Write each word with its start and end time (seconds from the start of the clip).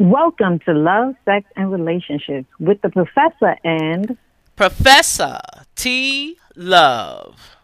Welcome 0.00 0.60
to 0.60 0.72
Love, 0.72 1.14
Sex, 1.26 1.44
and 1.56 1.70
Relationships 1.70 2.48
with 2.58 2.80
the 2.80 2.88
Professor 2.88 3.54
and 3.62 4.16
Professor 4.56 5.38
T. 5.74 6.38
Love. 6.56 7.58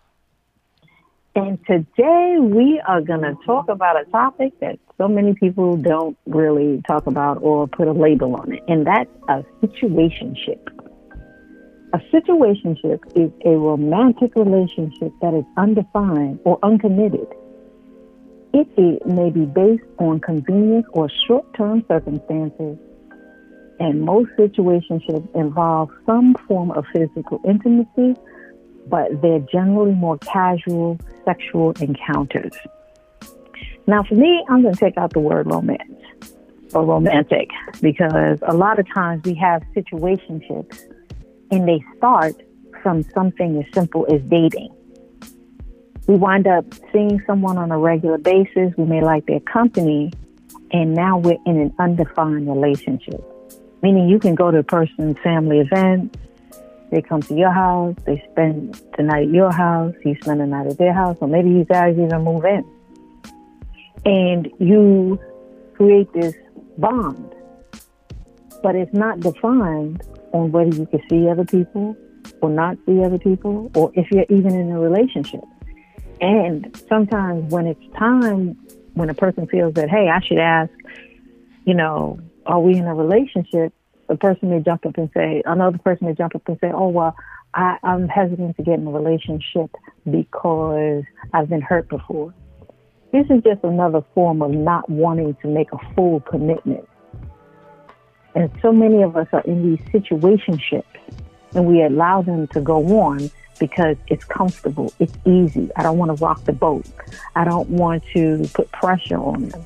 And 1.35 1.59
today 1.67 2.37
we 2.39 2.79
are 2.87 3.01
going 3.01 3.23
to 3.23 3.35
talk 3.47 3.71
about 3.71 3.99
a 3.99 4.05
topic 4.11 4.53
that 4.61 4.79
so 4.99 5.09
many 5.09 5.33
people 5.33 5.79
don't 5.79 6.19
really 6.27 6.83
talk 6.87 7.07
about 7.07 7.39
or 7.41 7.67
put 7.69 7.89
a 7.89 7.93
label 7.93 8.37
on 8.37 8.53
it, 8.53 8.63
and 8.69 8.87
that's 8.87 9.09
a 9.31 9.43
situationship. 9.65 10.61
A 11.95 11.99
situationship 12.15 13.01
is 13.17 13.33
a 13.47 13.57
romantic 13.57 14.37
relationship 14.37 15.11
that 15.23 15.33
is 15.33 15.45
undefined 15.57 16.41
or 16.45 16.59
uncommitted 16.63 17.29
it 18.77 19.07
may 19.07 19.31
be 19.31 19.45
based 19.45 19.85
on 19.99 20.21
convenience 20.21 20.87
or 20.93 21.09
short 21.27 21.53
term 21.55 21.85
circumstances, 21.89 22.79
and 23.79 24.03
most 24.03 24.31
situationships 24.39 25.35
involve 25.35 25.91
some 26.07 26.35
form 26.49 26.71
of 26.71 26.85
physical 26.93 27.41
intimacy, 27.45 28.15
but 28.89 29.21
they're 29.21 29.45
generally 29.53 29.95
more 29.95 30.19
casual 30.19 30.99
sexual 31.25 31.73
encounters. 31.81 32.53
Now, 33.87 34.03
for 34.03 34.15
me, 34.15 34.45
I'm 34.49 34.63
going 34.63 34.75
to 34.75 34.81
take 34.81 34.97
out 34.97 35.13
the 35.13 35.21
word 35.21 35.47
romance 35.47 35.83
or 36.75 36.85
romantic 36.85 37.49
because 37.81 38.39
a 38.47 38.55
lot 38.55 38.79
of 38.79 38.87
times 38.93 39.23
we 39.25 39.35
have 39.35 39.63
situationships 39.75 40.81
and 41.51 41.69
they 41.69 41.81
start 41.97 42.35
from 42.83 43.03
something 43.15 43.63
as 43.63 43.73
simple 43.73 44.07
as 44.13 44.21
dating 44.23 44.76
we 46.07 46.15
wind 46.15 46.47
up 46.47 46.65
seeing 46.93 47.23
someone 47.27 47.59
on 47.59 47.73
a 47.73 47.79
regular 47.79 48.19
basis. 48.19 48.73
We 48.77 48.85
may 48.85 49.03
like 49.03 49.27
their 49.27 49.41
company, 49.41 50.13
and 50.71 50.95
now 50.95 51.19
we're 51.19 51.39
in 51.47 51.59
an 51.59 51.75
undefined 51.79 52.49
relationship. 52.49 53.23
Meaning, 53.83 54.09
you 54.09 54.19
can 54.19 54.35
go 54.35 54.51
to 54.51 54.59
a 54.59 54.63
person's 54.63 55.19
family 55.23 55.61
event, 55.61 56.17
they 56.91 57.03
come 57.03 57.21
to 57.23 57.35
your 57.35 57.51
house, 57.51 57.97
they 58.05 58.25
spend 58.31 58.81
the 58.97 59.03
night 59.03 59.29
at 59.29 59.35
your 59.35 59.53
house, 59.53 59.95
you 60.05 60.17
spend 60.23 60.41
the 60.41 60.47
night 60.47 60.69
at 60.69 60.79
their 60.79 60.95
house, 60.95 61.17
or 61.21 61.27
maybe 61.27 61.51
you 61.51 61.65
guys 61.65 61.97
even 61.99 62.23
move 62.23 62.45
in. 62.45 62.65
And 64.05 64.49
you 64.61 65.19
create 65.75 66.13
this 66.13 66.35
bond, 66.79 67.35
but 68.63 68.77
it's 68.77 68.95
not 68.95 69.19
defined 69.21 70.03
on 70.33 70.53
whether 70.53 70.71
you 70.71 70.87
can 70.87 71.03
see 71.11 71.29
other 71.29 71.45
people 71.45 71.97
or 72.41 72.51
not 72.51 72.77
see 72.87 73.03
other 73.03 73.19
people, 73.19 73.71
or 73.75 73.91
if 73.95 74.11
you're 74.13 74.27
even 74.29 74.55
in 74.55 74.71
a 74.71 74.79
relationship. 74.79 75.43
And 76.21 76.85
sometimes 76.89 77.53
when 77.53 77.67
it's 77.67 77.97
time, 77.99 78.57
when 78.95 79.11
a 79.11 79.15
person 79.15 79.47
feels 79.47 79.75
that, 79.75 79.91
hey, 79.91 80.09
I 80.09 80.21
should 80.21 80.39
ask, 80.39 80.71
you 81.65 81.75
know, 81.75 82.19
are 82.47 82.61
we 82.61 82.77
in 82.77 82.87
a 82.87 82.95
relationship? 82.95 83.73
The 84.09 84.17
person 84.17 84.51
may 84.51 84.61
jump 84.61 84.87
up 84.87 84.97
and 84.97 85.11
say, 85.13 85.43
another 85.45 85.79
person 85.79 86.07
may 86.07 86.15
jump 86.15 86.35
up 86.35 86.43
and 86.47 86.59
say, 86.61 86.71
oh, 86.73 86.89
well, 86.89 87.15
I, 87.55 87.77
I'm 87.83 88.09
hesitant 88.09 88.57
to 88.57 88.63
get 88.63 88.79
in 88.79 88.87
a 88.87 88.91
relationship 88.91 89.71
because 90.09 91.03
I've 91.33 91.49
been 91.49 91.61
hurt 91.61 91.89
before. 91.89 92.33
This 93.13 93.27
is 93.31 93.43
just 93.43 93.65
another 93.65 94.05
form 94.15 94.43
of 94.43 94.51
not 94.51 94.89
wanting 94.89 95.35
to 95.43 95.49
make 95.49 95.73
a 95.73 95.79
full 95.95 96.21
commitment. 96.21 96.89
And 98.35 98.51
so 98.61 98.73
many 98.73 99.03
of 99.03 99.17
us 99.17 99.27
are 99.33 99.41
in 99.41 99.71
these 99.71 99.87
situationships 99.89 100.85
and 101.55 101.67
we 101.67 101.83
allow 101.83 102.23
them 102.23 102.47
to 102.49 102.61
go 102.61 103.01
on 103.01 103.31
because 103.59 103.97
it's 104.09 104.25
comfortable, 104.25 104.93
it's 104.99 105.13
easy. 105.25 105.71
I 105.77 105.83
don't 105.83 105.99
want 105.99 106.17
to 106.17 106.25
rock 106.25 106.45
the 106.45 106.53
boat. 106.53 106.87
I 107.35 107.45
don't 107.45 107.69
want 107.69 108.05
to 108.15 108.49
put 108.55 108.71
pressure 108.73 109.19
on 109.19 109.49
them. 109.49 109.65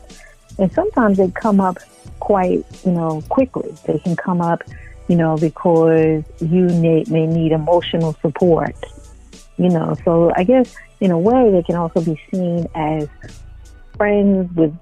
And 0.58 0.72
sometimes 0.72 1.16
they 1.18 1.30
come 1.30 1.60
up 1.60 1.78
quite, 2.20 2.64
you 2.84 2.92
know, 2.92 3.22
quickly. 3.28 3.74
They 3.86 3.98
can 3.98 4.16
come 4.16 4.40
up, 4.40 4.62
you 5.08 5.16
know, 5.16 5.36
because 5.36 6.22
you 6.40 6.64
may, 6.66 7.04
may 7.08 7.26
need 7.26 7.52
emotional 7.52 8.14
support. 8.20 8.76
You 9.56 9.68
know, 9.68 9.94
so 10.04 10.32
I 10.36 10.44
guess 10.44 10.74
in 11.00 11.10
a 11.10 11.18
way 11.18 11.50
they 11.50 11.62
can 11.62 11.76
also 11.76 12.00
be 12.00 12.20
seen 12.32 12.66
as 12.74 13.08
friends 13.96 14.54
with 14.54 14.76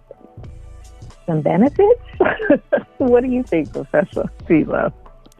some 1.26 1.42
benefits. 1.42 2.00
what 2.98 3.22
do 3.22 3.30
you 3.30 3.42
think, 3.42 3.72
Professor 3.72 4.30
Philo? 4.46 4.92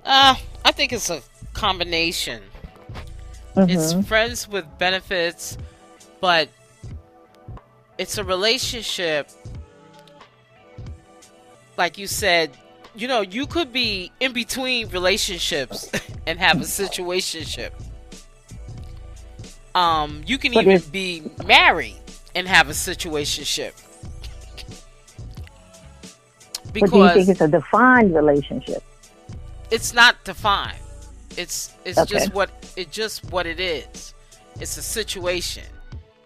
Uh, 0.04 0.34
I 0.64 0.72
think 0.72 0.92
it's 0.92 1.10
a 1.10 1.20
combination 1.52 2.42
Mm-hmm. 3.58 3.70
It's 3.70 4.08
friends 4.08 4.48
with 4.48 4.64
benefits, 4.78 5.58
but 6.20 6.48
it's 7.98 8.16
a 8.18 8.24
relationship. 8.24 9.28
Like 11.76 11.98
you 11.98 12.06
said, 12.06 12.56
you 12.94 13.08
know, 13.08 13.20
you 13.20 13.46
could 13.46 13.72
be 13.72 14.12
in 14.20 14.32
between 14.32 14.88
relationships 14.90 15.90
and 16.26 16.38
have 16.38 16.60
a 16.60 16.64
situationship. 16.64 17.70
Um, 19.74 20.22
you 20.26 20.38
can 20.38 20.54
even 20.54 20.80
be 20.90 21.22
married 21.44 21.96
and 22.34 22.46
have 22.46 22.68
a 22.68 22.72
situationship. 22.72 23.72
Because 26.72 26.90
but 26.90 26.96
do 26.96 27.02
you 27.02 27.10
think 27.10 27.28
it's 27.28 27.40
a 27.40 27.48
defined 27.48 28.14
relationship? 28.14 28.82
It's 29.70 29.94
not 29.94 30.22
defined. 30.24 30.78
It's 31.36 31.72
it's 31.84 31.98
okay. 31.98 32.14
just 32.14 32.34
what 32.34 32.50
it 32.76 32.90
just 32.90 33.30
what 33.30 33.46
it 33.46 33.60
is. 33.60 34.14
It's 34.60 34.76
a 34.76 34.82
situation, 34.82 35.64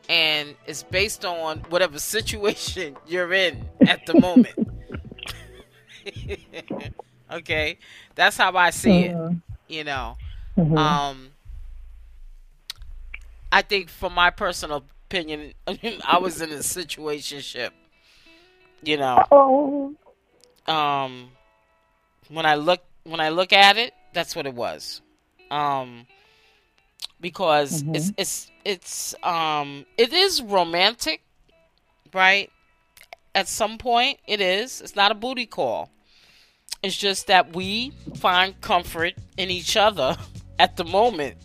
and 0.08 0.54
it's 0.66 0.82
based 0.82 1.24
on 1.24 1.58
whatever 1.68 1.98
situation 1.98 2.96
you're 3.06 3.32
in 3.32 3.68
at 3.86 4.06
the 4.06 4.18
moment. 4.20 4.54
okay, 7.32 7.78
that's 8.14 8.36
how 8.36 8.56
I 8.56 8.70
see 8.70 9.08
mm-hmm. 9.08 9.34
it. 9.34 9.74
You 9.74 9.84
know, 9.84 10.16
mm-hmm. 10.56 10.76
um, 10.76 11.30
I 13.50 13.62
think, 13.62 13.90
from 13.90 14.14
my 14.14 14.30
personal 14.30 14.84
opinion, 15.08 15.52
I 16.06 16.18
was 16.18 16.40
in 16.40 16.50
a 16.50 16.56
situationship. 16.56 17.70
You 18.82 18.96
know, 18.96 19.22
oh. 19.30 19.94
um, 20.66 21.30
when 22.28 22.46
I 22.46 22.56
look 22.56 22.80
when 23.04 23.20
I 23.20 23.28
look 23.28 23.52
at 23.52 23.76
it, 23.76 23.94
that's 24.12 24.36
what 24.36 24.46
it 24.46 24.54
was. 24.54 25.00
Um, 25.50 26.06
because 27.20 27.82
mm-hmm. 27.82 27.94
it's 27.94 28.12
it's 28.16 28.50
it's 28.64 29.14
um 29.22 29.86
it 29.96 30.12
is 30.12 30.42
romantic, 30.42 31.22
right? 32.12 32.50
At 33.34 33.48
some 33.48 33.78
point, 33.78 34.18
it 34.26 34.42
is. 34.42 34.82
It's 34.82 34.94
not 34.94 35.10
a 35.10 35.14
booty 35.14 35.46
call. 35.46 35.90
It's 36.82 36.96
just 36.96 37.28
that 37.28 37.54
we 37.54 37.92
find 38.16 38.60
comfort 38.60 39.14
in 39.38 39.50
each 39.50 39.76
other 39.76 40.16
at 40.58 40.76
the 40.76 40.84
moment, 40.84 41.36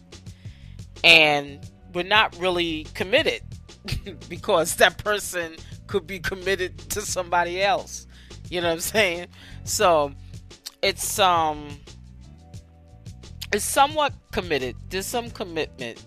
and 1.03 1.59
we're 1.93 2.03
not 2.03 2.35
really 2.37 2.85
committed 2.93 3.41
because 4.29 4.75
that 4.75 4.97
person 4.97 5.55
could 5.87 6.05
be 6.05 6.19
committed 6.19 6.77
to 6.89 7.01
somebody 7.01 7.61
else. 7.61 8.07
You 8.49 8.61
know 8.61 8.67
what 8.67 8.73
I'm 8.73 8.79
saying? 8.79 9.27
So 9.63 10.11
it's 10.81 11.19
um 11.19 11.79
is 13.53 13.63
somewhat 13.63 14.13
committed. 14.31 14.75
There's 14.89 15.05
some 15.05 15.29
commitment. 15.29 16.03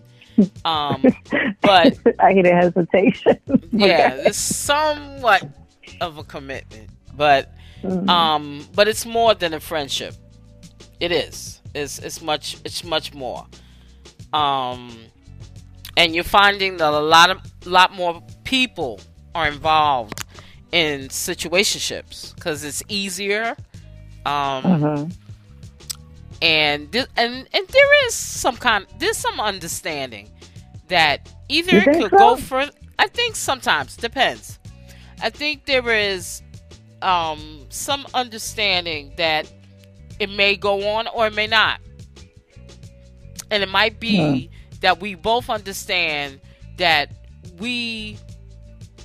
Um, 0.65 1.03
but 1.61 1.99
I 2.19 2.33
hear 2.33 2.43
the 2.43 2.55
hesitation. 2.55 3.39
yeah, 3.73 4.17
there's 4.17 4.37
somewhat 4.37 5.47
of 6.01 6.19
a 6.19 6.25
commitment, 6.25 6.91
but 7.17 7.53
mm-hmm. 7.83 8.09
um, 8.09 8.67
but 8.75 8.89
it's 8.89 9.07
more 9.07 9.35
than 9.35 9.55
a 9.55 9.61
friendship. 9.61 10.15
It 10.99 11.13
is. 11.13 11.61
It's 11.75 11.99
it's 11.99 12.23
much 12.23 12.59
it's 12.65 12.85
much 12.85 13.15
more. 13.15 13.47
Um, 14.33 14.97
and 15.97 16.15
you're 16.15 16.25
finding 16.25 16.77
that 16.79 16.93
a 16.93 17.01
lot 17.01 17.31
of 17.31 17.39
lot 17.67 17.93
more 17.93 18.23
people 18.45 19.01
are 19.35 19.49
involved 19.49 20.25
in 20.73 21.09
situationships 21.09 22.35
because 22.35 22.65
it's 22.65 22.83
easier. 22.89 23.57
Um, 24.25 24.63
mm-hmm 24.63 25.11
and 26.43 26.91
this, 26.93 27.07
and 27.17 27.49
and 27.53 27.69
there 27.69 28.07
is 28.07 28.15
some 28.15 28.57
kind 28.57 28.87
there's 28.99 29.17
some 29.17 29.41
understanding 29.41 30.31
that 30.89 31.33
either 31.49 31.79
it 31.79 31.85
could 31.85 32.11
so? 32.11 32.19
go 32.19 32.37
for 32.37 32.67
I 32.99 33.07
think 33.09 33.37
sometimes 33.37 33.97
depends. 33.97 34.59
I 35.23 35.31
think 35.31 35.67
there 35.67 35.89
is 35.89 36.43
um, 37.03 37.67
some 37.69 38.07
understanding 38.15 39.13
that 39.17 39.51
it 40.19 40.31
may 40.31 40.57
go 40.57 40.89
on 40.97 41.07
or 41.09 41.27
it 41.27 41.35
may 41.35 41.47
not. 41.47 41.81
And 43.51 43.63
it 43.63 43.69
might 43.69 43.99
be 44.01 44.17
yeah. 44.17 44.59
that 44.81 45.01
we 45.01 45.15
both 45.15 45.51
understand 45.51 46.41
that 46.77 47.11
we 47.59 48.19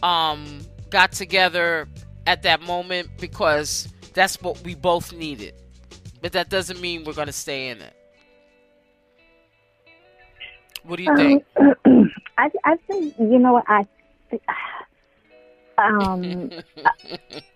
um, 0.04 0.60
got 0.90 1.12
together 1.12 1.88
at 2.28 2.44
that 2.44 2.62
moment 2.62 3.10
because 3.20 3.88
that's 4.14 4.42
what 4.42 4.62
we 4.64 4.76
both 4.76 5.14
needed 5.14 5.54
but 6.26 6.32
that 6.32 6.50
doesn't 6.50 6.82
mean 6.82 7.04
we're 7.04 7.14
going 7.14 7.28
to 7.28 7.32
stay 7.32 7.68
in 7.68 7.80
it. 7.80 7.94
What 10.82 10.96
do 10.96 11.04
you 11.04 11.16
think? 11.16 11.46
Um, 11.86 12.12
I, 12.40 12.50
I 12.64 12.78
think 12.88 13.14
you 13.20 13.38
know 13.38 13.62
I 13.68 13.86
Um, 15.78 16.50
I, 16.84 16.92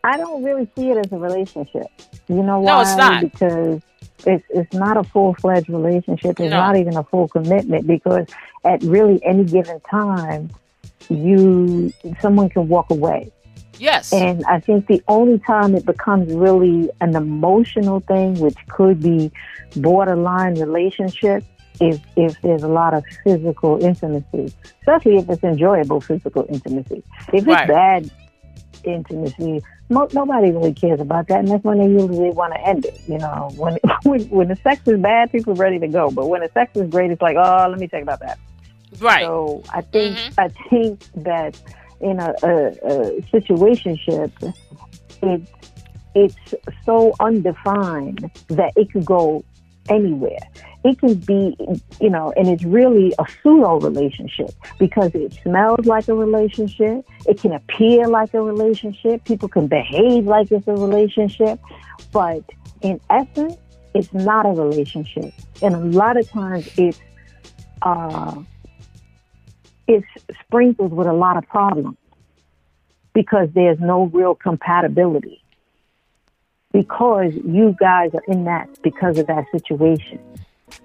I 0.03 0.17
don't 0.17 0.43
really 0.43 0.69
see 0.75 0.91
it 0.91 1.03
as 1.03 1.11
a 1.11 1.17
relationship. 1.17 1.87
You 2.27 2.43
know 2.43 2.59
why? 2.59 2.75
No, 2.75 2.81
it's 2.81 2.95
not. 2.95 3.21
Because 3.23 3.81
it's 4.27 4.45
it's 4.51 4.73
not 4.75 4.97
a 4.97 5.03
full 5.03 5.33
fledged 5.33 5.69
relationship. 5.69 6.39
It's 6.39 6.51
No. 6.51 6.57
not 6.57 6.75
even 6.77 6.95
a 6.95 7.03
full 7.05 7.27
commitment 7.27 7.87
because 7.87 8.27
at 8.63 8.83
really 8.83 9.19
any 9.25 9.45
given 9.45 9.79
time, 9.89 10.51
you 11.09 11.91
someone 12.21 12.49
can 12.49 12.67
walk 12.67 12.91
away. 12.91 13.31
Yes. 13.79 14.11
And 14.13 14.43
I 14.45 14.59
think 14.59 14.87
the 14.87 15.01
only 15.07 15.39
time 15.39 15.75
it 15.75 15.85
becomes 15.85 16.31
really 16.33 16.89
an 17.01 17.15
emotional 17.15 18.01
thing, 18.01 18.39
which 18.39 18.57
could 18.69 19.01
be 19.01 19.31
borderline 19.75 20.55
relationship, 20.59 21.43
is 21.79 21.99
if 22.17 22.39
there's 22.41 22.63
a 22.63 22.67
lot 22.67 22.93
of 22.93 23.03
physical 23.23 23.81
intimacy, 23.83 24.53
especially 24.81 25.17
if 25.17 25.29
it's 25.29 25.43
enjoyable 25.43 26.01
physical 26.01 26.45
intimacy. 26.49 27.03
If 27.29 27.35
it's 27.35 27.47
Right. 27.47 27.67
bad 27.67 28.09
intimacy, 28.83 29.61
mo- 29.89 30.09
nobody 30.13 30.51
really 30.51 30.73
cares 30.73 30.99
about 30.99 31.27
that, 31.27 31.39
and 31.39 31.47
that's 31.47 31.63
when 31.63 31.77
they 31.79 31.87
usually 31.87 32.31
want 32.31 32.53
to 32.53 32.59
end 32.67 32.85
it. 32.85 32.99
You 33.07 33.17
know, 33.19 33.49
when 33.55 33.77
when 34.03 34.21
when 34.29 34.47
the 34.49 34.55
sex 34.57 34.81
is 34.87 34.99
bad, 34.99 35.31
people 35.31 35.53
are 35.53 35.55
ready 35.55 35.79
to 35.79 35.87
go, 35.87 36.09
but 36.11 36.27
when 36.27 36.41
the 36.41 36.49
sex 36.53 36.75
is 36.75 36.89
great, 36.89 37.11
it's 37.11 37.21
like, 37.21 37.37
oh, 37.37 37.67
let 37.69 37.79
me 37.79 37.87
think 37.87 38.03
about 38.03 38.19
that. 38.21 38.37
right. 38.99 39.21
So 39.21 39.63
I 39.73 39.81
think 39.81 40.17
Mhm. 40.17 40.33
I 40.37 40.47
think 40.69 41.03
that 41.23 41.55
in 42.01 42.19
a, 42.19 42.33
a, 42.43 42.67
a 42.67 43.21
situationship, 43.33 44.53
it 45.21 45.41
it's 46.15 46.35
so 46.85 47.13
undefined 47.19 48.29
that 48.47 48.73
it 48.75 48.91
could 48.91 49.05
go 49.05 49.43
anywhere. 49.89 50.39
It 50.83 50.99
can 50.99 51.15
be, 51.15 51.55
you 51.99 52.09
know, 52.09 52.33
and 52.37 52.47
it's 52.47 52.63
really 52.63 53.13
a 53.19 53.25
pseudo 53.41 53.79
relationship 53.79 54.51
because 54.77 55.13
it 55.13 55.33
smells 55.33 55.85
like 55.85 56.07
a 56.07 56.15
relationship. 56.15 57.05
It 57.27 57.41
can 57.41 57.51
appear 57.51 58.07
like 58.07 58.33
a 58.33 58.41
relationship. 58.41 59.23
People 59.25 59.49
can 59.49 59.67
behave 59.67 60.25
like 60.25 60.51
it's 60.51 60.67
a 60.67 60.73
relationship, 60.73 61.59
but 62.11 62.43
in 62.81 62.99
essence, 63.09 63.57
it's 63.93 64.13
not 64.13 64.45
a 64.45 64.49
relationship. 64.49 65.33
And 65.61 65.75
a 65.75 65.79
lot 65.79 66.17
of 66.17 66.29
times, 66.29 66.69
it's 66.77 66.99
uh, 67.81 68.35
it's 69.89 70.07
sprinkled 70.43 70.93
with 70.93 71.07
a 71.07 71.13
lot 71.13 71.35
of 71.35 71.47
problems 71.47 71.97
because 73.13 73.49
there's 73.55 73.79
no 73.79 74.03
real 74.05 74.35
compatibility. 74.35 75.41
Because 76.71 77.33
you 77.33 77.75
guys 77.79 78.11
are 78.13 78.23
in 78.27 78.43
that 78.43 78.69
because 78.83 79.17
of 79.17 79.25
that 79.25 79.45
situation. 79.51 80.19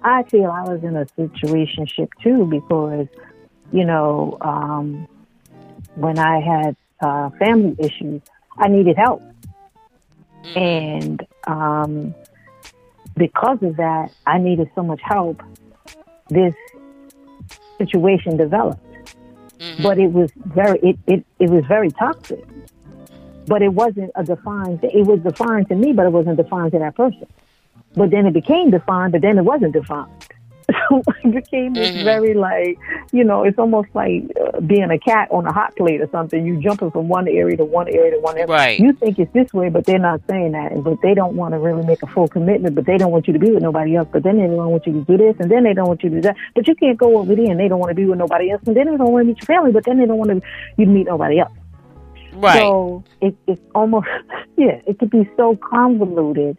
I 0.03 0.23
feel 0.23 0.47
I 0.51 0.63
was 0.63 0.83
in 0.83 0.97
a 0.97 1.05
situationship 1.05 2.09
too 2.23 2.47
because, 2.47 3.07
you 3.71 3.85
know, 3.85 4.39
um, 4.41 5.07
when 5.97 6.19
I 6.19 6.41
had 6.41 6.77
uh, 7.01 7.29
family 7.39 7.77
issues, 7.79 8.23
I 8.57 8.69
needed 8.69 8.97
help. 8.97 9.23
And 10.57 11.27
um, 11.47 12.15
because 13.15 13.63
of 13.63 13.77
that, 13.77 14.13
I 14.27 14.39
needed 14.39 14.71
so 14.75 14.83
much 14.83 15.03
help. 15.03 15.43
This 16.31 16.55
situation 17.77 18.39
developed 18.39 18.94
Mhm. 19.65 19.83
but 19.83 19.99
it 19.99 20.13
was 20.13 20.31
very 20.37 20.79
it, 20.81 20.99
it, 21.07 21.27
it 21.39 21.51
was 21.51 21.65
very 21.67 21.91
toxic. 21.91 22.45
But 23.47 23.61
it 23.63 23.73
wasn't 23.75 24.11
a 24.15 24.25
defined 24.25 24.81
it 24.83 25.07
was 25.07 25.21
defined 25.21 25.69
to 25.69 25.75
me, 25.75 25.93
but 25.93 26.07
it 26.07 26.13
wasn't 26.13 26.37
defined 26.37 26.73
to 26.73 26.79
that 26.79 26.95
person. 26.95 27.27
But 27.95 28.11
then 28.11 28.27
it 28.27 28.33
became 28.33 28.71
defined, 28.71 29.13
but 29.13 29.23
then 29.23 29.39
it 29.39 29.45
wasn't 29.45 29.73
defined. 29.73 30.11
So 30.89 31.03
it 31.25 31.35
became 31.35 31.75
this 31.75 31.91
Mhm. 31.91 32.05
very 32.05 32.35
like, 32.35 32.79
you 33.13 33.25
know, 33.25 33.43
it's 33.45 33.59
almost 33.59 33.89
like 33.95 34.23
uh, 34.41 34.61
being 34.61 34.91
a 34.91 34.99
cat 34.99 35.29
on 35.31 35.47
a 35.47 35.53
hot 35.53 35.75
plate 35.77 36.01
or 36.01 36.09
something. 36.11 36.45
You 36.45 36.61
jumping 36.61 36.91
from 36.91 37.09
one 37.09 37.29
area 37.29 37.57
to 37.59 37.65
one 37.65 37.89
area 37.89 38.13
to 38.13 38.21
one 38.21 38.37
area. 38.37 38.47
Right. 38.47 38.79
You 38.81 38.93
think 38.95 39.19
it's 39.19 39.33
this 39.33 39.53
way, 39.53 39.69
but 39.69 39.85
they're 39.87 39.99
not 39.99 40.21
saying 40.29 40.53
that. 40.53 40.73
And 40.73 40.83
But 40.85 41.01
they 41.03 41.15
don't 41.15 41.35
want 41.37 41.53
to 41.53 41.59
really 41.59 41.85
make 41.87 42.03
a 42.03 42.07
full 42.07 42.29
commitment, 42.29 42.75
but 42.75 42.87
they 42.87 42.97
don't 42.97 43.13
want 43.13 43.27
you 43.27 43.33
to 43.35 43.39
be 43.39 43.51
with 43.51 43.63
nobody 43.63 43.97
else. 43.97 44.09
But 44.11 44.23
then 44.23 44.37
they 44.39 44.47
don't 44.47 44.71
want 44.71 44.87
you 44.87 44.93
to 44.95 45.01
do 45.03 45.17
this, 45.19 45.37
and 45.39 45.51
then 45.51 45.65
they 45.65 45.75
don't 45.75 45.89
want 45.89 46.03
you 46.03 46.11
to 46.11 46.17
do 46.17 46.23
that. 46.23 46.37
But 46.55 46.67
you 46.67 46.75
can't 46.75 46.97
go 46.99 47.19
over 47.19 47.35
there, 47.35 47.51
and 47.51 47.59
they 47.61 47.69
don't 47.69 47.79
want 47.79 47.91
to 47.91 47.95
be 47.95 48.07
with 48.07 48.19
nobody 48.19 48.51
else. 48.51 48.63
And 48.67 48.77
then 48.77 48.87
they 48.91 48.97
don't 48.97 49.13
want 49.13 49.23
to 49.25 49.29
meet 49.29 49.39
your 49.41 49.47
family, 49.47 49.73
but 49.73 49.85
then 49.85 49.99
they 49.99 50.07
don't 50.07 50.19
want 50.19 50.31
to 50.31 50.41
you 50.77 50.85
to 50.87 50.91
meet 50.91 51.07
nobody 51.07 51.41
else. 51.41 51.53
right. 52.35 52.59
So 52.59 53.05
it, 53.21 53.35
it's 53.47 53.61
almost, 53.75 54.07
yeah, 54.57 54.81
it 54.87 54.99
could 54.99 55.11
be 55.11 55.29
so 55.37 55.57
convoluted 55.57 56.57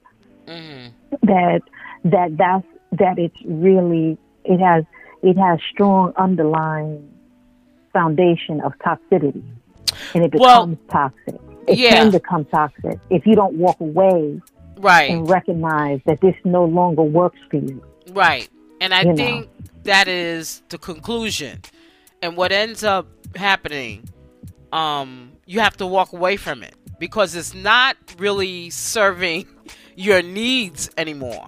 Mhm. 0.48 0.92
that 1.24 1.62
that 2.06 2.38
that's 2.38 2.66
that 2.98 3.18
it's 3.18 3.38
really 3.46 4.18
it 4.44 4.60
has 4.60 4.84
it 5.24 5.38
has 5.38 5.60
strong 5.72 6.14
underlying 6.18 7.12
foundation 7.94 8.62
of 8.62 8.74
toxicity, 8.80 9.44
and 10.14 10.24
it 10.24 10.34
Well, 10.36 10.68
becomes 10.68 10.90
toxic. 10.92 11.42
It 11.68 11.78
yeah. 11.80 11.92
can 11.96 12.12
become 12.12 12.46
toxic 12.46 13.00
if 13.10 13.26
you 13.26 13.36
don't 13.36 13.56
walk 13.56 13.80
away 13.80 14.40
Right. 14.78 15.10
and 15.10 15.28
recognize 15.30 16.02
that 16.06 16.20
this 16.22 16.36
no 16.44 16.66
longer 16.66 17.02
works 17.02 17.40
for 17.50 17.58
you. 17.58 17.84
Right. 18.12 18.50
And 18.82 18.94
I 18.94 19.02
You 19.02 19.08
know. 19.08 19.16
think 19.16 19.50
that 19.84 20.08
is 20.08 20.62
the 20.70 20.78
conclusion. 20.78 21.62
And 22.22 22.36
what 22.38 22.52
ends 22.52 22.84
up 22.84 23.08
happening, 23.36 24.08
um, 24.74 25.32
you 25.46 25.60
have 25.62 25.78
to 25.78 25.88
walk 25.88 26.12
away 26.14 26.38
from 26.38 26.62
it 26.62 26.76
because 27.00 27.36
it's 27.36 27.54
not 27.54 27.96
really 28.20 28.70
serving 28.70 29.48
your 29.96 30.22
needs 30.22 30.90
anymore. 30.98 31.48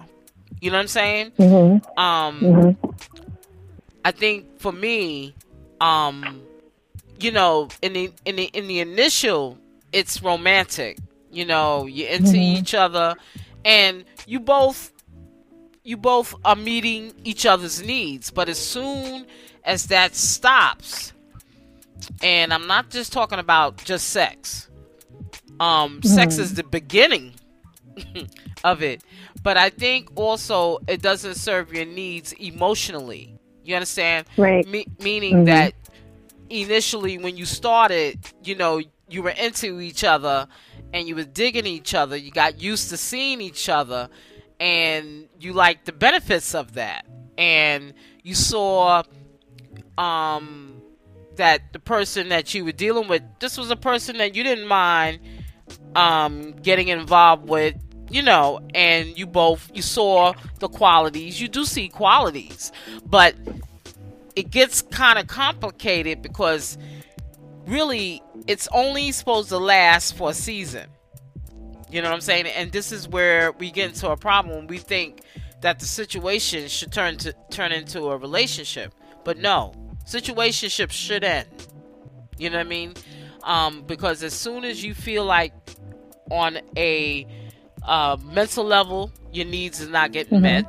You 0.60 0.70
know 0.70 0.76
what 0.76 0.82
I'm 0.82 0.88
saying? 0.88 1.32
Mm-hmm. 1.38 1.98
Um, 1.98 2.40
Mm-hmm. 2.40 2.86
I 4.04 4.10
think 4.12 4.58
for 4.58 4.72
me, 4.72 5.34
um, 5.80 6.42
you 7.20 7.30
know, 7.30 7.68
in 7.82 7.92
the 7.92 8.12
in 8.24 8.36
the 8.36 8.44
in 8.44 8.68
the 8.68 8.80
initial, 8.80 9.58
it's 9.92 10.22
romantic. 10.22 10.98
You 11.30 11.44
know, 11.44 11.86
you're 11.86 12.08
into 12.08 12.36
Mhm. 12.36 12.36
each 12.36 12.74
other, 12.74 13.16
and 13.64 14.04
you 14.26 14.40
both 14.40 14.92
you 15.84 15.96
both 15.96 16.34
are 16.44 16.56
meeting 16.56 17.12
each 17.24 17.44
other's 17.46 17.82
needs. 17.82 18.30
But 18.30 18.48
as 18.48 18.58
soon 18.58 19.26
as 19.64 19.86
that 19.86 20.14
stops, 20.14 21.12
and 22.22 22.52
I'm 22.52 22.66
not 22.66 22.90
just 22.90 23.12
talking 23.12 23.38
about 23.38 23.84
just 23.84 24.08
sex. 24.10 24.68
Um, 25.60 26.02
sex 26.02 26.36
Mhm. 26.36 26.38
is 26.38 26.54
the 26.54 26.62
beginning 26.64 27.34
of 28.64 28.82
it, 28.82 29.02
but 29.38 29.56
I 29.56 29.70
think 29.70 30.08
also 30.14 30.78
it 30.86 31.02
doesn't 31.02 31.34
serve 31.34 31.72
your 31.72 31.84
needs 31.84 32.32
emotionally. 32.32 33.34
You 33.64 33.76
understand? 33.76 34.26
Right. 34.36 34.66
Me- 34.66 34.86
meaning 34.98 35.44
Mhm. 35.44 35.46
that 35.46 35.74
initially 36.50 37.18
when 37.18 37.36
you 37.36 37.44
started, 37.44 38.18
you 38.42 38.54
know, 38.54 38.80
you 39.08 39.22
were 39.22 39.30
into 39.30 39.80
each 39.80 40.04
other 40.04 40.46
and 40.92 41.06
you 41.06 41.14
were 41.16 41.24
digging 41.24 41.66
each 41.66 41.94
other. 41.94 42.16
You 42.16 42.30
got 42.30 42.60
used 42.60 42.90
to 42.90 42.96
seeing 42.96 43.40
each 43.40 43.68
other 43.68 44.08
and 44.60 45.28
you 45.38 45.52
liked 45.52 45.86
the 45.86 45.92
benefits 45.92 46.54
of 46.54 46.74
that. 46.74 47.06
And 47.36 47.94
you 48.22 48.34
saw 48.34 49.02
um 49.96 50.82
that 51.36 51.72
the 51.72 51.78
person 51.78 52.30
that 52.30 52.52
you 52.54 52.64
were 52.64 52.72
dealing 52.72 53.08
with, 53.08 53.22
this 53.38 53.56
was 53.56 53.70
a 53.70 53.76
person 53.76 54.18
that 54.18 54.34
you 54.34 54.42
didn't 54.42 54.66
mind 54.66 55.20
um 55.94 56.52
getting 56.52 56.88
involved 56.88 57.48
with 57.48 57.74
you 58.10 58.22
know 58.22 58.60
and 58.74 59.18
you 59.18 59.26
both 59.26 59.70
you 59.74 59.82
saw 59.82 60.32
the 60.58 60.68
qualities. 60.68 61.40
You 61.40 61.48
do 61.48 61.64
see 61.64 61.88
qualities 61.88 62.72
but 63.04 63.34
it 64.36 64.50
gets 64.50 64.82
kind 64.82 65.18
of 65.18 65.26
complicated 65.26 66.22
because 66.22 66.78
really 67.66 68.22
it's 68.46 68.68
only 68.72 69.12
supposed 69.12 69.48
to 69.50 69.58
last 69.58 70.16
for 70.16 70.30
a 70.30 70.34
season. 70.34 70.88
You 71.90 72.02
know 72.02 72.08
what 72.08 72.14
i'm 72.16 72.20
saying? 72.20 72.46
And 72.46 72.70
this 72.72 72.92
is 72.92 73.08
where 73.08 73.52
we 73.52 73.70
get 73.70 73.90
into 73.90 74.10
a 74.10 74.16
problem. 74.16 74.66
We 74.66 74.78
think 74.78 75.22
that 75.60 75.80
the 75.80 75.86
situation 75.86 76.68
should 76.68 76.92
turn 76.92 77.16
to 77.18 77.34
turn 77.50 77.72
into 77.72 78.04
a 78.10 78.16
relationship 78.16 78.94
but 79.24 79.38
no. 79.38 79.74
Situationships 80.06 80.92
should 80.92 81.22
end. 81.24 81.48
You 82.38 82.48
know 82.50 82.58
what 82.58 82.66
i 82.66 82.68
mean? 82.68 82.94
Um, 83.42 83.82
because 83.82 84.22
as 84.22 84.34
soon 84.34 84.64
as 84.64 84.82
you 84.82 84.94
feel 84.94 85.24
like 85.24 85.52
on 86.30 86.58
a 86.76 87.26
uh, 87.82 88.16
mental 88.32 88.64
level 88.64 89.10
your 89.32 89.46
needs 89.46 89.80
is 89.80 89.88
not 89.88 90.12
getting 90.12 90.38
Mhm. 90.38 90.42
met 90.42 90.66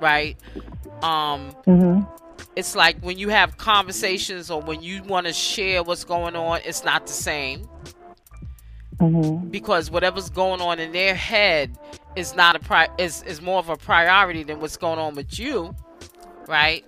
right 0.00 0.36
um 1.02 1.54
Mm-hmm. 1.66 2.02
it's 2.56 2.74
like 2.76 2.98
when 3.00 3.18
you 3.18 3.28
have 3.30 3.56
conversations 3.56 4.50
or 4.50 4.60
when 4.60 4.82
you 4.82 5.02
want 5.04 5.26
to 5.26 5.32
share 5.32 5.82
what's 5.82 6.04
going 6.04 6.36
on 6.36 6.60
it's 6.64 6.84
not 6.84 7.06
the 7.06 7.12
same 7.12 7.68
Mm-hmm. 8.98 9.48
because 9.48 9.90
whatever's 9.90 10.28
going 10.28 10.60
on 10.60 10.78
in 10.78 10.92
their 10.92 11.14
head 11.14 11.78
is 12.16 12.34
not 12.36 12.54
a 12.54 12.58
pri- 12.58 12.88
is 12.98 13.22
is 13.22 13.40
more 13.40 13.58
of 13.58 13.70
a 13.70 13.76
priority 13.76 14.42
than 14.42 14.60
what's 14.60 14.76
going 14.76 14.98
on 14.98 15.14
with 15.14 15.38
you 15.38 15.74
right 16.46 16.84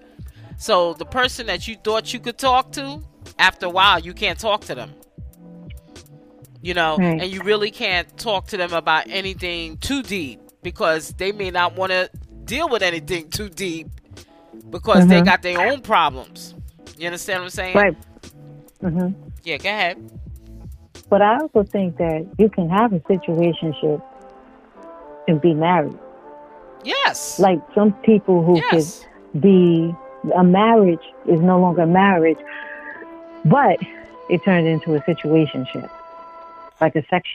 so 0.59 0.93
the 0.95 1.07
person 1.07 1.47
that 1.47 1.67
you 1.67 1.77
thought 1.77 2.13
you 2.13 2.21
could 2.21 2.37
talk 2.37 2.71
to 2.73 3.01
after 3.39 3.65
a 3.67 3.71
while 3.71 3.99
you 3.99 4.13
can't 4.13 4.39
talk 4.39 4.61
to 4.63 4.75
them 4.75 4.93
you 6.63 6.75
know 6.75 6.97
Right. 6.97 7.21
and 7.21 7.31
you 7.31 7.43
really 7.43 7.71
can't 7.71 8.09
talk 8.19 8.47
to 8.49 8.57
them 8.57 8.73
about 8.73 9.05
anything 9.09 9.77
too 9.79 10.03
deep 10.03 10.41
because 10.63 11.13
they 11.15 11.33
may 11.33 11.51
not 11.51 11.77
want 11.77 11.91
to 11.93 12.09
deal 12.45 12.69
with 12.69 12.83
anything 12.83 13.29
too 13.31 13.49
deep 13.49 13.89
because 14.71 15.07
they 15.09 15.21
Mhm. 15.21 15.25
got 15.25 15.43
their 15.43 15.61
own 15.69 15.81
problems 15.81 16.55
you 16.99 17.07
understand 17.07 17.41
what 17.41 17.45
i'm 17.45 17.51
saying 17.51 17.77
Right. 17.77 17.97
Mm-hmm. 18.83 19.09
yeah 19.45 19.57
go 19.59 19.69
ahead 19.69 19.97
But 21.09 21.21
I 21.21 21.41
also 21.41 21.63
think 21.63 21.99
that 21.99 22.27
you 22.39 22.49
can 22.49 22.71
have 22.71 22.95
a 22.95 23.01
situationship 23.01 24.01
and 25.29 25.41
be 25.43 25.53
married. 25.53 25.99
Yes. 26.85 27.39
Like 27.39 27.61
some 27.75 27.93
people 28.03 28.43
who 28.43 28.57
yes. 28.57 29.05
could 29.33 29.41
be 29.43 29.95
a 30.35 30.43
marriage 30.43 31.05
is 31.27 31.39
no 31.41 31.61
longer 31.61 31.85
marriage, 31.85 32.39
but 33.45 33.77
it 34.31 34.43
turned 34.43 34.67
into 34.67 34.95
a 34.95 35.01
situationship, 35.03 35.91
like 36.83 36.97
a 36.97 37.07
sex, 37.09 37.29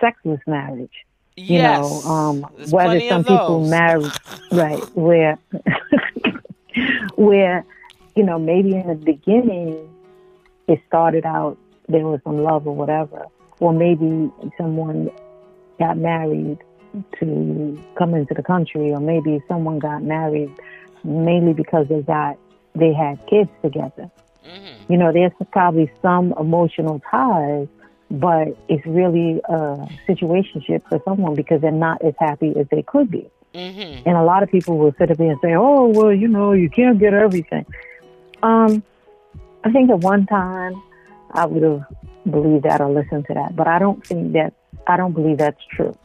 sexless 0.00 0.40
marriage. 0.46 1.06
You 1.36 1.58
yes. 1.58 1.80
know, 1.80 2.10
um, 2.10 2.42
whether 2.70 3.00
some 3.08 3.24
people 3.24 3.68
marry, 3.68 4.04
right, 4.52 4.82
where, 4.94 5.38
where, 7.14 7.64
you 8.16 8.24
know, 8.24 8.38
maybe 8.38 8.74
in 8.74 8.88
the 8.88 8.96
beginning 8.96 9.88
it 10.66 10.80
started 10.86 11.24
out 11.24 11.56
there 11.88 12.06
was 12.06 12.20
some 12.24 12.38
love 12.38 12.66
or 12.66 12.74
whatever, 12.74 13.26
or 13.60 13.72
maybe 13.72 14.30
someone 14.58 15.10
got 15.78 15.96
married 15.96 16.58
to 17.18 17.82
come 17.96 18.14
into 18.14 18.34
the 18.34 18.42
country, 18.42 18.90
or 18.90 19.00
maybe 19.00 19.40
someone 19.48 19.78
got 19.78 20.02
married 20.02 20.50
mainly 21.04 21.52
because 21.52 21.86
they 21.88 22.02
got 22.02 22.36
they 22.74 22.92
had 22.92 23.24
kids 23.28 23.50
together. 23.62 24.10
Mm-hmm. 24.46 24.92
You 24.92 24.98
know, 24.98 25.12
there's 25.12 25.32
probably 25.52 25.90
some 26.02 26.34
emotional 26.38 27.00
ties, 27.10 27.68
but 28.10 28.48
it's 28.68 28.84
really 28.86 29.40
a 29.48 29.88
situationship 30.08 30.82
for 30.88 31.00
someone 31.04 31.34
because 31.34 31.60
they're 31.60 31.70
not 31.70 32.04
as 32.04 32.14
happy 32.18 32.52
as 32.58 32.66
they 32.70 32.82
could 32.82 33.10
be. 33.10 33.30
Mm-hmm. 33.54 34.08
And 34.08 34.16
a 34.16 34.22
lot 34.22 34.42
of 34.42 34.50
people 34.50 34.78
will 34.78 34.94
sit 34.98 35.10
up 35.10 35.16
there 35.16 35.30
and 35.30 35.40
say, 35.42 35.54
"Oh, 35.54 35.88
well, 35.88 36.12
you 36.12 36.28
know, 36.28 36.52
you 36.52 36.70
can't 36.70 36.98
get 36.98 37.14
everything." 37.14 37.66
Um, 38.42 38.82
I 39.64 39.70
think 39.70 39.90
at 39.90 39.98
one 39.98 40.26
time 40.26 40.80
I 41.32 41.46
would 41.46 41.62
have 41.62 41.84
believed 42.30 42.64
that 42.64 42.80
or 42.80 42.90
listened 42.90 43.26
to 43.26 43.34
that, 43.34 43.56
but 43.56 43.66
I 43.66 43.78
don't 43.78 44.04
think 44.06 44.32
that 44.32 44.54
I 44.86 44.96
don't 44.96 45.12
believe 45.12 45.38
that's 45.38 45.62
true. 45.70 45.96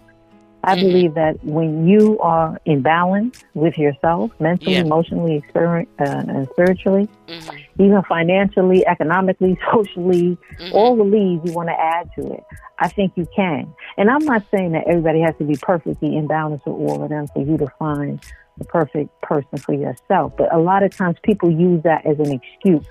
I 0.67 0.75
Mhm. 0.75 0.79
believe 0.81 1.13
that 1.13 1.35
when 1.43 1.87
you 1.87 2.17
are 2.19 2.59
in 2.65 2.81
balance 2.81 3.35
with 3.53 3.77
yourself, 3.77 4.31
mentally, 4.39 4.73
Yeah. 4.75 4.81
emotionally, 4.81 5.43
spirit, 5.49 5.87
uh, 5.99 6.23
and 6.27 6.47
spiritually, 6.49 7.07
Mm-hmm. 7.27 7.83
even 7.83 8.01
financially, 8.03 8.85
economically, 8.87 9.57
socially, 9.71 10.37
Mhm. 10.59 10.73
all 10.73 10.95
the 10.95 11.03
leads 11.03 11.45
you 11.45 11.53
want 11.53 11.69
to 11.69 11.79
add 11.79 12.09
to 12.17 12.33
it, 12.33 12.43
I 12.79 12.87
think 12.89 13.13
you 13.15 13.27
can. 13.35 13.67
And 13.97 14.09
I'm 14.09 14.25
not 14.25 14.43
saying 14.51 14.71
that 14.73 14.85
everybody 14.87 15.21
has 15.21 15.35
to 15.37 15.43
be 15.45 15.55
perfectly 15.61 16.15
in 16.17 16.27
balance 16.27 16.61
with 16.65 16.75
all 16.75 17.03
of 17.03 17.09
them 17.09 17.27
for 17.27 17.41
you 17.43 17.57
to 17.57 17.67
find 17.79 18.19
the 18.57 18.65
perfect 18.65 19.09
person 19.21 19.57
for 19.59 19.73
yourself. 19.73 20.33
But 20.37 20.53
a 20.53 20.57
lot 20.57 20.81
of 20.83 20.95
times 20.95 21.17
people 21.23 21.51
use 21.51 21.83
that 21.83 22.05
as 22.05 22.17
an 22.19 22.31
excuse 22.31 22.85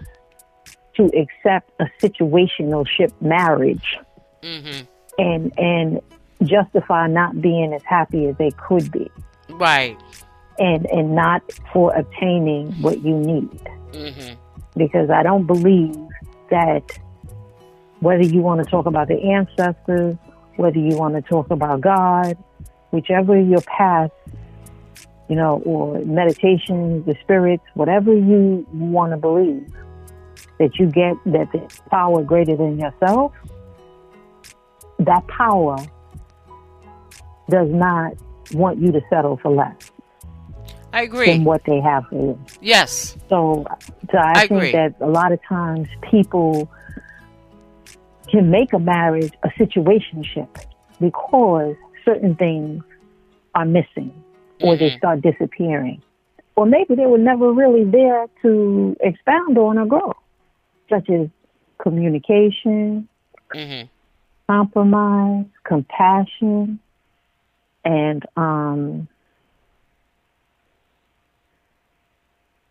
to 0.96 1.10
accept 1.18 1.70
a 1.80 1.86
situational 2.00 2.86
ship 2.86 3.12
marriage 3.20 3.98
Mm-hmm. 4.42 4.84
and 5.18 5.52
and 5.58 6.00
justify 6.42 7.06
not 7.06 7.40
being 7.40 7.72
as 7.72 7.82
happy 7.84 8.26
as 8.26 8.36
they 8.36 8.50
could 8.52 8.90
be 8.90 9.10
Right. 9.50 9.98
and 10.58 10.86
and 10.86 11.14
not 11.14 11.42
for 11.72 11.94
obtaining 11.94 12.72
what 12.82 13.02
you 13.02 13.16
need 13.16 13.60
Mm-hmm. 13.92 14.34
because 14.76 15.08
I 15.10 15.22
don't 15.22 15.46
believe 15.46 15.94
that 16.50 16.82
whether 18.00 18.24
you 18.24 18.40
want 18.42 18.62
to 18.62 18.68
talk 18.70 18.86
about 18.86 19.08
the 19.08 19.18
ancestors, 19.22 20.16
whether 20.56 20.78
you 20.78 20.96
want 20.96 21.14
to 21.14 21.22
talk 21.22 21.50
about 21.50 21.80
God, 21.80 22.36
whichever 22.90 23.40
your 23.40 23.60
path, 23.62 24.10
you 25.28 25.36
know, 25.36 25.62
or 25.64 26.00
meditation, 26.00 27.04
the 27.04 27.14
spirits, 27.22 27.62
whatever 27.74 28.12
you 28.12 28.66
want 28.72 29.12
to 29.12 29.16
believe, 29.16 29.72
that 30.58 30.78
you 30.78 30.86
get 30.86 31.14
that 31.26 31.50
the 31.52 31.80
power 31.88 32.22
greater 32.22 32.56
than 32.56 32.78
yourself, 32.78 33.32
that 34.98 35.26
power 35.28 35.76
does 37.50 37.68
not 37.70 38.12
want 38.52 38.78
you 38.78 38.92
to 38.92 39.00
settle 39.10 39.38
for 39.42 39.50
less 39.50 39.74
I 40.92 41.02
agree. 41.02 41.26
than 41.26 41.44
what 41.44 41.62
they 41.66 41.80
have 41.80 42.04
for 42.08 42.14
you. 42.14 42.38
Yes. 42.60 43.16
So, 43.28 43.66
so 44.10 44.18
I, 44.18 44.32
I 44.36 44.46
think 44.46 44.52
agree. 44.52 44.72
that 44.72 44.94
a 45.00 45.06
lot 45.08 45.32
of 45.32 45.40
times 45.48 45.88
people 46.10 46.68
can 48.30 48.50
make 48.50 48.72
a 48.72 48.78
marriage 48.78 49.32
a 49.42 49.48
situationship 49.60 50.48
because 51.00 51.74
certain 52.04 52.34
things 52.36 52.82
are 53.54 53.64
missing 53.64 54.12
or 54.60 54.76
they 54.76 54.90
Mhm. 54.90 54.98
start 54.98 55.20
disappearing. 55.22 56.00
Or 56.56 56.66
maybe 56.66 56.94
they 56.94 57.06
were 57.06 57.18
never 57.18 57.52
really 57.52 57.84
there 57.84 58.26
to 58.42 58.96
expound 59.00 59.58
on 59.58 59.78
or 59.78 59.86
grow, 59.86 60.12
such 60.88 61.10
as 61.10 61.28
communication, 61.82 63.08
Mm-hmm. 63.54 63.86
compromise, 64.50 65.46
compassion, 65.64 66.78
and 67.84 68.24
um, 68.36 69.08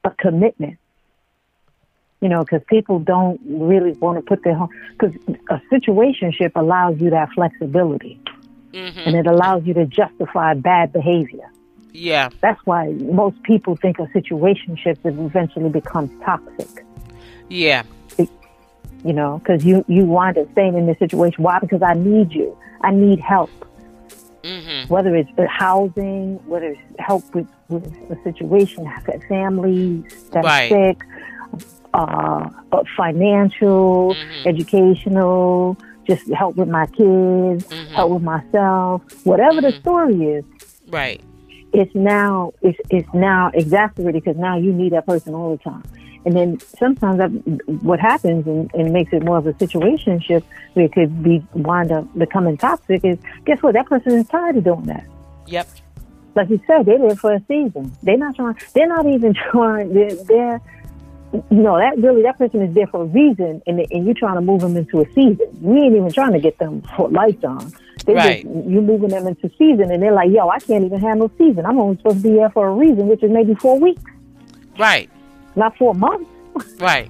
a 0.03 0.11
commitment. 0.11 0.77
You 2.21 2.29
know, 2.29 2.39
because 2.39 2.61
people 2.67 2.99
don't 2.99 3.41
really 3.45 3.91
want 3.93 4.17
to 4.17 4.21
put 4.21 4.43
their 4.45 4.55
home. 4.55 4.69
Because 4.91 5.13
a 5.49 5.61
situationship 5.73 6.53
allows 6.55 6.99
you 7.01 7.09
that 7.09 7.29
flexibility, 7.33 8.19
Mm-hmm. 8.71 8.99
and 9.05 9.15
it 9.15 9.27
allows 9.27 9.63
you 9.65 9.75
to 9.75 9.85
justify 9.85 10.55
bad 10.55 10.91
behavior. 10.91 11.47
Yeah. 11.91 12.29
That's 12.41 12.59
why 12.65 12.87
most 12.93 13.43
people 13.43 13.75
think 13.75 13.99
a 13.99 14.07
situationship 14.07 14.97
is 15.05 15.19
eventually 15.19 15.69
becomes 15.69 16.09
toxic. 16.23 16.83
Yeah. 17.49 17.83
You 18.17 19.13
know, 19.13 19.37
because 19.39 19.63
you 19.63 19.85
you 19.87 20.05
wind 20.05 20.37
up 20.37 20.49
staying 20.53 20.75
in 20.75 20.87
this 20.87 20.97
situation. 20.97 21.43
Why? 21.43 21.59
Because 21.59 21.83
I 21.83 21.93
need 21.93 22.31
you. 22.31 22.57
I 22.81 22.91
need 22.91 23.19
help. 23.19 23.51
Mm-hmm. 24.43 24.93
whether 24.93 25.15
it's 25.15 25.29
housing, 25.47 26.35
whether 26.45 26.65
it's 26.67 26.81
help 26.99 27.23
with, 27.33 27.47
with 27.69 27.85
a 28.11 28.21
situation, 28.23 28.85
families 29.29 30.03
that's 30.31 30.45
Right. 30.45 30.69
sick, 30.69 31.01
uh, 31.93 32.49
uh, 32.73 32.83
financial, 32.97 34.15
Mhm. 34.15 34.45
educational, 34.45 35.77
just 36.05 36.29
help 36.33 36.57
with 36.57 36.67
my 36.67 36.85
kids, 36.87 37.65
Mhm. 37.69 37.93
help 37.93 38.11
with 38.11 38.23
myself, 38.23 39.01
whatever 39.23 39.61
the 39.61 39.69
Mhm. 39.69 39.79
story 39.79 40.23
is. 40.23 40.45
Right. 40.91 41.21
It's 41.71 41.95
now 41.95 42.51
it's 42.61 42.79
it's 42.89 43.11
now 43.13 43.49
exacerbated 43.53 44.23
because 44.23 44.37
now 44.37 44.57
you 44.57 44.73
need 44.73 44.91
that 44.91 45.05
person 45.07 45.33
all 45.33 45.51
the 45.51 45.57
time. 45.63 45.83
And 46.25 46.35
then 46.35 46.59
sometimes 46.79 47.17
that, 47.17 47.29
what 47.81 47.99
happens 47.99 48.47
and, 48.47 48.73
and 48.73 48.93
makes 48.93 49.11
it 49.11 49.23
more 49.23 49.37
of 49.37 49.47
a 49.47 49.53
situationship 49.53 50.43
where 50.73 50.85
it 50.85 50.93
could 50.93 51.21
be 51.23 51.43
wind 51.53 51.91
up 51.91 52.07
becoming 52.17 52.57
toxic 52.57 53.03
is 53.03 53.17
guess 53.45 53.61
what? 53.61 53.73
That 53.73 53.87
person 53.87 54.13
is 54.13 54.27
tired 54.27 54.57
of 54.57 54.63
doing 54.63 54.83
that. 54.83 55.05
Yep. 55.47 55.67
Like 56.35 56.49
you 56.49 56.59
said, 56.65 56.85
they're 56.85 56.97
there 56.97 57.15
for 57.15 57.33
a 57.33 57.41
season. 57.47 57.95
They're 58.01 58.17
not 58.17 58.35
trying. 58.35 58.55
They're 58.73 58.87
not 58.87 59.05
even 59.05 59.33
trying. 59.51 59.93
They're, 59.93 60.15
they're 60.15 60.61
you 61.33 61.63
know 61.63 61.77
that 61.79 61.97
really 61.97 62.21
that 62.23 62.37
person 62.37 62.61
is 62.61 62.73
there 62.75 62.87
for 62.87 63.01
a 63.01 63.05
reason, 63.05 63.61
and 63.65 63.79
and 63.91 64.05
you're 64.05 64.13
trying 64.13 64.35
to 64.35 64.41
move 64.41 64.61
them 64.61 64.77
into 64.77 65.01
a 65.01 65.05
season. 65.13 65.47
We 65.61 65.79
ain't 65.81 65.95
even 65.95 66.11
trying 66.11 66.33
to 66.33 66.39
get 66.39 66.57
them 66.59 66.83
for 66.95 67.09
lifetime. 67.09 67.73
They 68.05 68.13
Right. 68.13 68.43
just 68.43 68.55
you 68.67 68.81
moving 68.81 69.09
them 69.09 69.27
into 69.27 69.49
season, 69.57 69.89
and 69.91 70.01
they're 70.01 70.13
like, 70.13 70.29
yo, 70.31 70.47
I 70.49 70.59
can't 70.59 70.83
even 70.85 70.99
handle 70.99 71.31
season. 71.37 71.65
I'm 71.65 71.79
only 71.79 71.97
supposed 71.97 72.17
to 72.17 72.23
be 72.23 72.29
here 72.31 72.49
for 72.49 72.67
a 72.67 72.73
reason, 72.73 73.07
which 73.07 73.23
is 73.23 73.31
maybe 73.31 73.55
four 73.55 73.79
weeks, 73.79 74.01
Right. 74.77 75.09
Not 75.55 75.77
four 75.77 75.93
months. 75.93 76.29
Right. 76.79 77.09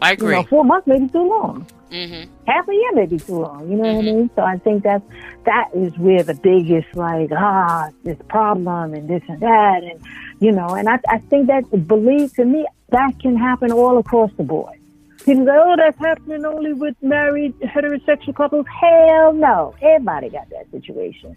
I 0.00 0.10
You 0.10 0.14
agree. 0.14 0.34
know, 0.36 0.42
four 0.44 0.64
months 0.64 0.86
may 0.86 0.98
be 1.00 1.08
too 1.08 1.28
long. 1.28 1.66
Mm-hmm. 1.90 2.30
half 2.46 2.66
a 2.66 2.72
year 2.72 2.92
may 2.94 3.04
be 3.04 3.18
too 3.18 3.38
long. 3.40 3.68
You 3.70 3.76
know 3.76 3.82
what 3.92 4.02
I 4.04 4.08
Mhm. 4.08 4.16
mean? 4.16 4.30
So 4.34 4.40
I 4.42 4.56
think 4.56 4.82
that's 4.82 5.04
that 5.44 5.68
is 5.74 5.92
where 5.98 6.22
the 6.22 6.32
biggest 6.34 6.88
like 6.96 7.28
ah 7.36 7.90
this 8.02 8.16
problem 8.30 8.94
and 8.94 9.06
this 9.08 9.22
and 9.28 9.40
that 9.40 9.82
and 9.82 10.00
you 10.40 10.52
know 10.52 10.68
and 10.68 10.88
I 10.88 10.98
I 11.10 11.18
think 11.28 11.48
that 11.48 11.64
believe 11.86 12.32
to 12.36 12.46
me 12.46 12.64
that 12.90 13.18
can 13.20 13.36
happen 13.36 13.70
all 13.72 13.98
across 13.98 14.30
the 14.38 14.42
board. 14.42 14.76
People 15.26 15.44
say, 15.44 15.52
oh, 15.54 15.74
that's 15.76 15.98
happening 15.98 16.46
only 16.46 16.72
with 16.72 16.96
married 17.02 17.52
heterosexual 17.60 18.34
couples. 18.34 18.64
Hell 18.80 19.34
no, 19.34 19.74
everybody 19.82 20.30
got 20.30 20.48
that 20.48 20.70
situation. 20.70 21.36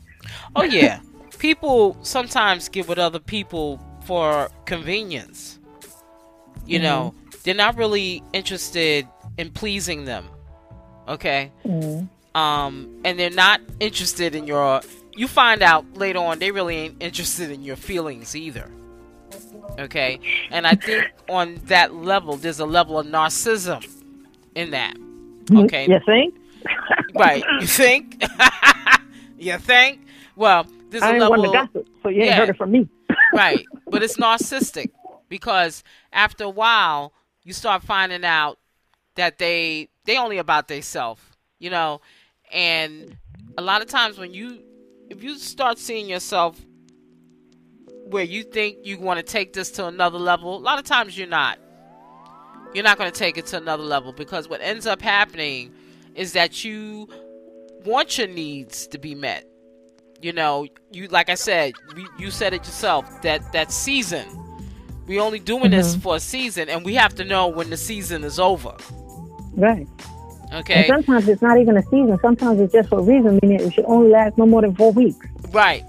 Oh 0.55 0.63
yeah. 0.63 0.99
people 1.37 1.97
sometimes 2.01 2.69
get 2.69 2.87
with 2.87 2.97
other 2.97 3.19
people 3.19 3.81
for 4.05 4.47
convenience. 4.63 5.59
You 6.65 6.79
know, 6.79 7.13
they're 7.43 7.53
not 7.53 7.77
really 7.77 8.23
interested 8.33 9.07
in 9.37 9.51
pleasing 9.51 10.05
them. 10.05 10.25
Okay? 11.07 11.51
Mm. 11.65 12.09
Um 12.33 13.01
and 13.05 13.19
they're 13.19 13.29
not 13.29 13.61
interested 13.79 14.35
in 14.35 14.47
your 14.47 14.81
you 15.15 15.27
find 15.27 15.61
out 15.61 15.85
later 15.95 16.19
on 16.19 16.39
they 16.39 16.51
really 16.51 16.75
ain't 16.75 17.01
interested 17.01 17.51
in 17.51 17.63
your 17.63 17.75
feelings 17.75 18.35
either. 18.35 18.69
Okay? 19.79 20.19
And 20.51 20.65
I 20.67 20.75
think 20.75 21.05
on 21.29 21.55
that 21.65 21.93
level 21.93 22.35
there's 22.37 22.59
a 22.59 22.65
level 22.65 22.97
of 22.99 23.05
narcissism 23.05 23.87
in 24.55 24.71
that. 24.71 24.95
Okay. 25.53 25.87
You 25.87 25.99
think? 26.05 26.33
Right. 27.13 27.43
You 27.61 27.67
think? 27.67 28.23
you 29.37 29.57
think? 29.59 29.99
Well, 30.35 30.65
there's 30.89 31.03
a 31.03 31.05
I 31.05 31.11
ain't 31.11 31.19
level 31.19 31.51
gossip, 31.53 31.87
so 32.03 32.09
you 32.09 32.17
ain't 32.21 32.25
Yeah. 32.31 32.35
heard 32.37 32.49
it 32.49 32.57
from 32.57 32.71
me. 32.71 32.89
right 33.33 33.63
but 33.91 34.01
it's 34.03 34.17
narcissistic 34.17 34.89
because 35.29 35.83
after 36.11 36.43
a 36.43 36.49
while 36.49 37.13
you 37.43 37.53
start 37.53 37.83
finding 37.83 38.25
out 38.25 38.57
that 39.15 39.37
they 39.37 39.89
they 40.05 40.17
only 40.17 40.37
about 40.37 40.67
themselves 40.67 41.21
you 41.59 41.69
know 41.69 42.01
And 42.51 43.17
a 43.57 43.61
lot 43.61 43.81
of 43.81 43.87
times 43.87 44.17
when 44.17 44.33
you 44.33 44.59
if 45.09 45.23
you 45.23 45.37
start 45.37 45.77
seeing 45.77 46.09
yourself 46.09 46.59
where 48.05 48.23
you 48.23 48.43
think 48.43 48.77
you 48.83 48.99
want 48.99 49.17
to 49.19 49.23
take 49.23 49.53
this 49.53 49.71
to 49.71 49.87
another 49.87 50.17
level, 50.19 50.55
a 50.55 50.59
lot 50.59 50.79
of 50.79 50.85
times 50.85 51.17
you're 51.17 51.27
not. 51.27 51.59
You're 52.73 52.83
not 52.83 52.97
going 52.97 53.11
to 53.11 53.17
take 53.17 53.37
it 53.37 53.45
to 53.47 53.57
another 53.57 53.83
level 53.83 54.11
because 54.11 54.49
what 54.49 54.61
ends 54.61 54.85
up 54.85 55.01
happening 55.01 55.73
is 56.13 56.33
that 56.33 56.63
you 56.63 57.07
want 57.85 58.17
your 58.17 58.27
needs 58.27 58.87
to 58.87 58.97
be 58.97 59.15
met. 59.15 59.45
You 60.21 60.33
know, 60.33 60.67
you 60.91 61.07
like 61.07 61.29
I 61.29 61.35
said, 61.35 61.73
we, 61.95 62.07
you 62.17 62.31
said 62.31 62.53
it 62.53 62.65
yourself 62.65 63.21
that 63.21 63.51
that 63.53 63.71
season. 63.71 64.25
We 65.07 65.19
only 65.19 65.39
doing 65.39 65.63
mm-hmm. 65.63 65.71
this 65.71 65.95
for 65.95 66.15
a 66.15 66.19
season, 66.19 66.69
and 66.69 66.83
we 66.83 66.95
have 66.95 67.15
to 67.15 67.23
know 67.23 67.47
when 67.47 67.69
the 67.69 67.77
season 67.77 68.23
is 68.23 68.39
over. 68.39 68.75
Right. 69.53 69.87
Okay. 70.53 70.73
And 70.73 70.87
sometimes 70.87 71.27
it's 71.27 71.41
not 71.41 71.59
even 71.59 71.77
a 71.77 71.83
season. 71.83 72.17
Sometimes 72.21 72.59
it's 72.59 72.73
just 72.73 72.89
for 72.89 72.99
a 72.99 73.01
reason, 73.01 73.39
meaning 73.41 73.59
it 73.59 73.73
should 73.73 73.85
only 73.85 74.09
last 74.09 74.37
no 74.37 74.45
more 74.45 74.61
than 74.61 74.75
four 74.75 74.91
weeks. 74.91 75.25
Right. 75.51 75.83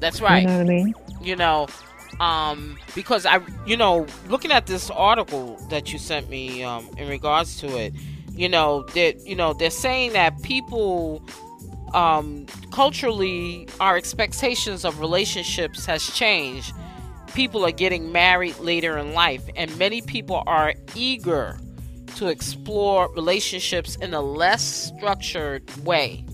That's 0.00 0.20
right. 0.20 0.42
You 0.42 0.48
know 0.48 0.58
what 0.58 0.66
I 0.66 0.68
mean? 0.68 0.94
You 1.22 1.36
know, 1.36 1.66
um, 2.20 2.78
because 2.94 3.26
I, 3.26 3.40
you 3.66 3.76
know, 3.76 4.06
looking 4.28 4.52
at 4.52 4.66
this 4.66 4.90
article 4.90 5.56
that 5.70 5.92
you 5.92 5.98
sent 5.98 6.28
me 6.28 6.62
um, 6.62 6.88
in 6.96 7.08
regards 7.08 7.58
to 7.60 7.66
it, 7.78 7.94
you 8.34 8.48
know, 8.48 8.82
that 8.94 9.26
you 9.26 9.34
know 9.34 9.52
they're 9.52 9.70
saying 9.70 10.12
that 10.12 10.40
people, 10.42 11.22
um, 11.92 12.46
culturally, 12.70 13.68
our 13.80 13.96
expectations 13.96 14.84
of 14.84 15.00
relationships 15.00 15.86
has 15.86 16.06
changed. 16.10 16.72
People 17.34 17.66
are 17.66 17.72
getting 17.72 18.12
married 18.12 18.58
later 18.58 18.96
in 18.96 19.12
life, 19.12 19.42
and 19.56 19.76
many 19.76 20.00
people 20.00 20.42
are 20.46 20.74
eager 20.94 21.58
to 22.16 22.28
explore 22.28 23.12
relationships 23.14 23.96
in 23.96 24.14
a 24.14 24.20
less 24.20 24.62
structured 24.62 25.68
way 25.84 26.24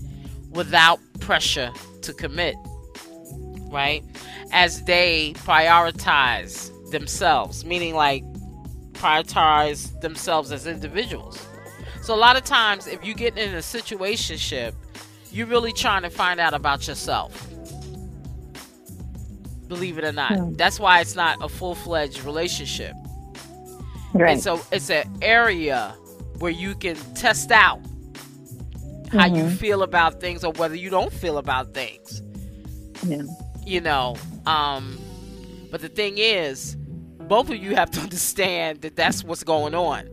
without 0.51 0.99
pressure 1.19 1.71
to 2.03 2.13
commit, 2.13 2.55
right? 3.71 4.03
As 4.51 4.83
they 4.83 5.33
prioritize 5.37 6.69
themselves, 6.91 7.65
meaning 7.65 7.95
like 7.95 8.23
prioritize 8.93 9.99
themselves 10.01 10.51
as 10.51 10.67
individuals. 10.67 11.43
So 12.03 12.13
a 12.13 12.17
lot 12.17 12.35
of 12.35 12.43
times 12.43 12.85
if 12.85 13.03
you 13.03 13.15
get 13.15 13.37
in 13.37 13.55
a 13.55 13.59
situationship, 13.59 14.73
you're 15.31 15.47
really 15.47 15.73
trying 15.73 16.03
to 16.03 16.09
find 16.09 16.39
out 16.39 16.53
about 16.53 16.87
yourself. 16.87 17.50
Believe 19.71 19.97
it 19.97 20.03
or 20.03 20.11
not. 20.11 20.35
Hmm. 20.35 20.51
That's 20.55 20.81
why 20.81 20.99
it's 20.99 21.15
not 21.15 21.37
a 21.41 21.47
full-fledged 21.47 22.25
relationship. 22.25 22.93
Right. 24.13 24.33
And 24.33 24.43
so 24.43 24.59
it's 24.69 24.89
an 24.89 25.09
area 25.21 25.95
where 26.39 26.51
you 26.51 26.75
can 26.75 26.97
test 27.15 27.51
out 27.51 27.79
how 29.13 29.29
mm-hmm. 29.29 29.35
you 29.37 29.49
feel 29.49 29.81
about 29.81 30.19
things 30.19 30.43
or 30.43 30.51
whether 30.51 30.75
you 30.75 30.89
don't 30.89 31.13
feel 31.13 31.37
about 31.37 31.73
things. 31.73 32.21
Yeah. 33.07 33.21
You 33.65 33.79
know, 33.79 34.17
um, 34.45 34.99
but 35.71 35.79
the 35.79 35.87
thing 35.87 36.17
is, 36.17 36.75
both 37.29 37.49
of 37.49 37.55
you 37.55 37.73
have 37.73 37.89
to 37.91 37.99
understand 38.01 38.81
that 38.81 38.97
that's 38.97 39.23
what's 39.23 39.45
going 39.45 39.73
on. 39.73 40.09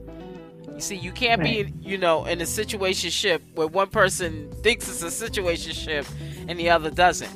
You 0.72 0.80
see, 0.80 0.94
you 0.94 1.10
can't 1.10 1.42
right. 1.42 1.66
be, 1.66 1.88
you 1.90 1.98
know, 1.98 2.26
in 2.26 2.40
a 2.40 2.44
situationship 2.44 3.40
where 3.56 3.66
one 3.66 3.88
person 3.88 4.52
thinks 4.62 4.88
it's 4.88 5.02
a 5.02 5.28
situationship 5.28 6.08
and 6.46 6.60
the 6.60 6.70
other 6.70 6.92
doesn't. 6.92 7.32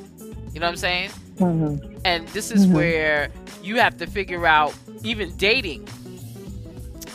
You 0.53 0.61
know 0.61 0.67
what 0.67 0.71
I'm 0.71 0.77
saying? 0.77 1.09
Mm-hmm. 1.35 1.92
And 2.05 2.27
this 2.29 2.51
is 2.51 2.65
mm-hmm. 2.65 2.75
where 2.75 3.29
you 3.61 3.77
have 3.77 3.97
to 3.97 4.07
figure 4.07 4.45
out, 4.45 4.75
even 5.03 5.35
dating, 5.37 5.87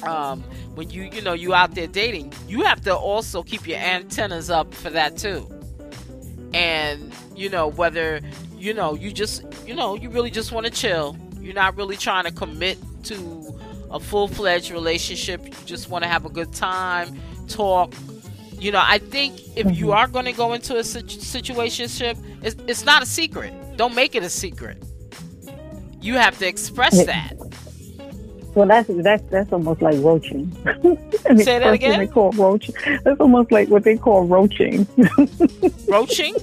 um, 0.02 0.42
when 0.75 0.90
you 0.90 1.04
you 1.04 1.21
know 1.21 1.33
you 1.33 1.54
out 1.54 1.75
there 1.75 1.87
dating, 1.87 2.33
you 2.47 2.62
have 2.62 2.80
to 2.83 2.95
also 2.95 3.42
keep 3.42 3.66
your 3.66 3.78
antennas 3.78 4.50
up 4.50 4.73
for 4.73 4.90
that 4.90 5.16
too. 5.16 5.49
And 6.54 7.12
you 7.35 7.49
know 7.49 7.68
whether 7.68 8.21
you 8.57 8.73
know 8.73 8.95
you 8.95 9.12
just 9.12 9.42
you 9.66 9.75
know 9.75 9.97
you 9.97 10.09
really 10.09 10.31
just 10.31 10.53
want 10.53 10.66
to 10.66 10.72
chill. 10.72 11.16
You're 11.40 11.55
not 11.55 11.77
really 11.77 11.96
trying 11.96 12.24
to 12.24 12.33
commit 12.33 12.79
to 13.05 13.59
a 13.90 13.98
full 13.98 14.29
fledged 14.29 14.70
relationship. 14.70 15.44
You 15.44 15.53
just 15.64 15.88
want 15.88 16.05
to 16.05 16.09
have 16.09 16.24
a 16.24 16.31
good 16.31 16.53
time, 16.53 17.18
talk. 17.48 17.92
You 18.59 18.72
know, 18.72 18.83
I 18.83 18.98
think 18.98 19.40
if 19.57 19.66
you 19.77 19.87
mm-hmm. 19.87 19.90
are 19.90 20.09
going 20.09 20.24
to 20.24 20.33
go 20.33 20.53
into 20.53 20.77
a 20.77 20.81
situationship, 20.81 22.18
it's, 22.42 22.57
it's 22.66 22.85
not 22.85 23.03
a 23.03 23.07
secret. 23.07 23.53
Don't 23.79 23.95
make 23.95 24.17
it 24.17 24.25
a 24.25 24.29
secret. 24.29 24.77
You 26.01 26.14
have 26.14 26.37
to 26.38 26.49
express 26.49 27.07
that. 27.07 27.35
Well, 28.57 28.67
that's 28.67 28.88
that's 28.88 29.23
that's 29.31 29.53
almost 29.53 29.81
like 29.81 29.95
roaching. 30.03 30.51
Say 31.37 31.61
that 31.61 31.73
again. 31.73 32.01
They 32.01 32.09
call 32.09 32.33
roaching. 32.33 32.75
That's 33.05 33.21
almost 33.21 33.53
like 33.53 33.69
what 33.69 33.85
they 33.85 33.97
call 33.97 34.25
roaching. 34.25 34.85
roaching. 35.88 36.35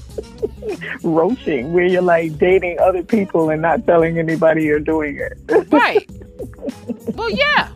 roaching, 1.04 1.74
where 1.74 1.84
you're 1.84 2.02
like 2.02 2.38
dating 2.38 2.80
other 2.80 3.04
people 3.04 3.50
and 3.50 3.62
not 3.62 3.86
telling 3.86 4.18
anybody 4.18 4.64
you're 4.64 4.80
doing 4.80 5.20
it. 5.20 5.38
right. 5.74 6.10
Well, 7.16 7.30
yeah. 7.30 7.68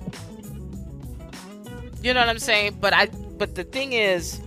You 2.02 2.14
know 2.14 2.22
what 2.22 2.30
I'm 2.30 2.40
saying? 2.40 2.78
But 2.80 2.94
I. 2.94 3.08
But 3.38 3.56
the 3.56 3.66
thing 3.66 3.92
is, 3.92 4.40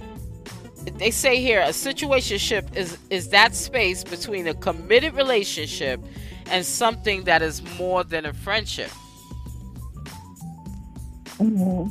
they 0.99 1.11
say 1.11 1.41
here 1.41 1.61
a 1.61 1.69
situationship 1.69 2.75
is 2.77 2.99
is 3.11 3.29
that 3.29 3.55
space 3.55 4.05
between 4.05 4.47
a 4.49 4.55
committed 4.55 5.15
relationship 5.15 6.01
and 6.51 6.65
something 6.65 7.25
that 7.25 7.43
is 7.43 7.63
more 7.79 8.05
than 8.05 8.27
a 8.27 8.33
friendship. 8.33 8.91
Mm-hmm. 11.39 11.89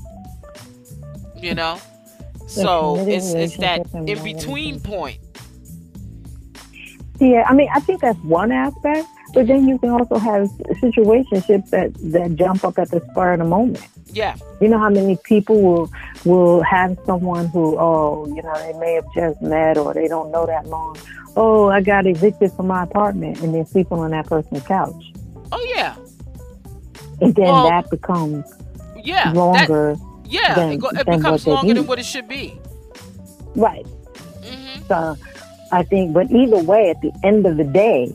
You 1.44 1.56
know? 1.56 1.80
So 2.48 3.08
it's, 3.08 3.34
it's 3.34 3.58
that 3.58 3.88
in 3.94 4.22
between 4.24 4.80
point. 4.80 5.20
Yeah, 7.20 7.46
I 7.48 7.54
mean, 7.54 7.70
I 7.74 7.80
think 7.80 8.02
that's 8.02 8.20
one 8.20 8.52
aspect, 8.52 9.08
but 9.34 9.48
then 9.48 9.68
you 9.68 9.78
can 9.80 9.90
also 9.90 10.18
have 10.18 10.50
situationships 10.82 11.70
that, 11.70 11.94
that 12.12 12.36
jump 12.36 12.64
up 12.64 12.78
at 12.78 12.92
the 12.92 13.02
spur 13.12 13.34
of 13.34 13.40
the 13.40 13.46
moment. 13.46 13.86
Yeah. 14.08 14.36
You 14.60 14.68
know 14.68 14.78
how 14.78 14.90
many 14.90 15.18
people 15.24 15.62
will 15.62 15.92
will 16.26 16.62
have 16.64 16.98
someone 17.06 17.48
who, 17.48 17.78
oh, 17.80 18.28
you 18.28 18.42
know, 18.42 18.54
they 18.56 18.78
may 18.78 18.94
have 18.94 19.06
just 19.16 19.42
met 19.42 19.78
or 19.78 19.94
they 19.94 20.08
don't 20.08 20.32
know 20.32 20.46
that 20.46 20.68
long. 20.68 20.98
Oh, 21.36 21.70
I 21.70 21.82
got 21.82 22.06
evicted 22.06 22.52
from 22.52 22.68
my 22.68 22.84
apartment 22.84 23.40
and 23.40 23.54
they're 23.54 23.66
sleeping 23.66 24.00
on 24.00 24.12
that 24.12 24.28
person's 24.28 24.64
couch. 24.64 25.14
Oh 25.52 25.66
yeah. 25.76 25.96
And 27.22 27.34
then 27.36 27.46
well, 27.46 27.70
that 27.70 27.90
becomes 27.90 28.46
yeah, 29.04 29.32
longer. 29.32 29.96
That, 29.96 30.26
yeah, 30.30 30.56
than, 30.56 30.72
it, 30.74 30.78
go, 30.78 30.90
it 30.90 31.06
becomes 31.06 31.48
longer 31.48 31.74
than 31.74 31.88
what 31.88 32.00
it 32.00 32.06
should 32.06 32.28
be. 32.28 32.60
Right. 33.56 33.86
Mm-hmm. 34.42 34.84
So 34.88 35.18
I 35.72 35.84
think, 35.84 36.14
but 36.14 36.32
either 36.32 36.62
way, 36.64 36.90
at 36.90 37.02
the 37.02 37.12
end 37.24 37.46
of 37.46 37.58
the 37.58 37.64
day, 37.64 38.14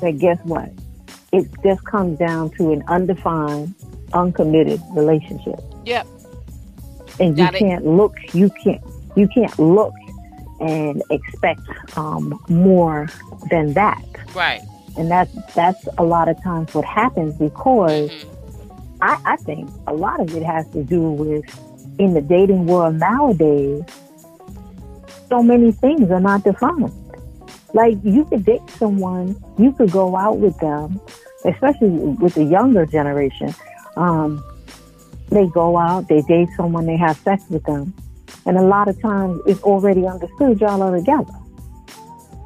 that 0.00 0.18
guess 0.18 0.38
what? 0.44 0.70
It 1.32 1.48
just 1.62 1.84
comes 1.84 2.18
down 2.18 2.50
to 2.50 2.72
an 2.72 2.84
undefined, 2.88 3.74
uncommitted 4.12 4.80
relationship. 4.92 5.60
Yep. 5.84 6.06
And 7.20 7.38
you 7.38 7.48
can't 7.48 7.86
look. 7.86 8.16
You 8.32 8.50
can't. 8.62 8.82
You 9.16 9.28
can't 9.28 9.56
look 9.58 9.94
and 10.60 11.02
expect 11.10 11.60
um, 11.96 12.40
more 12.48 13.08
than 13.50 13.74
that. 13.74 14.04
Right. 14.34 14.60
And 14.96 15.10
that's 15.10 15.32
that's 15.54 15.86
a 15.98 16.04
lot 16.04 16.28
of 16.28 16.40
times 16.42 16.74
what 16.74 16.84
happens 16.84 17.34
because. 17.36 18.10
Mm-hmm 18.10 18.30
I, 19.04 19.20
I 19.24 19.36
think 19.36 19.70
a 19.86 19.92
lot 19.92 20.20
of 20.20 20.34
it 20.34 20.42
has 20.42 20.66
to 20.70 20.82
do 20.82 21.10
with 21.10 21.44
in 21.98 22.14
the 22.14 22.22
dating 22.22 22.66
world 22.66 22.94
nowadays, 22.96 23.84
so 25.28 25.42
many 25.42 25.72
things 25.72 26.10
are 26.10 26.20
not 26.20 26.42
defined. 26.42 26.92
Like 27.74 27.98
you 28.04 28.24
could 28.24 28.44
date 28.44 28.62
someone, 28.70 29.36
you 29.58 29.72
could 29.72 29.90
go 29.90 30.16
out 30.16 30.38
with 30.38 30.56
them, 30.60 31.00
especially 31.44 31.88
with 31.88 32.34
the 32.34 32.44
younger 32.44 32.86
generation. 32.86 33.52
Um, 33.96 34.42
they 35.30 35.46
go 35.48 35.76
out, 35.76 36.08
they 36.08 36.22
date 36.22 36.48
someone, 36.56 36.86
they 36.86 36.96
have 36.96 37.18
sex 37.18 37.42
with 37.50 37.64
them, 37.64 37.92
and 38.46 38.56
a 38.56 38.62
lot 38.62 38.88
of 38.88 39.00
times 39.02 39.40
it's 39.46 39.62
already 39.62 40.06
understood 40.06 40.60
y'all 40.60 40.82
are 40.82 40.96
together, 40.96 41.34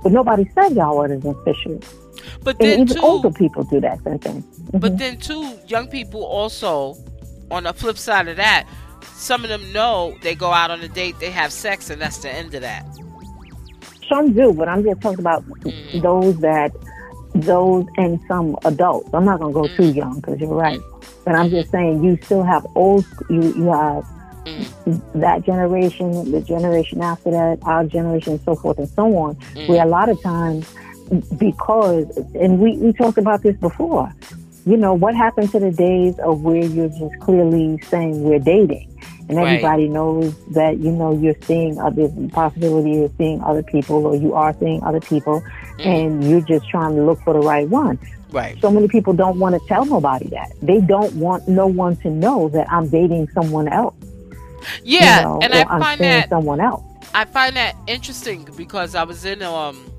but 0.02 0.12
nobody 0.12 0.48
said 0.54 0.70
y'all 0.74 0.96
wasn't 0.96 1.24
official. 1.24 1.78
But 2.42 2.58
then 2.58 2.80
and 2.80 2.88
even 2.88 2.96
too, 2.96 3.06
older 3.06 3.30
people 3.30 3.64
do 3.64 3.80
that 3.80 4.02
same 4.04 4.18
thing. 4.18 4.42
Mm-hmm. 4.42 4.78
But 4.78 4.96
then 4.96 5.18
too, 5.18 5.58
young 5.66 5.88
people 5.88 6.24
also, 6.24 6.96
on 7.50 7.64
the 7.64 7.74
flip 7.74 7.98
side 7.98 8.28
of 8.28 8.36
that, 8.36 8.66
some 9.14 9.42
of 9.42 9.50
them 9.50 9.72
know 9.72 10.16
they 10.22 10.34
go 10.34 10.52
out 10.52 10.70
on 10.70 10.80
a 10.80 10.88
date, 10.88 11.18
they 11.18 11.30
have 11.30 11.52
sex, 11.52 11.90
and 11.90 12.00
that's 12.00 12.18
the 12.18 12.30
end 12.30 12.54
of 12.54 12.62
that. 12.62 12.86
Some 14.08 14.32
do, 14.32 14.52
but 14.52 14.68
I'm 14.68 14.82
just 14.82 15.00
talking 15.00 15.20
about 15.20 15.44
mm. 15.46 16.02
those 16.02 16.38
that 16.40 16.72
those 17.34 17.86
and 17.96 18.18
some 18.26 18.56
adults. 18.64 19.10
I'm 19.12 19.24
not 19.24 19.40
gonna 19.40 19.52
go 19.52 19.62
mm. 19.62 19.76
too 19.76 19.92
young 19.92 20.20
because 20.20 20.40
you're 20.40 20.54
right, 20.54 20.80
but 21.24 21.34
I'm 21.34 21.50
just 21.50 21.70
saying 21.70 22.02
you 22.02 22.18
still 22.22 22.42
have 22.42 22.66
old. 22.74 23.04
You 23.28 23.42
you 23.54 23.72
have 23.72 24.04
mm. 24.44 25.20
that 25.20 25.44
generation, 25.44 26.30
the 26.30 26.40
generation 26.40 27.02
after 27.02 27.30
that, 27.30 27.58
our 27.62 27.84
generation, 27.84 28.34
and 28.34 28.42
so 28.42 28.54
forth 28.54 28.78
and 28.78 28.88
so 28.88 29.16
on. 29.16 29.34
Mm. 29.36 29.68
Where 29.68 29.84
a 29.84 29.88
lot 29.88 30.08
of 30.08 30.20
times 30.22 30.72
because, 31.38 32.16
and 32.34 32.58
we, 32.58 32.76
we 32.76 32.92
talked 32.92 33.18
about 33.18 33.42
this 33.42 33.56
before, 33.56 34.12
you 34.66 34.76
know, 34.76 34.94
what 34.94 35.14
happened 35.14 35.50
to 35.52 35.58
the 35.58 35.70
days 35.70 36.18
of 36.18 36.42
where 36.42 36.64
you're 36.64 36.88
just 36.88 37.18
clearly 37.20 37.78
saying 37.82 38.22
we're 38.22 38.38
dating? 38.38 38.94
And 39.28 39.38
everybody 39.38 39.88
knows 39.88 40.34
that 40.48 40.78
you 40.78 40.90
know 40.90 41.12
you're 41.12 41.36
seeing 41.42 41.78
other 41.78 42.08
possibility 42.32 43.04
of 43.04 43.12
seeing 43.18 43.42
other 43.42 43.62
people 43.62 44.06
or 44.06 44.16
you 44.16 44.34
are 44.34 44.56
seeing 44.58 44.82
other 44.82 45.00
people 45.00 45.42
mm. 45.78 45.86
and 45.86 46.28
you're 46.28 46.40
just 46.40 46.68
trying 46.68 46.96
to 46.96 47.02
look 47.02 47.20
for 47.22 47.34
the 47.34 47.40
right 47.40 47.68
one. 47.68 47.98
Right. 48.30 48.60
So 48.60 48.70
many 48.70 48.88
people 48.88 49.12
don't 49.12 49.38
want 49.38 49.60
to 49.60 49.68
tell 49.68 49.86
nobody 49.86 50.28
that. 50.28 50.52
They 50.60 50.80
don't 50.80 51.14
want 51.14 51.48
no 51.48 51.66
one 51.66 51.96
to 51.96 52.10
know 52.10 52.48
that 52.50 52.70
i'm 52.70 52.88
dating 52.88 53.28
someone 53.30 53.68
else. 53.68 53.94
Yeah 54.82 55.18
you 55.18 55.24
know, 55.24 55.40
and 55.42 55.54
i 55.54 55.62
I'm 55.62 55.80
find 55.80 56.00
that 56.00 56.28
someone 56.28 56.60
else. 56.60 56.82
I 57.14 57.24
find 57.24 57.56
that 57.56 57.74
interesting 57.86 58.48
because 58.56 58.94
i 58.94 59.04
was 59.04 59.24
in 59.24 59.42
um 59.42 59.90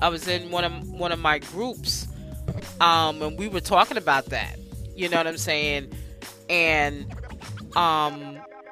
i 0.00 0.08
was 0.08 0.28
in 0.28 0.50
one 0.50 0.64
of 0.64 0.88
one 0.90 1.12
of 1.12 1.18
my 1.18 1.38
groups 1.38 2.08
um 2.80 3.20
and 3.22 3.38
we 3.38 3.48
were 3.48 3.60
talking 3.60 3.96
about 3.96 4.26
that. 4.26 4.56
You 4.94 5.08
know 5.08 5.18
what 5.18 5.26
i'm 5.26 5.38
saying? 5.38 5.92
And 6.50 7.14
um 7.76 8.27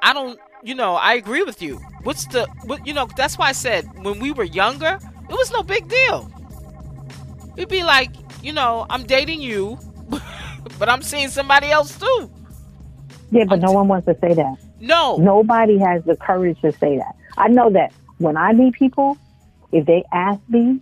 I 0.06 0.12
don't, 0.12 0.38
you 0.62 0.76
know, 0.76 0.94
I 0.94 1.14
agree 1.14 1.42
with 1.42 1.60
you. 1.60 1.78
What's 2.04 2.26
the, 2.26 2.46
what, 2.62 2.86
you 2.86 2.94
know, 2.94 3.08
that's 3.16 3.36
why 3.36 3.48
I 3.48 3.52
said 3.52 4.04
when 4.04 4.20
we 4.20 4.30
were 4.30 4.44
younger, 4.44 5.00
it 5.28 5.32
was 5.32 5.50
no 5.50 5.64
big 5.64 5.88
deal. 5.88 6.30
It'd 7.56 7.68
be 7.68 7.82
like, 7.82 8.12
you 8.40 8.52
know, 8.52 8.86
I'm 8.88 9.02
dating 9.02 9.40
you, 9.40 9.76
but 10.78 10.88
I'm 10.88 11.02
seeing 11.02 11.28
somebody 11.28 11.72
else 11.72 11.98
too. 11.98 12.30
Yeah, 13.32 13.46
but 13.48 13.58
no 13.58 13.72
one 13.72 13.88
wants 13.88 14.06
to 14.06 14.16
say 14.20 14.32
that. 14.32 14.56
No. 14.78 15.16
Nobody 15.16 15.76
has 15.78 16.04
the 16.04 16.14
courage 16.14 16.60
to 16.60 16.70
say 16.70 16.98
that. 16.98 17.16
I 17.36 17.48
know 17.48 17.68
that 17.70 17.92
when 18.18 18.36
I 18.36 18.52
meet 18.52 18.74
people, 18.74 19.18
if 19.72 19.86
they 19.86 20.04
ask 20.12 20.38
me, 20.48 20.80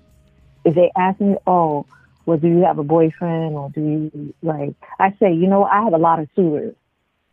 if 0.67 0.75
they 0.75 0.93
ask 0.99 1.19
me, 1.19 1.37
oh, 1.47 1.87
well, 2.27 2.37
do 2.37 2.49
you 2.49 2.63
have 2.65 2.79
a 2.79 2.85
boyfriend 2.85 3.55
or 3.55 3.71
do 3.71 3.81
you 3.81 4.35
like? 4.43 4.75
I 4.99 5.15
say, 5.19 5.33
you 5.33 5.47
know, 5.47 5.65
I 5.65 5.83
have 5.83 5.95
a 5.95 5.99
lot 5.99 6.21
of 6.21 6.29
suitors. 6.37 6.77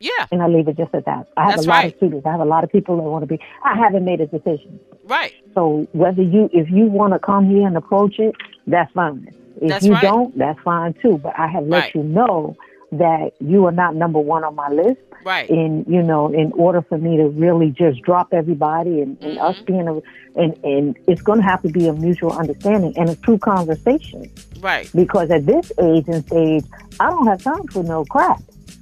Yeah. 0.01 0.25
And 0.31 0.41
I 0.41 0.47
leave 0.47 0.67
it 0.67 0.77
just 0.77 0.93
at 0.95 1.05
that. 1.05 1.27
I 1.37 1.43
have 1.43 1.51
That's 1.55 1.65
a 1.65 1.69
lot 1.69 1.75
right. 1.75 1.93
of 1.93 1.97
students. 1.97 2.25
I 2.25 2.31
have 2.31 2.39
a 2.41 2.45
lot 2.45 2.63
of 2.63 2.71
people 2.71 2.95
that 2.97 3.03
want 3.03 3.23
to 3.23 3.27
be. 3.27 3.39
I 3.63 3.75
haven't 3.77 4.03
made 4.03 4.19
a 4.21 4.27
decision. 4.27 4.79
Right. 5.05 5.33
So 5.53 5.87
whether 5.93 6.21
you, 6.21 6.49
if 6.51 6.69
you 6.69 6.85
want 6.87 7.13
to 7.13 7.19
come 7.19 7.49
here 7.49 7.67
and 7.67 7.77
approach 7.77 8.19
it, 8.19 8.35
that's 8.67 8.91
fine. 8.93 9.33
If 9.61 9.69
That's 9.69 9.85
you 9.85 9.93
right. 9.93 10.01
don't, 10.01 10.35
that's 10.37 10.59
fine 10.61 10.95
too. 11.01 11.17
But 11.19 11.37
I 11.37 11.47
have 11.47 11.65
let 11.65 11.83
Right. 11.83 11.95
you 11.95 12.03
know 12.03 12.55
that 12.93 13.31
you 13.39 13.65
are 13.67 13.71
not 13.71 13.95
number 13.95 14.19
one 14.19 14.43
on 14.43 14.55
my 14.55 14.69
list. 14.69 14.99
Right. 15.23 15.47
In 15.49 15.85
you 15.87 16.01
know, 16.01 16.33
in 16.33 16.51
order 16.53 16.81
for 16.81 16.97
me 16.97 17.15
to 17.17 17.25
really 17.29 17.69
just 17.69 18.01
drop 18.01 18.33
everybody 18.33 19.01
and, 19.01 19.21
and 19.21 19.37
us 19.37 19.55
Mhm. 19.59 19.65
being 19.67 19.87
a, 19.87 20.01
and 20.41 20.57
and 20.63 20.97
it's 21.07 21.21
going 21.21 21.37
to 21.39 21.45
have 21.45 21.61
to 21.61 21.69
be 21.69 21.87
a 21.87 21.93
mutual 21.93 22.31
understanding 22.31 22.93
and 22.97 23.07
a 23.09 23.15
true 23.17 23.37
conversation. 23.37 24.31
Right. 24.61 24.89
Because 24.95 25.29
at 25.29 25.45
this 25.45 25.71
age 25.79 26.05
and 26.07 26.25
stage, 26.25 26.65
I 26.99 27.09
don't 27.11 27.27
have 27.27 27.43
time 27.43 27.67
for 27.67 27.83
no 27.83 28.03
crap, 28.05 28.41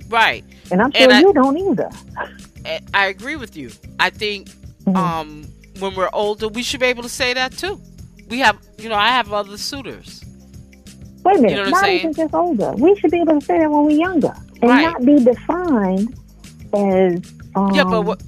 Right. 0.09 0.43
and 0.71 0.81
I'm 0.81 0.91
sure 0.91 1.01
And 1.03 1.13
I- 1.13 1.19
you 1.21 1.33
don't 1.33 1.57
either. 1.57 1.89
I- 2.93 3.05
agree 3.07 3.35
with 3.35 3.55
you. 3.55 3.71
I 3.99 4.09
think 4.09 4.49
Mhm. 4.85 4.95
um, 4.95 5.45
when 5.79 5.95
we're 5.95 6.09
older, 6.13 6.47
we 6.47 6.61
should 6.63 6.79
be 6.79 6.87
able 6.87 7.03
to 7.03 7.09
say 7.09 7.33
that 7.33 7.57
too. 7.57 7.79
We 8.29 8.39
have, 8.39 8.57
you 8.77 8.89
know, 8.89 8.95
I 8.95 9.09
have 9.09 9.31
other 9.33 9.57
suitors. 9.57 10.21
Wait 11.23 11.37
a 11.37 11.41
minute, 11.41 11.51
You 11.51 11.55
know 11.57 11.61
what 11.63 11.67
I'm 11.67 11.71
not 11.71 11.83
saying? 11.83 11.99
even 11.99 12.13
just 12.13 12.33
older. 12.33 12.71
We 12.77 12.95
should 12.95 13.11
be 13.11 13.17
able 13.21 13.39
to 13.39 13.45
say 13.45 13.59
that 13.59 13.69
when 13.71 13.85
we're 13.85 13.97
younger 13.97 14.33
and 14.61 14.69
Right. 14.71 14.83
not 14.83 15.03
be 15.05 15.23
defined 15.23 16.13
as 16.73 17.19
um, 17.55 17.73
yeah, 17.73 17.83
but 17.83 18.03
what 18.05 18.21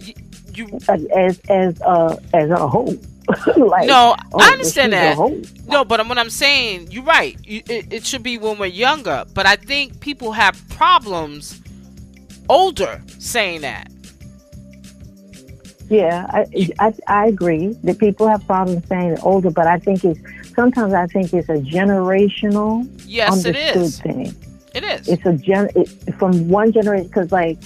you, 0.00 0.14
you 0.54 0.78
as 0.88 1.38
as 1.48 1.80
uh, 1.82 2.16
as 2.34 2.50
a 2.50 2.66
whole. 2.68 2.94
like, 3.56 3.86
no, 3.86 4.16
oh, 4.32 4.40
I 4.40 4.52
understand 4.52 4.92
that. 4.92 5.16
No, 5.66 5.84
but 5.84 6.06
what 6.06 6.18
I'm 6.18 6.30
saying, 6.30 6.90
you're 6.90 7.04
right. 7.04 7.36
You, 7.44 7.62
it, 7.68 7.92
it 7.92 8.06
should 8.06 8.22
be 8.22 8.38
when 8.38 8.58
we're 8.58 8.66
younger. 8.66 9.24
But 9.34 9.46
I 9.46 9.56
think 9.56 10.00
people 10.00 10.32
have 10.32 10.60
problems 10.70 11.60
older 12.48 13.02
saying 13.18 13.62
that. 13.62 13.90
Yeah, 15.88 16.26
I, 16.30 16.46
I 16.78 16.94
I 17.08 17.26
agree 17.26 17.76
that 17.82 17.98
people 17.98 18.28
have 18.28 18.46
problems 18.46 18.86
saying 18.86 19.10
it 19.10 19.20
older, 19.24 19.50
but 19.50 19.66
I 19.66 19.78
think 19.78 20.04
it's 20.04 20.20
sometimes 20.54 20.94
I 20.94 21.06
think 21.08 21.34
it's 21.34 21.48
a 21.48 21.54
generational 21.54 22.88
Yes, 23.06 23.44
it 23.44 23.56
is. 23.56 24.00
thing. 24.00 24.32
It 24.72 24.84
is. 24.84 25.08
It's 25.08 25.26
a 25.26 25.32
gen 25.32 25.68
it, 25.74 25.88
from 26.14 26.48
one 26.48 26.70
generation 26.70 27.08
because 27.08 27.32
like 27.32 27.58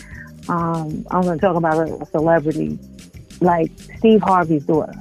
um, 0.48 1.06
I'm 1.10 1.22
going 1.22 1.38
to 1.38 1.46
talk 1.46 1.56
about 1.56 1.86
a 1.86 2.06
celebrity 2.06 2.78
like 3.40 3.70
Steve 3.98 4.22
Harvey's 4.22 4.64
daughter 4.64 4.94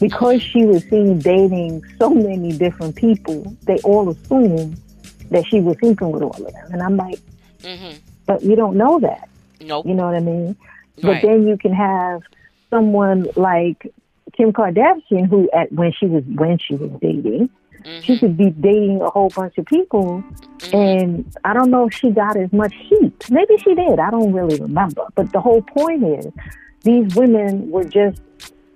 because 0.00 0.42
she 0.42 0.64
was 0.64 0.82
seen 0.90 1.22
dating 1.22 1.82
so 1.98 2.10
many 2.10 2.52
different 2.52 2.96
people. 2.96 3.56
They 3.66 3.78
all 3.78 4.08
assumed 4.10 4.76
that 5.30 5.44
she 5.46 5.60
was 5.60 5.76
sleeping 5.80 6.10
with 6.10 6.22
all 6.22 6.36
of 6.46 6.52
them, 6.52 6.72
and 6.72 6.82
I'm 6.82 6.96
like, 6.96 7.20
hmm 7.62 7.92
but 8.26 8.42
you 8.42 8.56
don't 8.56 8.76
know 8.76 8.98
that. 9.00 9.28
Nope. 9.60 9.86
You 9.86 9.92
know 9.94 10.06
what 10.06 10.14
I 10.14 10.20
mean? 10.20 10.56
But 11.02 11.10
Right. 11.12 11.22
then 11.22 11.46
you 11.46 11.58
can 11.58 11.74
have 11.74 12.22
someone 12.70 13.26
like 13.36 13.92
Kim 14.36 14.52
Kardashian, 14.52 15.26
who 15.28 15.48
at 15.52 15.70
when 15.72 15.92
she 15.92 16.06
was 16.06 16.24
when 16.34 16.58
she 16.58 16.74
was 16.74 16.90
dating, 17.00 17.50
she 18.02 18.12
Mhm. 18.14 18.20
could 18.20 18.36
be 18.36 18.50
dating 18.50 19.00
a 19.02 19.10
whole 19.10 19.30
bunch 19.30 19.58
of 19.58 19.66
people, 19.66 20.24
Mhm. 20.62 20.74
and 20.74 21.24
I 21.44 21.52
don't 21.52 21.70
know 21.70 21.86
if 21.86 21.94
she 21.94 22.10
got 22.10 22.36
as 22.36 22.52
much 22.52 22.74
heat. 22.88 23.12
Maybe 23.28 23.56
she 23.58 23.74
did. 23.74 23.98
I 23.98 24.10
don't 24.10 24.32
really 24.32 24.56
remember. 24.56 25.04
But 25.14 25.32
the 25.32 25.40
whole 25.40 25.62
point 25.62 26.02
is, 26.02 26.32
these 26.82 27.06
women 27.14 27.70
were 27.70 27.84
just 27.84 28.18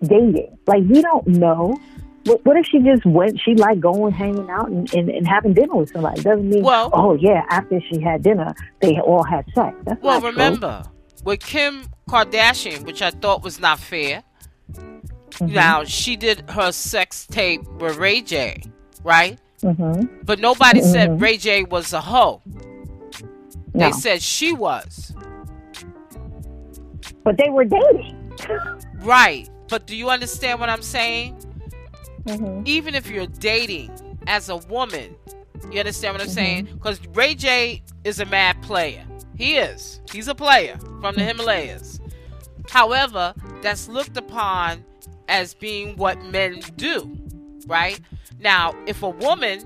dating. 0.03 0.57
Like 0.67 0.83
we 0.89 1.03
don't 1.03 1.27
know. 1.27 1.77
What, 2.25 2.45
what 2.45 2.57
if 2.57 2.67
she 2.67 2.81
just 2.81 3.07
went? 3.07 3.41
She 3.41 3.55
like 3.55 3.81
going, 3.81 4.13
hanging 4.13 4.51
out, 4.51 4.69
and, 4.69 4.93
and, 4.93 5.09
and 5.09 5.27
having 5.27 5.55
dinner 5.55 5.75
with 5.77 5.91
somebody. 5.91 6.21
Doesn't 6.23 6.49
mean, 6.49 6.63
Well- 6.63 6.91
oh 6.93 7.15
yeah, 7.15 7.45
after 7.49 7.81
she 7.81 8.01
had 8.01 8.23
dinner, 8.23 8.55
they 8.81 8.99
all 9.01 9.23
had 9.23 9.47
sex. 9.55 9.75
That's 9.85 10.03
Well, 10.03 10.15
not 10.15 10.21
true. 10.21 10.31
remember 10.31 10.83
with 11.25 11.41
Kim 11.41 11.83
Kardashian, 12.09 12.85
which 12.85 13.01
I 13.03 13.11
thought 13.11 13.43
was 13.43 13.61
not 13.61 13.79
fair. 13.79 14.23
Mhm. 14.73 15.53
Now 15.53 15.85
she 15.85 16.17
did 16.17 16.49
her 16.51 16.73
sex 16.73 17.27
tape 17.27 17.63
with 17.81 17.97
Ray 17.97 18.21
J, 18.21 18.63
right? 19.05 19.39
hmm 19.63 20.03
But 20.25 20.39
nobody 20.41 20.83
said 20.83 21.11
Mhm. 21.11 21.21
Ray 21.23 21.37
J 21.37 21.65
was 21.65 21.93
a 21.93 22.01
hoe. 22.01 22.43
No, 23.75 23.87
They 23.87 23.93
said 23.93 24.21
she 24.23 24.53
was. 24.53 25.15
but 27.25 27.37
they 27.39 27.49
were 27.51 27.65
dating. 27.65 28.17
Right. 29.03 29.49
But 29.69 29.87
do 29.87 29.97
you 29.97 30.09
understand 30.11 30.61
what 30.61 30.69
I'm 30.69 30.83
saying? 30.83 31.37
hmm 32.27 32.63
Even 32.65 32.95
if 32.95 33.09
you're 33.09 33.27
dating 33.27 33.91
as 34.27 34.49
a 34.49 34.57
woman, 34.57 35.15
you 35.71 35.79
understand 35.79 36.15
what 36.15 36.23
I'm 36.23 36.29
Mhm. 36.29 36.35
saying? 36.35 36.65
Because 36.75 37.01
Ray 37.15 37.35
J 37.35 37.83
is 38.05 38.21
a 38.21 38.27
mad 38.27 38.61
player. 38.63 39.05
He 39.37 39.57
is. 39.57 40.01
He's 40.13 40.29
a 40.29 40.35
player 40.35 40.79
from 41.01 41.15
the 41.17 41.25
Himalayas. 41.25 42.01
However, 42.69 43.35
that's 43.63 43.89
looked 43.89 44.17
upon 44.17 44.85
as 45.29 45.55
being 45.55 45.97
what 45.97 46.21
men 46.25 46.61
do, 46.77 47.11
right? 47.67 48.01
Now, 48.41 48.75
if 48.87 49.03
a 49.03 49.09
woman 49.11 49.61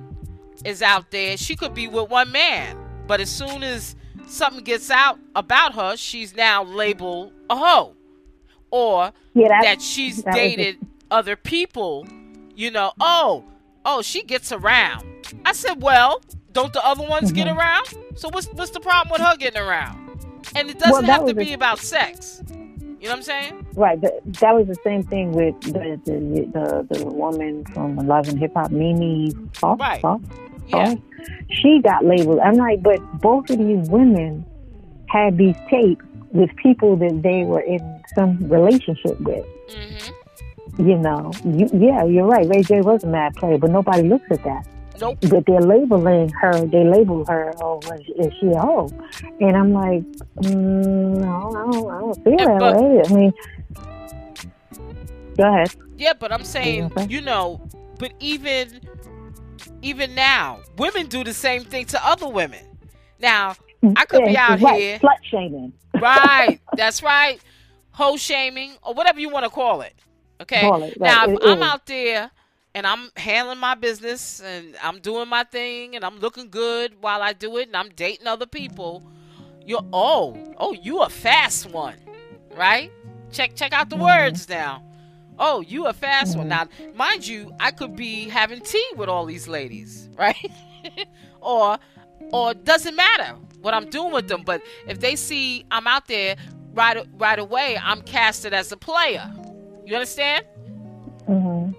is 0.64 0.82
out 0.82 1.10
there, 1.10 1.36
she 1.36 1.56
could 1.56 1.74
be 1.74 1.86
with 1.88 2.10
one 2.10 2.30
man, 2.32 2.76
but 3.06 3.20
as 3.20 3.30
soon 3.30 3.62
as 3.62 3.96
something 4.26 4.62
gets 4.64 4.90
out 4.90 5.18
about 5.34 5.74
her, 5.74 5.96
she's 5.96 6.34
now 6.36 6.62
labeled 6.64 7.32
a 7.50 7.56
hoe. 7.56 7.94
Or 8.72 9.12
Yeah, 9.34 9.48
that, 9.48 9.62
that 9.62 9.82
she's 9.82 10.22
that 10.24 10.30
was 10.30 10.36
dated 10.36 10.78
other 11.10 11.36
people, 11.36 12.06
you 12.56 12.70
know, 12.72 12.92
oh, 12.98 13.44
oh, 13.84 14.02
she 14.02 14.22
gets 14.24 14.50
around. 14.50 15.04
I 15.46 15.52
said, 15.52 15.80
well, 15.82 16.20
don't 16.52 16.72
the 16.72 16.84
other 16.84 17.06
ones 17.06 17.30
get 17.32 17.46
Mhm. 17.46 17.56
around? 17.58 17.86
So 18.16 18.28
what's 18.30 18.48
what's 18.54 18.70
the 18.72 18.80
problem 18.80 19.12
with 19.12 19.20
her 19.20 19.36
getting 19.36 19.60
around? 19.62 19.98
And 20.56 20.68
it 20.70 20.78
doesn't 20.78 21.06
Well, 21.06 21.18
have 21.20 21.26
to 21.28 21.34
be 21.34 21.52
about 21.52 21.78
sex. 21.78 22.42
You 22.48 23.08
know 23.08 23.14
what 23.14 23.16
I'm 23.16 23.22
saying? 23.22 23.66
right. 23.74 24.00
That, 24.00 24.20
that 24.40 24.54
was 24.54 24.66
the 24.68 24.76
same 24.84 25.02
thing 25.02 25.32
with 25.32 25.60
the 25.62 26.00
the 26.04 26.16
the, 26.52 26.98
the 26.98 27.04
woman 27.06 27.64
from 27.74 27.96
Love 27.96 28.28
and 28.28 28.38
Hip 28.38 28.52
Hop, 28.54 28.70
Mimi 28.70 29.32
Fox. 29.54 29.80
Right. 29.80 30.00
Fox? 30.00 30.24
Yeah. 30.68 30.94
Fox? 30.94 31.00
She 31.50 31.80
got 31.82 32.04
labeled. 32.04 32.38
I'm 32.40 32.54
like, 32.54 32.82
but 32.82 32.98
both 33.20 33.50
of 33.50 33.58
these 33.58 33.88
women 33.90 34.44
had 35.08 35.36
these 35.36 35.56
tapes 35.68 36.04
with 36.32 36.54
people 36.56 36.96
that 36.96 37.22
they 37.22 37.44
were 37.44 37.60
in 37.60 38.01
some 38.14 38.38
relationship 38.48 39.20
with. 39.20 39.44
hmm 39.70 40.82
You 40.82 40.96
know, 40.98 41.32
you, 41.44 41.68
yeah, 41.74 42.04
you're 42.04 42.26
right. 42.26 42.46
Ray 42.48 42.62
J 42.62 42.80
was 42.80 43.04
a 43.04 43.06
mad 43.06 43.34
player, 43.36 43.58
but 43.58 43.70
nobody 43.70 44.02
looks 44.08 44.26
at 44.30 44.42
that. 44.44 44.66
Nope. 45.00 45.18
But 45.22 45.44
they're 45.46 45.60
labeling 45.60 46.28
her. 46.40 46.64
They 46.66 46.84
label 46.84 47.24
her. 47.26 47.52
Oh, 47.60 47.80
is 47.80 48.26
is 48.26 48.32
she 48.38 48.46
a 48.48 48.60
hoe? 48.60 48.88
And 49.40 49.56
I'm 49.56 49.72
like, 49.72 50.02
mm, 50.36 51.18
no, 51.20 51.50
I 51.50 51.72
don't, 51.72 51.90
I 51.90 51.98
don't 52.00 52.24
feel 52.24 52.32
And 52.38 52.38
that 52.38 52.58
but- 52.60 52.76
way. 52.80 53.02
I 53.04 53.12
mean, 53.12 53.32
go 55.36 55.44
ahead. 55.48 55.74
Yeah, 55.96 56.12
but 56.18 56.32
I'm 56.32 56.44
saying, 56.44 56.92
you 57.08 57.20
know, 57.20 57.60
but 57.98 58.12
even 58.20 58.80
even 59.82 60.14
now, 60.14 60.60
women 60.78 61.06
do 61.06 61.24
the 61.24 61.34
same 61.34 61.64
thing 61.64 61.86
to 61.86 62.06
other 62.06 62.28
women. 62.28 62.64
Now, 63.20 63.56
I 63.96 64.04
could 64.04 64.24
be 64.24 64.36
out 64.36 64.60
right. 64.60 64.80
here. 64.80 64.98
slut 64.98 65.16
shaming. 65.24 65.72
right, 66.00 66.60
that's 66.76 67.02
right, 67.02 67.40
hoe 67.92 68.16
shaming 68.16 68.74
or 68.82 68.94
whatever 68.94 69.20
you 69.20 69.28
want 69.28 69.44
to 69.44 69.50
call 69.50 69.82
it. 69.82 69.94
Okay. 70.40 70.60
Call 70.60 70.82
it, 70.82 70.96
right. 70.98 71.00
Now, 71.00 71.24
if 71.32 71.40
It 71.40 71.48
I'm 71.48 71.62
out 71.62 71.86
there 71.86 72.30
and 72.74 72.86
I'm 72.86 73.10
handling 73.16 73.58
my 73.58 73.74
business 73.74 74.40
and 74.40 74.76
I'm 74.82 75.00
doing 75.00 75.28
my 75.28 75.44
thing 75.44 75.94
and 75.94 76.04
I'm 76.04 76.18
looking 76.18 76.48
good 76.50 77.00
while 77.00 77.22
I 77.22 77.32
do 77.32 77.56
it 77.58 77.68
and 77.68 77.76
I'm 77.76 77.90
dating 77.90 78.26
other 78.26 78.46
people, 78.46 79.02
you're 79.64 79.84
oh 79.92 80.36
oh 80.58 80.72
you 80.72 81.02
a 81.02 81.08
fast 81.08 81.70
one. 81.70 81.96
right? 82.56 82.90
Check 83.30 83.54
check 83.54 83.72
out 83.72 83.88
the 83.88 83.96
mm-hmm. 83.96 84.04
words 84.04 84.48
now. 84.48 84.82
Oh, 85.38 85.60
you 85.60 85.86
a 85.86 85.92
fast 85.92 86.32
mm-hmm. 86.32 86.40
one. 86.40 86.48
Now, 86.48 86.68
mind 86.94 87.26
you, 87.26 87.52
I 87.58 87.70
could 87.70 87.96
be 87.96 88.28
having 88.28 88.60
tea 88.60 88.86
with 88.96 89.08
all 89.08 89.24
these 89.24 89.48
ladies, 89.48 90.08
right? 90.18 90.50
or 91.40 91.78
or 92.32 92.54
doesn't 92.54 92.96
matter 92.96 93.36
what 93.60 93.74
I'm 93.74 93.88
doing 93.90 94.12
with 94.12 94.28
them, 94.28 94.42
but 94.44 94.62
if 94.86 95.00
they 95.00 95.16
see 95.16 95.64
I'm 95.70 95.86
out 95.86 96.06
there 96.06 96.36
right 96.72 97.06
right 97.14 97.38
away, 97.38 97.78
I'm 97.82 98.02
casted 98.02 98.52
as 98.52 98.72
a 98.72 98.76
player. 98.76 99.30
You 99.84 99.96
understand? 99.96 100.46
Mm-hmm. 101.28 101.72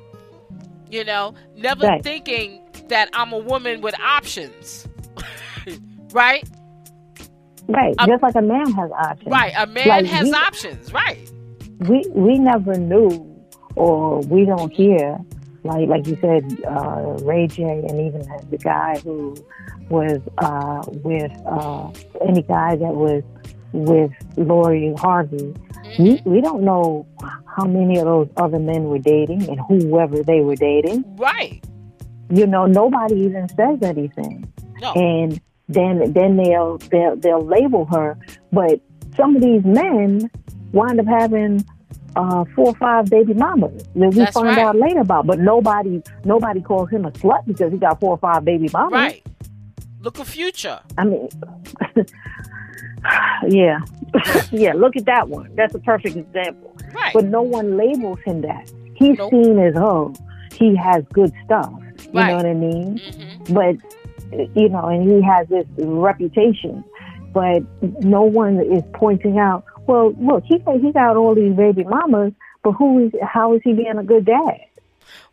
You 0.92 1.04
know, 1.04 1.34
never 1.56 1.88
right. 1.88 2.04
thinking 2.04 2.62
that 2.90 3.10
I'm 3.14 3.34
a 3.34 3.38
woman 3.38 3.82
with 3.82 4.00
options. 4.00 4.88
right? 6.12 6.48
Right. 7.68 7.96
A, 8.00 8.08
Just 8.08 8.24
like 8.24 8.36
a 8.36 8.42
man 8.42 8.72
has 8.72 8.92
options. 8.92 9.32
Right. 9.32 9.54
A 9.58 9.66
man 9.66 9.88
like 9.88 10.06
has 10.06 10.26
we, 10.26 10.34
options. 10.34 10.94
Right. 10.94 11.32
We 11.80 12.06
we 12.10 12.38
never 12.38 12.76
knew 12.76 13.30
or 13.76 14.20
we 14.22 14.46
don't 14.46 14.72
hear 14.72 15.18
like 15.64 15.88
like 15.88 16.06
you 16.08 16.18
said, 16.22 16.44
uh, 16.68 17.18
Ray 17.24 17.48
J 17.48 17.64
and 17.64 18.00
even 18.00 18.22
the 18.50 18.58
guy 18.58 19.00
who 19.00 19.36
was 19.90 20.20
uh, 20.40 20.84
with 21.04 21.32
uh, 21.46 21.92
any 22.28 22.42
guy 22.42 22.76
that 22.76 22.94
was 22.94 23.24
with 23.74 24.12
Lori 24.38 24.94
Harvey. 24.98 25.38
Mm-hmm. 25.38 26.04
We, 26.04 26.22
we 26.26 26.42
don't 26.42 26.64
know 26.64 27.06
how 27.58 27.66
many 27.66 28.00
of 28.00 28.06
those 28.06 28.30
other 28.38 28.60
men 28.60 28.86
were 28.86 29.00
dating 29.00 29.50
and 29.50 29.60
whoever 29.68 30.24
they 30.24 30.42
were 30.42 30.56
dating. 30.56 31.04
Right. 31.18 31.64
You 32.30 32.48
know, 32.48 32.66
nobody 32.66 33.16
even 33.22 33.50
says 33.50 33.80
anything. 33.82 34.52
No. 34.82 34.94
And 34.94 35.42
then 35.68 36.14
then 36.14 36.38
they'll 36.38 36.78
they'll 36.78 37.16
they'll 37.18 37.46
label 37.46 37.86
her. 37.86 38.18
But 38.52 38.82
some 39.16 39.36
of 39.36 39.42
these 39.42 39.64
men 39.64 40.30
wind 40.72 41.00
up 41.00 41.06
having 41.06 41.66
uh, 42.16 42.46
four 42.56 42.68
or 42.68 42.76
five 42.76 43.06
baby 43.06 43.34
mamas 43.34 43.84
that 43.96 44.10
we 44.10 44.10
That's 44.10 44.34
find 44.34 44.48
right. 44.48 44.60
out 44.60 44.76
later 44.76 45.02
about. 45.02 45.28
But 45.28 45.40
nobody 45.40 46.02
nobody 46.26 46.62
calls 46.62 46.90
him 46.90 47.06
a 47.06 47.12
slut 47.12 47.46
because 47.46 47.72
he 47.72 47.78
got 47.78 48.00
four 48.00 48.12
or 48.12 48.18
five 48.18 48.46
baby 48.46 48.70
mamas. 48.72 48.94
Right. 48.94 49.26
Look 50.02 50.20
a 50.20 50.26
future. 50.26 50.82
I 50.98 51.06
mean, 51.06 51.30
yeah, 53.48 53.80
yeah. 54.52 54.74
Look 54.74 54.96
at 54.96 55.06
that 55.06 55.30
one. 55.30 55.54
That's 55.56 55.76
a 55.76 55.80
perfect 55.80 56.16
example. 56.16 56.76
Right. 56.94 57.14
But 57.14 57.26
no 57.26 57.42
one 57.42 57.78
labels 57.78 58.20
him 58.26 58.42
that. 58.42 58.72
He's 58.96 59.18
nope. 59.18 59.32
seen 59.32 59.60
as 59.60 59.76
oh, 59.76 60.14
he 60.54 60.76
has 60.76 61.04
good 61.12 61.34
stuff. 61.46 61.72
You 62.06 62.12
right. 62.14 62.28
know 62.30 62.36
what 62.38 62.46
I 62.46 62.54
mean? 62.54 63.00
Mm-hmm. 63.00 63.54
But 63.54 64.56
you 64.56 64.70
know, 64.70 64.88
and 64.88 65.10
he 65.10 65.22
has 65.22 65.48
this 65.48 65.66
reputation. 65.78 66.84
But 67.34 67.64
no 68.04 68.22
one 68.22 68.60
is 68.60 68.84
pointing 68.94 69.40
out. 69.40 69.66
Well, 69.88 70.14
look, 70.20 70.44
he 70.46 70.62
he 70.82 70.92
got 70.92 71.18
all 71.18 71.34
these 71.36 71.56
baby 71.56 71.84
mamas, 71.84 72.34
but 72.62 72.74
who 72.74 73.06
is? 73.06 73.12
How 73.22 73.54
is 73.54 73.62
he 73.64 73.74
being 73.74 73.98
a 73.98 74.04
good 74.04 74.26
dad? 74.26 74.60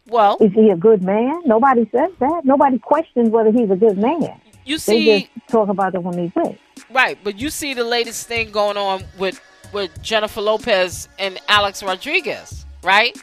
Well, 0.08 0.38
is 0.40 0.52
he 0.52 0.70
a 0.70 0.76
good 0.76 1.02
man? 1.02 1.42
Nobody 1.44 1.88
says 1.92 2.10
that. 2.18 2.44
Nobody 2.44 2.78
questions 2.78 3.28
whether 3.30 3.52
he's 3.52 3.70
a 3.70 3.76
good 3.76 3.98
man. 3.98 4.40
You 4.70 4.78
see, 4.78 5.04
they 5.04 5.20
just 5.22 5.48
talk 5.48 5.68
about 5.68 5.96
it 5.96 6.02
when 6.04 6.14
they 6.14 6.32
with. 6.32 6.56
Right, 6.92 7.18
but 7.24 7.40
you 7.40 7.50
see 7.50 7.74
the 7.74 7.82
latest 7.82 8.28
thing 8.28 8.52
going 8.52 8.76
on 8.76 9.02
with 9.18 9.40
with 9.72 10.00
Jennifer 10.00 10.40
Lopez 10.40 11.08
and 11.18 11.40
Alex 11.48 11.82
Rodriguez, 11.82 12.66
right? 12.84 13.20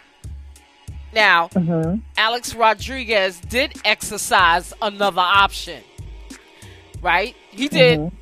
Now, 1.14 1.48
mm-hmm. 1.48 2.00
Alex 2.18 2.54
Rodriguez 2.54 3.40
did 3.40 3.80
exercise 3.86 4.74
another 4.82 5.22
option, 5.22 5.82
right? 7.02 7.34
He 7.50 7.70
did. 7.70 8.00
Mm-hmm. 8.00 8.16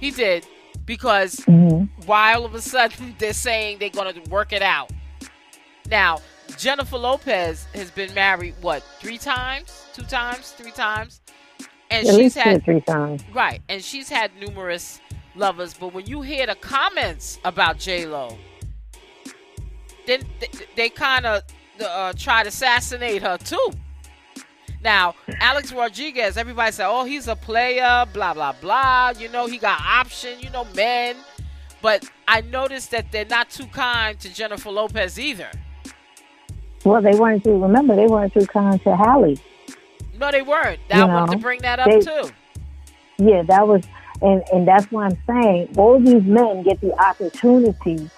He 0.00 0.10
did 0.10 0.46
because 0.86 1.36
mm-hmm. 1.40 1.84
why 2.06 2.32
all 2.32 2.46
of 2.46 2.54
a 2.54 2.62
sudden 2.62 3.16
they're 3.18 3.34
saying 3.34 3.80
they're 3.80 3.90
going 3.90 4.14
to 4.14 4.30
work 4.30 4.54
it 4.54 4.62
out. 4.62 4.90
Now, 5.90 6.20
Jennifer 6.56 6.96
Lopez 6.96 7.66
has 7.74 7.90
been 7.90 8.14
married 8.14 8.54
what 8.62 8.82
three 8.98 9.18
times, 9.18 9.84
two 9.92 10.04
times, 10.04 10.52
three 10.52 10.70
times, 10.70 11.20
and 11.92 12.08
At 12.08 12.14
she's 12.14 12.34
had 12.34 12.64
three 12.64 12.80
times. 12.80 13.22
Right, 13.32 13.60
and 13.68 13.82
she's 13.84 14.08
had 14.08 14.30
numerous 14.40 15.00
lovers. 15.34 15.74
But 15.74 15.92
when 15.92 16.06
you 16.06 16.22
hear 16.22 16.46
the 16.46 16.54
comments 16.54 17.38
about 17.44 17.78
J 17.78 18.06
Lo, 18.06 18.36
then 20.06 20.22
they, 20.40 20.48
they 20.76 20.88
kind 20.88 21.26
of 21.26 21.42
uh, 21.80 22.12
try 22.16 22.42
to 22.42 22.48
assassinate 22.48 23.22
her 23.22 23.36
too. 23.38 23.70
Now, 24.82 25.14
Alex 25.40 25.72
Rodriguez, 25.72 26.36
everybody 26.36 26.72
said, 26.72 26.88
"Oh, 26.88 27.04
he's 27.04 27.28
a 27.28 27.36
player," 27.36 28.06
blah 28.12 28.34
blah 28.34 28.54
blah. 28.60 29.12
You 29.18 29.28
know, 29.28 29.46
he 29.46 29.58
got 29.58 29.80
option. 29.80 30.40
You 30.40 30.50
know, 30.50 30.66
men. 30.74 31.16
But 31.82 32.08
I 32.28 32.42
noticed 32.42 32.92
that 32.92 33.10
they're 33.10 33.24
not 33.24 33.50
too 33.50 33.66
kind 33.66 34.18
to 34.20 34.32
Jennifer 34.32 34.70
Lopez 34.70 35.18
either. 35.18 35.50
Well, 36.84 37.02
they 37.02 37.14
weren't 37.14 37.44
too. 37.44 37.60
Remember, 37.60 37.94
they 37.96 38.06
weren't 38.06 38.32
too 38.32 38.46
kind 38.46 38.80
to 38.82 38.96
Halle. 38.96 39.36
No, 40.22 40.30
they 40.30 40.42
weren't. 40.42 40.78
I 40.88 41.04
wanted 41.04 41.32
to 41.32 41.38
bring 41.38 41.60
that 41.62 41.80
up 41.80 41.88
they, 41.88 41.98
too. 41.98 42.30
Yeah, 43.18 43.42
that 43.42 43.66
was, 43.66 43.82
and 44.22 44.40
and 44.52 44.68
that's 44.68 44.86
why 44.92 45.06
I'm 45.06 45.18
saying 45.26 45.74
all 45.76 45.98
these 45.98 46.22
men 46.22 46.62
get 46.62 46.80
the 46.80 46.92
opportunity 46.92 48.08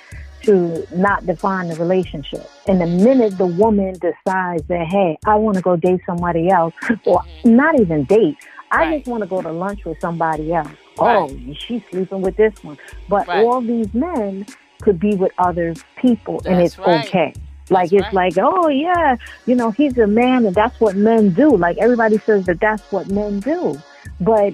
to 0.43 0.87
not 0.95 1.25
define 1.25 1.69
the 1.69 1.77
relationship. 1.77 2.47
And 2.69 2.79
the 2.79 2.87
minute 2.87 3.39
the 3.39 3.47
woman 3.47 3.95
decides 3.95 4.65
that, 4.65 4.87
hey, 4.87 5.17
I 5.25 5.37
want 5.37 5.57
to 5.57 5.63
go 5.63 5.77
date 5.77 6.03
somebody 6.05 6.51
else, 6.51 6.75
or 7.07 7.23
mm-hmm. 7.23 7.57
not 7.57 7.81
even 7.81 8.05
date, 8.05 8.37
I 8.71 8.77
right. 8.81 8.99
just 8.99 9.09
want 9.09 9.23
to 9.23 9.27
go 9.27 9.41
to 9.41 9.51
lunch 9.51 9.87
with 9.87 9.99
somebody 9.99 10.53
else. 10.53 10.69
Right. 10.99 11.17
Oh, 11.17 11.55
she's 11.55 11.81
sleeping 11.91 12.21
with 12.21 12.37
this 12.37 12.53
one. 12.63 12.77
But 13.09 13.27
right. 13.29 13.43
all 13.47 13.63
these 13.63 13.95
men 13.95 14.45
could 14.83 15.01
be 15.01 15.17
with 15.17 15.33
other 15.39 15.75
people, 15.97 16.41
That's 16.41 16.47
and 16.49 16.61
it's 16.61 16.79
okay. 16.79 17.33
Like 17.71 17.91
that's 17.91 18.07
it's 18.07 18.15
right. 18.15 18.35
like, 18.35 18.39
oh 18.39 18.69
yeah, 18.69 19.17
you 19.47 19.55
know, 19.55 19.71
he's 19.71 19.97
a 19.99 20.07
man, 20.07 20.45
and 20.47 20.55
that's 20.55 20.79
what 20.81 20.97
men 20.97 21.31
do. 21.31 21.57
Like 21.57 21.79
everybody 21.79 22.19
says 22.19 22.47
that 22.47 22.61
that's 22.61 22.83
what 22.93 23.09
men 23.09 23.41
do, 23.41 23.81
but 24.21 24.53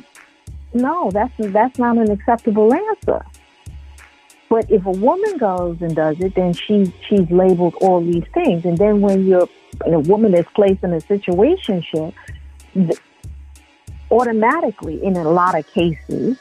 no, 0.72 1.10
that's 1.10 1.32
that's 1.38 1.78
not 1.78 1.98
an 1.98 2.10
acceptable 2.10 2.72
answer. 2.72 3.24
But 4.48 4.70
if 4.70 4.84
a 4.84 4.90
woman 4.90 5.38
goes 5.38 5.78
and 5.80 5.94
does 5.94 6.20
it, 6.20 6.34
then 6.34 6.52
she 6.52 6.92
she's 7.08 7.30
labeled 7.30 7.74
all 7.80 8.00
these 8.00 8.24
things, 8.32 8.64
and 8.64 8.78
then 8.78 9.00
when 9.00 9.26
you're 9.26 9.48
a 9.86 9.98
woman 9.98 10.34
is 10.34 10.46
placed 10.54 10.84
in 10.84 10.92
a 10.92 10.98
situationship, 10.98 12.14
automatically, 14.10 15.02
in 15.02 15.16
a 15.16 15.28
lot 15.30 15.58
of 15.58 15.66
cases, 15.72 16.36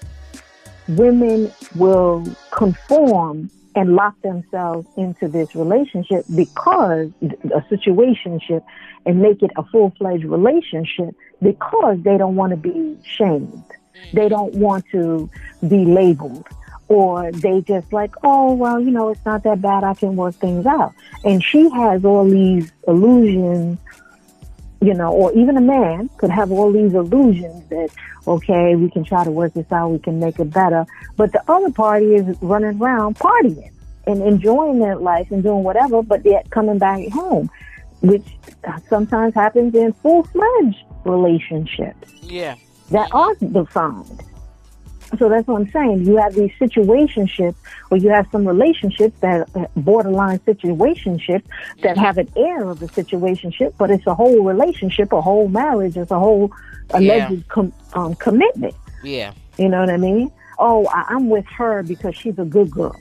women 0.87 1.51
will 1.75 2.25
conform 2.51 3.49
and 3.75 3.95
lock 3.95 4.19
themselves 4.21 4.87
into 4.97 5.27
this 5.27 5.55
relationship 5.55 6.25
because 6.35 7.09
a 7.21 7.61
situationship 7.71 8.63
and 9.05 9.21
make 9.21 9.41
it 9.41 9.51
a 9.57 9.63
full-fledged 9.63 10.25
relationship 10.25 11.15
because 11.41 11.97
they 12.03 12.17
don't 12.17 12.35
want 12.35 12.51
to 12.51 12.57
be 12.57 12.97
shamed. 13.03 13.63
They 14.13 14.27
mm. 14.27 14.29
don't 14.29 14.55
want 14.55 14.85
to 14.91 15.29
be 15.67 15.85
labeled 15.85 16.47
or 16.89 17.31
they 17.31 17.61
just 17.61 17.93
like, 17.93 18.15
oh, 18.23 18.53
well, 18.53 18.79
you 18.79 18.89
know, 18.89 19.09
it's 19.09 19.23
not 19.23 19.43
that 19.43 19.61
bad. 19.61 19.83
I 19.83 19.93
can 19.93 20.15
work 20.15 20.35
things 20.35 20.65
out. 20.65 20.93
And 21.23 21.43
she 21.43 21.69
has 21.69 22.03
all 22.03 22.27
these 22.27 22.71
illusions 22.87 23.77
you 24.81 24.93
know, 24.93 25.11
or 25.11 25.33
even 25.33 25.57
a 25.57 25.61
man 25.61 26.09
could 26.17 26.29
have 26.29 26.51
all 26.51 26.71
these 26.71 26.93
illusions 26.93 27.67
that, 27.69 27.89
okay, 28.27 28.75
we 28.75 28.89
can 28.89 29.03
try 29.03 29.23
to 29.23 29.31
work 29.31 29.53
this 29.53 29.69
out, 29.71 29.89
we 29.89 29.99
can 29.99 30.19
make 30.19 30.39
it 30.39 30.51
better. 30.51 30.85
But 31.17 31.33
the 31.33 31.43
other 31.51 31.71
party 31.71 32.15
is 32.15 32.37
running 32.41 32.81
around 32.81 33.17
partying 33.17 33.71
and 34.07 34.21
enjoying 34.21 34.79
their 34.79 34.95
life 34.95 35.31
and 35.31 35.43
doing 35.43 35.63
whatever, 35.63 36.01
but 36.01 36.25
yet 36.25 36.49
coming 36.49 36.77
back 36.77 37.07
home, 37.09 37.49
which 38.01 38.25
sometimes 38.87 39.33
happens 39.33 39.75
in 39.75 39.91
full 39.93 40.23
fledged 40.23 40.83
relationships. 41.03 42.11
Yeah. 42.21 42.55
That 42.91 43.13
are 43.13 43.35
defined. 43.35 44.23
So 45.17 45.27
that's 45.27 45.47
what 45.47 45.61
I'm 45.61 45.71
saying. 45.71 46.05
You 46.05 46.17
have 46.17 46.35
these 46.35 46.51
situationships, 46.59 47.55
or 47.89 47.97
you 47.97 48.09
have 48.09 48.27
some 48.31 48.47
relationships 48.47 49.19
that 49.21 49.49
borderline 49.75 50.39
situationships 50.39 51.43
that 51.81 51.97
have 51.97 52.17
an 52.17 52.29
air 52.35 52.69
of 52.69 52.81
a 52.81 52.87
situationship, 52.87 53.73
but 53.77 53.89
it's 53.89 54.05
a 54.05 54.13
whole 54.13 54.43
relationship, 54.43 55.11
a 55.11 55.21
whole 55.21 55.47
marriage, 55.47 55.97
it's 55.97 56.11
a 56.11 56.19
whole 56.19 56.51
alleged 56.91 57.31
yeah. 57.31 57.41
com- 57.47 57.73
um, 57.93 58.15
commitment. 58.15 58.75
Yeah. 59.03 59.33
You 59.57 59.69
know 59.69 59.79
what 59.79 59.89
I 59.89 59.97
mean? 59.97 60.31
Oh, 60.59 60.85
I- 60.87 61.05
I'm 61.09 61.29
with 61.29 61.45
her 61.57 61.83
because 61.83 62.15
she's 62.15 62.37
a 62.37 62.45
good 62.45 62.69
girl. 62.69 62.95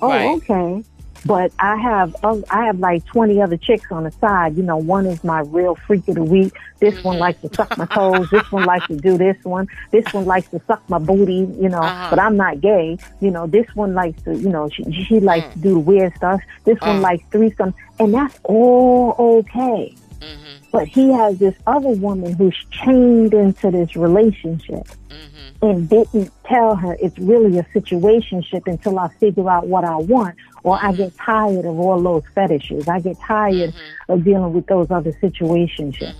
Oh, 0.00 0.08
right. 0.08 0.30
okay. 0.36 0.84
But 1.26 1.52
I 1.58 1.76
have 1.76 2.14
uh, 2.22 2.40
I 2.50 2.66
have 2.66 2.78
like 2.78 3.04
twenty 3.06 3.40
other 3.40 3.56
chicks 3.56 3.90
on 3.90 4.04
the 4.04 4.10
side. 4.12 4.56
You 4.56 4.62
know, 4.62 4.76
one 4.76 5.06
is 5.06 5.24
my 5.24 5.40
real 5.40 5.74
freak 5.74 6.06
of 6.08 6.16
the 6.16 6.24
week. 6.24 6.52
This 6.80 7.02
one 7.02 7.18
likes 7.18 7.40
to 7.40 7.54
suck 7.54 7.78
my 7.78 7.86
toes. 7.86 8.28
this 8.30 8.50
one 8.52 8.64
likes 8.64 8.86
to 8.88 8.96
do 8.96 9.16
this 9.16 9.36
one. 9.42 9.66
This 9.90 10.04
one 10.12 10.26
likes 10.26 10.48
to 10.48 10.60
suck 10.66 10.82
my 10.90 10.98
booty. 10.98 11.48
You 11.58 11.70
know, 11.70 11.80
uh-huh. 11.80 12.10
but 12.10 12.18
I'm 12.18 12.36
not 12.36 12.60
gay. 12.60 12.98
You 13.20 13.30
know, 13.30 13.46
this 13.46 13.66
one 13.74 13.94
likes 13.94 14.20
to. 14.24 14.36
You 14.36 14.50
know, 14.50 14.68
she 14.68 14.84
she 14.92 15.20
likes 15.20 15.46
mm. 15.46 15.52
to 15.54 15.58
do 15.60 15.78
weird 15.78 16.14
stuff. 16.16 16.40
This 16.64 16.76
uh-huh. 16.82 16.90
one 16.92 16.98
mm. 16.98 17.02
likes 17.02 17.24
threesome, 17.30 17.74
and 17.98 18.12
that's 18.12 18.38
all 18.44 19.16
okay. 19.18 19.94
Mm-hmm. 20.24 20.64
But 20.72 20.88
he 20.88 21.12
has 21.12 21.38
this 21.38 21.54
other 21.66 21.90
woman 21.90 22.32
who's 22.34 22.56
chained 22.70 23.34
into 23.34 23.70
this 23.70 23.94
relationship. 23.96 24.86
Mm-hmm. 25.10 25.66
and 25.66 25.88
didn't 25.88 26.30
tell 26.44 26.74
her 26.74 26.96
it's 27.00 27.16
really 27.18 27.56
a 27.58 27.62
situationship 27.74 28.66
until 28.66 28.98
I 28.98 29.08
figure 29.20 29.48
out 29.48 29.66
what 29.68 29.84
I 29.84 29.96
want 29.96 30.34
or 30.64 30.76
I 30.84 30.92
get 30.92 31.16
tired 31.16 31.64
of 31.64 31.78
all 31.78 32.02
those 32.02 32.24
fetishes. 32.34 32.88
I 32.88 32.98
get 33.00 33.16
tired 33.20 33.70
Mm-hmm. 33.72 34.12
of 34.12 34.24
dealing 34.24 34.52
with 34.52 34.66
those 34.66 34.90
other 34.90 35.12
situationships. 35.12 36.14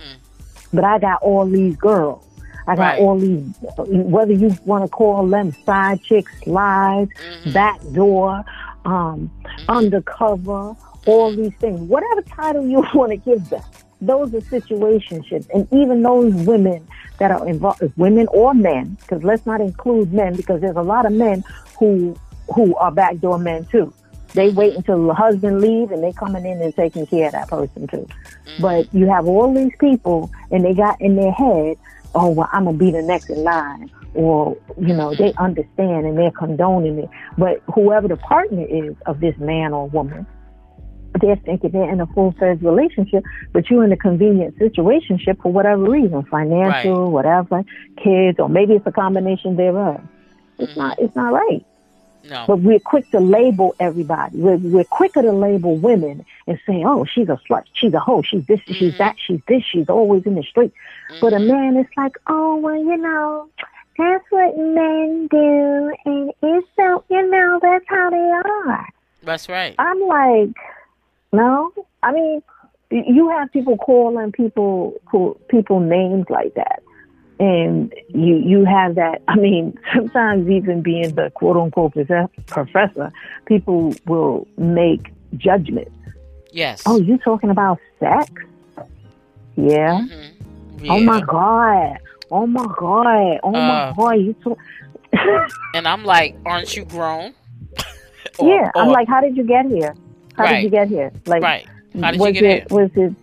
But 0.73 0.85
I 0.85 0.99
got 0.99 1.21
all 1.23 1.45
these 1.47 1.77
girls. 1.77 2.25
I 2.67 2.77
got 2.77 2.81
Right. 2.95 3.01
all 3.01 3.19
these, 3.19 3.45
whether 3.87 4.33
you 4.33 4.55
want 4.64 4.85
to 4.85 4.88
call 4.88 5.27
them 5.27 5.53
side 5.67 6.01
chicks, 6.03 6.33
lies, 6.47 7.09
Mm-hmm. 7.09 7.53
back 7.53 7.81
door, 7.93 8.43
um, 8.87 9.31
undercover, 9.69 10.75
all 11.07 11.33
these 11.37 11.53
things. 11.57 11.81
Whatever 11.81 12.23
title 12.23 12.67
you 12.67 12.83
want 12.95 13.11
to 13.11 13.17
give 13.17 13.49
them, 13.51 13.62
those 14.00 14.35
are 14.35 14.40
situationships. 14.40 15.48
And 15.54 15.66
even 15.72 16.02
those 16.02 16.35
women 16.35 16.87
that 17.18 17.30
are 17.30 17.46
involved, 17.46 17.83
women 17.96 18.28
or 18.28 18.54
men, 18.54 18.96
because 19.00 19.22
let's 19.22 19.46
not 19.46 19.61
include 19.61 20.12
men, 20.12 20.35
because 20.35 20.61
there's 20.61 20.76
a 20.76 20.83
lot 20.83 21.07
of 21.07 21.12
men 21.12 21.44
who 21.78 22.16
who 22.54 22.74
are 22.76 22.90
backdoor 22.90 23.38
men 23.38 23.64
too. 23.66 23.92
They 24.35 24.50
wait 24.50 24.74
until 24.74 25.07
the 25.07 25.14
husband 25.14 25.61
leaves 25.61 25.92
and 25.92 26.02
they 26.02 26.12
coming 26.12 26.44
in 26.44 26.61
and 26.61 26.74
taking 26.74 27.07
care 27.07 27.26
of 27.26 27.33
that 27.33 27.48
person 27.48 27.87
too. 27.87 28.07
Mm-hmm. 28.46 28.62
But 28.62 28.92
you 28.92 29.07
have 29.09 29.28
all 29.28 29.54
these 29.54 29.72
people 29.78 30.30
and 30.50 30.64
they 30.64 30.74
got 30.74 31.00
in 31.00 31.16
their 31.16 31.33
head, 31.33 31.78
oh 32.14 32.30
well, 32.30 32.48
I'm 32.52 32.64
gonna 32.64 32.76
be 32.76 32.90
the 32.90 33.02
next 33.02 33.30
in 33.30 33.44
line, 33.44 33.90
or 34.14 34.57
you 34.78 34.94
know 34.94 35.14
they 35.14 35.33
understand 35.35 36.07
and 36.07 36.18
they're 36.18 36.33
condoning 36.33 36.98
it. 36.98 37.11
But 37.38 37.62
whoever 37.74 38.09
the 38.09 38.16
partner 38.16 38.64
is 38.64 38.96
of 39.07 39.20
this 39.20 39.38
man 39.38 39.72
or 39.72 39.88
woman, 39.88 40.26
they're 41.24 41.37
thinking 41.37 41.70
they're 41.70 41.90
in 41.90 42.00
a 42.00 42.06
full-fledged 42.06 42.62
relationship, 42.62 43.24
but 43.52 43.70
you're 43.70 43.84
in 43.84 43.92
a 43.92 43.96
convenient 43.96 44.58
situationship 44.58 45.40
for 45.42 45.50
whatever 45.50 45.82
reason, 45.82 46.22
financial, 46.24 47.10
whatever, 47.10 47.64
kids, 47.96 48.38
or 48.38 48.48
maybe 48.48 48.74
it's 48.74 48.87
a 48.87 48.92
combination 48.92 49.56
thereof. 49.56 50.00
It's 50.58 50.72
mm-hmm. 50.72 50.80
not. 50.80 50.98
It's 50.98 51.16
not 51.16 51.32
right. 51.32 51.64
No. 52.28 52.44
But 52.46 52.60
we're 52.60 52.80
quick 52.80 53.10
to 53.10 53.20
label 53.20 53.74
everybody. 53.78 54.38
We're, 54.38 54.56
we're 54.56 54.84
quicker 54.84 55.20
to 55.20 55.32
label 55.32 55.76
women 55.76 56.24
and 56.46 56.58
say, 56.66 56.82
oh, 56.84 57.04
she's 57.04 57.28
a 57.28 57.38
slut, 57.48 57.64
she's 57.74 57.92
a 57.92 58.00
hoe, 58.00 58.22
she's 58.22 58.46
this, 58.46 58.60
she's 58.66 58.94
mm-hmm. 58.94 58.98
that, 58.98 59.16
she's 59.18 59.40
this, 59.46 59.62
she's 59.70 59.88
always 59.88 60.24
in 60.24 60.34
the 60.34 60.42
street. 60.42 60.72
But 61.20 61.32
a 61.32 61.37
mm-hmm. 61.37 61.48
man 61.48 61.76
is 61.76 61.87
like, 61.96 62.16
oh, 62.26 62.56
well, 62.56 62.76
you 62.76 62.96
know, 62.96 63.48
that's 63.98 64.24
what 64.30 64.56
men 64.56 65.28
do, 65.30 65.94
and 66.04 66.32
it's 66.42 66.68
so, 66.76 67.04
you 67.10 67.30
know, 67.30 67.58
that's 67.60 67.84
how 67.88 68.10
they 68.10 68.16
are. 68.16 68.88
That's 69.22 69.48
right. 69.48 69.74
I'm 69.78 70.00
like, 70.00 70.56
no. 71.35 71.73
I 72.03 72.12
mean, 72.12 72.42
you 72.90 73.29
have 73.31 73.51
people 73.53 73.77
calling 73.79 74.33
people 74.33 74.94
people 75.49 75.81
names 75.81 76.27
like 76.29 76.55
that, 76.55 76.83
and 77.40 77.92
you 78.09 78.37
you 78.37 78.64
have 78.64 78.94
that. 78.97 79.23
I 79.29 79.37
mean, 79.37 79.79
sometimes 79.94 80.49
even 80.49 80.83
being 80.83 81.14
the 81.14 81.31
quote 81.35 81.57
unquote 81.57 81.94
professor, 82.47 83.12
people 83.47 83.94
will 84.07 84.47
make 84.57 85.12
judgments. 85.37 85.90
Yes. 86.53 86.83
Oh, 86.87 86.99
you 87.01 87.18
talking 87.18 87.51
about 87.51 87.79
sex? 87.99 88.31
Yeah. 89.57 90.01
Mhm. 90.03 90.88
Oh 90.88 91.01
my 91.01 91.20
god. 91.20 91.99
Oh 92.31 92.47
my 92.47 92.66
god. 92.79 93.40
Oh 93.42 93.51
my 93.53 93.83
Uh, 93.88 93.92
god. 93.92 94.12
You 94.12 94.33
talk. 94.44 94.59
And 95.75 95.87
I'm 95.88 96.05
like, 96.05 96.37
aren't 96.44 96.77
you 96.77 96.85
grown? 96.85 97.35
Or- 98.38 98.49
yeah. 98.49 98.70
I'm 98.75 98.88
or- 98.88 98.92
like, 98.92 99.09
how 99.09 99.20
did 99.20 99.37
you 99.37 99.44
get 99.44 99.66
here? 99.66 99.94
How 100.35 100.44
Right. 100.44 100.55
did 100.57 100.64
you 100.64 100.70
get 100.70 100.88
here? 100.88 101.12
Like, 101.27 101.42
right. 101.42 101.66
How 102.01 102.11
did 102.11 102.20
was 102.20 102.29
you 102.35 102.40
get 102.40 102.44
it 102.44 102.70
here? 102.70 102.79
was 102.81 102.90
it 102.97 103.14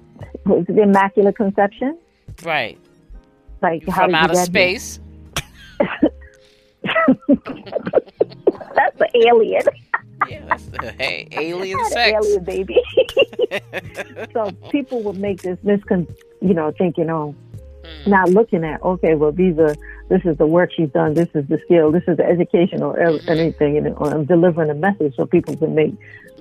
was 0.46 0.66
it 0.70 0.78
immaculate 0.78 1.36
conception? 1.36 1.98
Right. 2.44 2.78
Like 3.62 3.86
You 3.86 3.92
how 3.92 4.02
from 4.04 4.12
did 4.12 4.16
outer 4.16 4.34
you 4.34 4.40
get 4.40 4.46
space? 4.46 5.00
That's 8.76 8.98
the 8.98 9.10
alien. 9.28 9.62
Yeah. 10.30 10.46
That's 10.48 10.66
the, 10.66 10.92
hey, 10.98 11.28
alien 11.32 11.78
That's 11.80 11.94
sex. 11.94 12.18
alien 12.26 12.44
baby. 12.44 12.78
so 14.34 14.52
people 14.70 15.02
would 15.04 15.18
make 15.18 15.42
this 15.42 15.58
miscon, 15.60 16.08
you 16.42 16.54
know, 16.54 16.72
thinking, 16.78 17.10
oh, 17.10 17.36
Mm. 17.82 18.08
not 18.10 18.30
looking 18.30 18.64
at, 18.64 18.80
okay, 18.84 19.16
well, 19.16 19.32
these 19.32 19.58
are 19.58 19.76
this 20.12 20.22
is 20.26 20.38
the 20.38 20.46
work 20.46 20.70
she's 20.76 20.90
done, 20.90 21.14
this 21.14 21.30
is 21.34 21.48
the 21.48 21.58
skill, 21.66 21.90
this 21.90 22.04
is 22.06 22.18
the 22.18 22.26
education 22.26 22.84
or 22.84 22.94
Mm-hmm. 22.98 23.30
anything, 23.30 23.78
and 23.78 23.88
I'm 24.14 24.26
delivering 24.26 24.70
a 24.70 24.74
message 24.88 25.16
so 25.16 25.26
people 25.26 25.56
can 25.56 25.74
make 25.74 25.94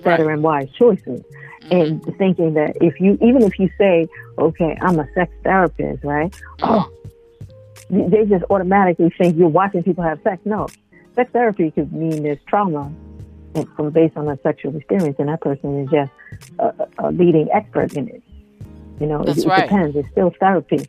better 0.03 0.25
Right. 0.25 0.33
and 0.33 0.43
wise 0.43 0.69
choices. 0.77 1.21
Mhm. 1.63 1.71
And 1.77 2.17
thinking 2.17 2.53
that 2.55 2.71
if 2.81 2.99
you, 2.99 3.17
even 3.21 3.43
if 3.43 3.57
you 3.59 3.69
say, 3.77 4.09
okay, 4.37 4.77
I'm 4.81 4.99
a 4.99 5.07
sex 5.13 5.31
therapist, 5.43 6.03
right? 6.03 6.31
Oh, 6.63 6.91
they 7.89 8.25
just 8.25 8.43
automatically 8.49 9.09
think 9.17 9.37
you're 9.37 9.47
watching 9.61 9.83
people 9.83 10.03
have 10.03 10.19
sex. 10.21 10.41
No, 10.45 10.67
sex 11.15 11.29
therapy 11.31 11.71
could 11.71 11.93
mean 11.93 12.23
there's 12.23 12.43
trauma 12.47 12.91
from 13.75 13.89
based 13.91 14.17
on 14.17 14.27
a 14.27 14.37
sexual 14.43 14.75
experience, 14.75 15.15
and 15.19 15.29
that 15.29 15.39
person 15.41 15.69
is 15.83 15.89
just 15.89 16.11
a, 16.59 16.87
a 16.99 17.11
leading 17.11 17.47
expert 17.53 17.93
in 17.93 18.09
it. 18.09 18.21
You 18.99 19.07
know, 19.07 19.23
That's 19.23 19.39
it, 19.39 19.45
it 19.45 19.49
right. 19.49 19.63
depends. 19.63 19.95
It's 19.95 20.09
still 20.11 20.31
therapy. 20.39 20.85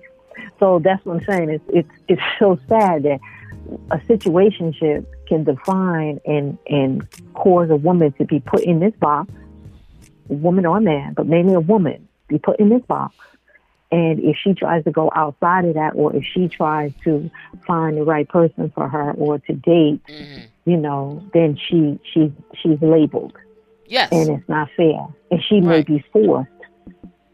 So 0.62 0.78
that's 0.78 1.04
what 1.04 1.16
I'm 1.16 1.24
saying. 1.24 1.50
It's 1.50 1.64
it's 1.70 1.90
it's 2.06 2.22
so 2.38 2.56
sad 2.68 3.02
that 3.02 3.18
a 3.90 3.98
situationship 3.98 5.04
can 5.26 5.42
define 5.42 6.20
and 6.24 6.56
and 6.68 7.04
cause 7.34 7.68
a 7.68 7.74
woman 7.74 8.12
to 8.12 8.24
be 8.24 8.38
put 8.38 8.60
in 8.60 8.78
this 8.78 8.94
box, 9.00 9.28
woman 10.28 10.64
or 10.64 10.78
man, 10.80 11.14
but 11.14 11.26
mainly 11.26 11.54
a 11.54 11.60
woman, 11.60 12.06
be 12.28 12.38
put 12.38 12.60
in 12.60 12.68
this 12.68 12.82
box. 12.82 13.12
And 13.90 14.20
if 14.20 14.36
she 14.36 14.54
tries 14.54 14.84
to 14.84 14.92
go 14.92 15.10
outside 15.16 15.64
of 15.64 15.74
that, 15.74 15.94
or 15.96 16.14
if 16.14 16.24
she 16.24 16.46
tries 16.46 16.92
to 17.02 17.28
find 17.66 17.96
the 17.96 18.04
right 18.04 18.28
person 18.28 18.70
for 18.72 18.88
her, 18.88 19.10
or 19.14 19.40
to 19.40 19.52
date, 19.54 20.00
Mhm. 20.06 20.42
you 20.64 20.76
know, 20.76 21.24
then 21.34 21.56
she 21.56 21.98
she 22.04 22.32
she's 22.54 22.80
labeled, 22.80 23.32
Yes. 23.88 24.12
and 24.12 24.38
it's 24.38 24.48
not 24.48 24.70
fair. 24.76 25.08
And 25.32 25.42
she 25.42 25.60
may 25.60 25.82
be 25.82 25.98
forced 26.12 26.50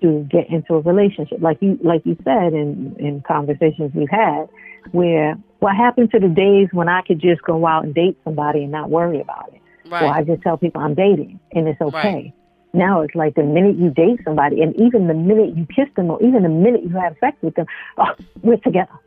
to 0.01 0.27
get 0.31 0.49
into 0.49 0.75
a 0.75 0.81
relationship, 0.81 1.41
like 1.41 1.59
you 1.61 1.79
like 1.83 2.03
you 2.05 2.17
said 2.25 2.53
in 2.53 2.97
in 2.99 3.23
conversations 3.27 3.93
we've 3.95 4.11
had, 4.11 4.49
where 4.93 5.37
what 5.61 5.77
happened 5.77 6.11
to 6.13 6.21
the 6.21 6.29
days 6.29 6.69
when 6.73 6.89
I 6.89 7.03
could 7.03 7.21
just 7.21 7.43
go 7.43 7.67
out 7.67 7.85
and 7.85 7.95
date 7.95 8.19
somebody 8.25 8.63
and 8.63 8.73
not 8.73 8.91
worry 8.91 9.21
about 9.21 9.53
it, 9.53 9.61
right. 9.91 10.03
or 10.03 10.09
I 10.09 10.23
just 10.25 10.43
tell 10.43 10.57
people 10.57 10.81
I'm 10.81 10.95
dating 10.95 11.41
and 11.53 11.69
it's 11.69 11.81
okay. 11.81 12.15
Right. 12.15 12.33
Now 12.75 13.01
it's 13.01 13.15
like 13.15 13.35
the 13.35 13.43
minute 13.43 13.77
you 13.77 13.91
date 13.91 14.21
somebody, 14.25 14.63
and 14.63 14.75
even 14.77 15.09
the 15.09 15.15
minute 15.15 15.57
you 15.57 15.67
kiss 15.67 15.89
them, 15.97 16.11
or 16.11 16.23
even 16.23 16.43
the 16.43 16.49
minute 16.49 16.83
you 16.85 16.91
have 16.91 17.17
sex 17.21 17.37
with 17.43 17.55
them, 17.55 17.67
oh, 17.99 18.15
we're 18.43 18.59
together. 18.59 18.99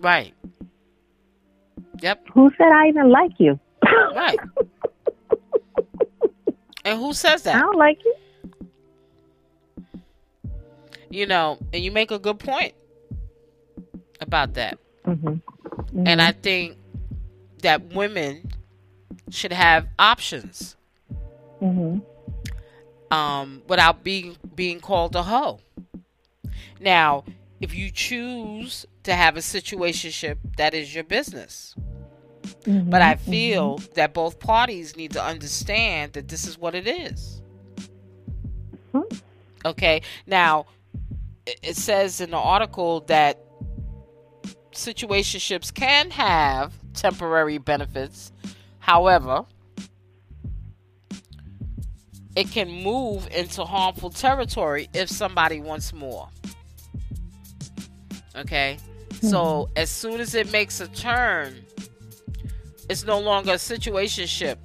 Right. 0.00 0.34
Yep. 2.00 2.26
Who 2.34 2.50
said 2.58 2.72
I 2.72 2.88
even 2.88 3.10
like 3.10 3.32
you? 3.38 3.58
Right. 4.14 4.38
And 6.86 7.00
who 7.00 7.12
says 7.12 7.42
that? 7.42 7.56
I 7.56 7.60
don't 7.60 7.76
like 7.76 7.98
you. 8.04 8.14
You 11.10 11.26
know, 11.26 11.58
and 11.72 11.82
you 11.82 11.90
make 11.92 12.10
a 12.10 12.18
good 12.18 12.38
point 12.38 12.74
about 14.20 14.54
that. 14.54 14.78
hmm 15.04 15.34
And 15.94 16.20
I 16.20 16.32
think 16.32 16.76
that 17.62 17.94
women 17.94 18.50
should 19.30 19.52
have 19.52 19.88
options 19.98 20.76
hmm 21.60 21.98
um, 23.10 23.62
without 23.68 24.02
being 24.02 24.36
being 24.54 24.80
called 24.80 25.14
a 25.14 25.22
hoe. 25.22 25.60
Now, 26.80 27.24
if 27.60 27.74
you 27.74 27.90
choose 27.90 28.84
to 29.04 29.14
have 29.14 29.36
a 29.36 29.40
situationship, 29.40 30.38
that 30.56 30.74
is 30.74 30.94
your 30.94 31.04
business. 31.04 31.74
hmm 32.64 32.90
But 32.90 33.02
I 33.02 33.14
feel 33.16 33.78
that 33.94 34.12
both 34.12 34.38
parties 34.40 34.96
need 34.96 35.12
to 35.12 35.22
understand 35.22 36.12
that 36.14 36.28
this 36.28 36.46
is 36.46 36.58
what 36.58 36.74
it 36.74 36.86
is. 36.86 37.40
Okay. 39.64 40.02
Now, 40.26 40.66
it 41.46 41.76
says 41.76 42.20
in 42.20 42.30
the 42.30 42.36
article 42.36 43.00
that 43.02 43.40
situationships 44.72 45.72
can 45.72 46.10
have 46.10 46.72
temporary 46.92 47.58
benefits. 47.58 48.32
However, 48.78 49.44
it 52.36 52.50
can 52.50 52.70
move 52.70 53.28
into 53.32 53.64
harmful 53.64 54.10
territory 54.10 54.88
if 54.92 55.08
somebody 55.08 55.60
wants 55.60 55.92
more. 55.92 56.28
Okay? 58.36 58.78
So, 59.22 59.70
as 59.76 59.90
soon 59.90 60.20
as 60.20 60.34
it 60.34 60.52
makes 60.52 60.80
a 60.80 60.88
turn, 60.88 61.64
it's 62.90 63.04
no 63.04 63.18
longer 63.18 63.52
a 63.52 63.56
situationship 63.56 64.58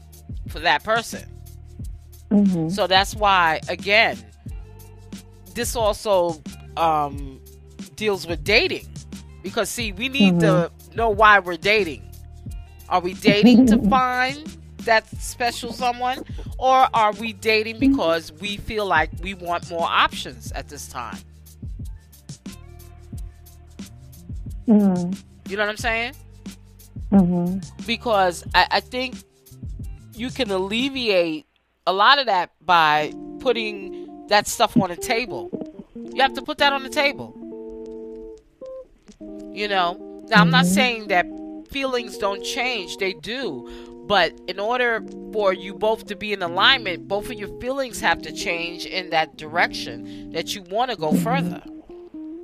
for 0.49 0.59
that 0.59 0.83
person. 0.83 1.23
hmm 2.29 2.67
So 2.67 2.85
that's 2.85 3.15
why, 3.15 3.61
again, 3.69 4.17
this 5.55 5.75
also 5.75 6.41
um, 6.77 7.39
deals 7.95 8.27
with 8.27 8.43
dating. 8.43 8.87
Because, 9.43 9.69
see, 9.69 9.91
we 9.91 10.07
need 10.09 10.39
to 10.41 10.71
know 10.95 11.09
why 11.09 11.39
we're 11.39 11.57
dating. 11.57 12.03
Are 12.89 12.99
we 12.99 13.13
dating 13.15 13.67
to 13.67 13.81
find 13.89 14.45
that 14.79 15.07
special 15.19 15.73
someone? 15.73 16.23
Or 16.57 16.87
are 16.93 17.13
we 17.13 17.33
dating 17.33 17.79
because 17.79 18.31
we 18.33 18.57
feel 18.57 18.85
like 18.85 19.09
we 19.21 19.33
want 19.33 19.69
more 19.69 19.87
options 19.87 20.51
at 20.51 20.67
this 20.67 20.87
time? 20.87 21.17
hmm 24.65 25.11
You 25.49 25.57
know 25.57 25.63
what 25.63 25.69
I'm 25.69 25.77
saying? 25.77 26.13
Mm-hmm. 27.11 27.85
Because 27.85 28.43
I, 28.53 28.67
I 28.71 28.79
think 28.79 29.15
you 30.13 30.29
can 30.29 30.51
alleviate 30.51 31.45
a 31.87 31.93
lot 31.93 32.19
of 32.19 32.27
that 32.27 32.51
by 32.61 33.13
putting 33.39 34.27
that 34.27 34.47
stuff 34.47 34.79
on 34.79 34.89
the 34.89 34.95
table. 34.95 35.49
You 36.13 36.21
have 36.21 36.33
to 36.33 36.41
put 36.41 36.57
that 36.59 36.73
on 36.73 36.83
the 36.83 36.89
table. 36.89 37.37
You 39.53 39.67
know, 39.67 40.25
now 40.29 40.41
I'm 40.41 40.49
not 40.49 40.65
Mhm. 40.65 40.73
saying 40.73 41.07
that 41.07 41.25
feelings 41.69 42.17
don't 42.17 42.43
change, 42.43 42.97
they 42.97 43.13
do. 43.13 43.69
But 44.07 44.33
in 44.47 44.59
order 44.59 45.03
for 45.31 45.53
you 45.53 45.73
both 45.73 46.07
to 46.07 46.15
be 46.15 46.33
in 46.33 46.41
alignment, 46.41 47.07
both 47.07 47.27
of 47.29 47.33
your 47.33 47.47
feelings 47.61 48.01
have 48.01 48.21
to 48.23 48.31
change 48.31 48.85
in 48.85 49.09
that 49.11 49.37
direction 49.37 50.31
that 50.31 50.53
you 50.55 50.63
want 50.63 50.91
to 50.91 50.97
go 50.97 51.13
further. 51.13 51.61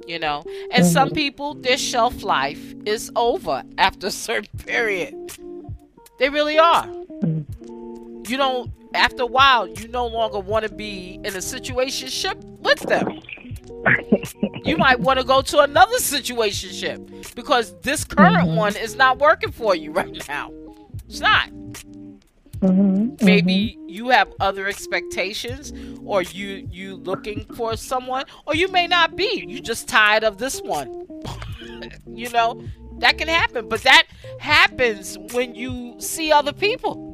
You 0.07 0.19
know, 0.19 0.43
and 0.71 0.85
some 0.85 1.09
people, 1.09 1.53
their 1.55 1.77
shelf 1.77 2.23
life 2.23 2.73
is 2.85 3.11
over 3.17 3.63
after 3.77 4.07
a 4.07 4.11
certain 4.11 4.57
period. 4.65 5.13
They 6.19 6.29
really 6.29 6.57
are. 6.57 6.87
You 7.21 8.37
don't, 8.37 8.71
after 8.93 9.23
a 9.23 9.25
while, 9.25 9.67
you 9.67 9.89
no 9.89 10.07
longer 10.07 10.39
want 10.39 10.65
to 10.65 10.71
be 10.73 11.15
in 11.25 11.35
a 11.35 11.39
situationship 11.39 12.41
with 12.61 12.79
them 12.79 13.19
you 14.63 14.77
might 14.77 14.99
want 14.99 15.19
to 15.19 15.25
go 15.25 15.41
to 15.41 15.59
another 15.59 15.97
situationship 15.97 17.35
because 17.35 17.73
this 17.81 18.03
current 18.03 18.49
Mhm. 18.49 18.55
one 18.55 18.75
is 18.75 18.95
not 18.95 19.19
working 19.19 19.51
for 19.51 19.75
you 19.75 19.91
right 19.91 20.27
now. 20.27 20.51
It's 21.07 21.19
not. 21.19 21.49
Mm-hmm. 22.59 23.23
Maybe 23.23 23.77
you 23.87 24.09
have 24.09 24.29
other 24.39 24.67
expectations, 24.67 25.71
or 26.03 26.23
you 26.23 26.67
you 26.71 26.95
looking 26.95 27.45
for 27.55 27.77
someone, 27.77 28.25
or 28.47 28.55
you 28.55 28.67
may 28.69 28.87
not 28.87 29.15
be. 29.15 29.45
You 29.47 29.59
just 29.61 29.87
tired 29.87 30.23
of 30.23 30.39
this 30.39 30.59
one. 30.61 31.05
you 32.07 32.29
know 32.31 32.63
that 32.99 33.17
can 33.19 33.27
happen, 33.27 33.69
but 33.69 33.83
that 33.83 34.07
happens 34.39 35.19
when 35.33 35.53
you 35.53 35.95
see 35.99 36.31
other 36.31 36.51
people 36.51 37.06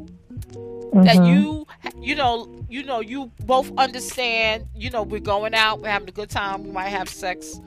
that 0.93 1.15
Mhm. 1.17 1.27
you 1.33 1.67
you 2.01 2.15
know 2.15 2.47
you 2.69 2.83
know 2.83 2.99
you 2.99 3.31
both 3.45 3.71
understand 3.77 4.65
you 4.75 4.89
know 4.89 5.03
we're 5.03 5.19
going 5.19 5.53
out 5.55 5.79
we're 5.81 5.89
having 5.89 6.07
a 6.07 6.11
good 6.11 6.29
time 6.29 6.63
we 6.63 6.71
might 6.71 6.89
have 6.89 7.09
sex 7.09 7.59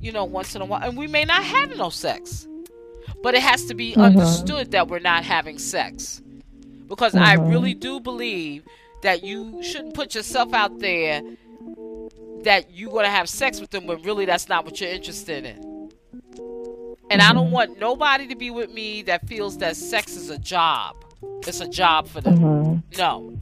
you 0.00 0.12
know 0.12 0.24
once 0.24 0.54
in 0.54 0.60
a 0.62 0.64
while 0.64 0.82
and 0.82 0.96
we 0.96 1.06
may 1.06 1.24
not 1.24 1.42
have 1.42 1.74
no 1.76 1.88
sex 1.88 2.46
but 3.22 3.34
it 3.34 3.42
has 3.42 3.64
to 3.66 3.74
be 3.74 3.94
Mhm. 3.94 4.02
understood 4.04 4.70
that 4.72 4.88
we're 4.88 4.98
not 4.98 5.24
having 5.24 5.58
sex 5.58 6.20
because 6.86 7.14
i 7.14 7.36
Mhm. 7.36 7.50
really 7.50 7.74
do 7.74 7.98
believe 7.98 8.62
that 9.02 9.24
you 9.24 9.62
shouldn't 9.62 9.94
put 9.94 10.14
yourself 10.14 10.52
out 10.52 10.78
there 10.80 11.22
that 12.42 12.70
you're 12.72 12.90
going 12.90 13.04
to 13.04 13.10
have 13.10 13.28
sex 13.28 13.60
with 13.60 13.70
them 13.70 13.86
when 13.86 14.00
really 14.02 14.24
that's 14.26 14.48
not 14.48 14.64
what 14.64 14.80
you're 14.80 14.90
interested 14.90 15.44
in 15.44 15.90
and 17.10 17.22
i 17.22 17.32
don't 17.32 17.48
Mhm. 17.48 17.52
want 17.52 17.78
nobody 17.80 18.26
to 18.26 18.36
be 18.36 18.50
with 18.50 18.70
me 18.72 19.02
that 19.02 19.26
feels 19.26 19.56
that 19.58 19.76
sex 19.76 20.14
is 20.16 20.28
a 20.30 20.38
job 20.38 20.94
it's 21.46 21.60
a 21.60 21.68
job 21.68 22.08
for 22.08 22.20
them 22.20 22.38
Mhm. 22.38 22.98
no. 22.98 23.32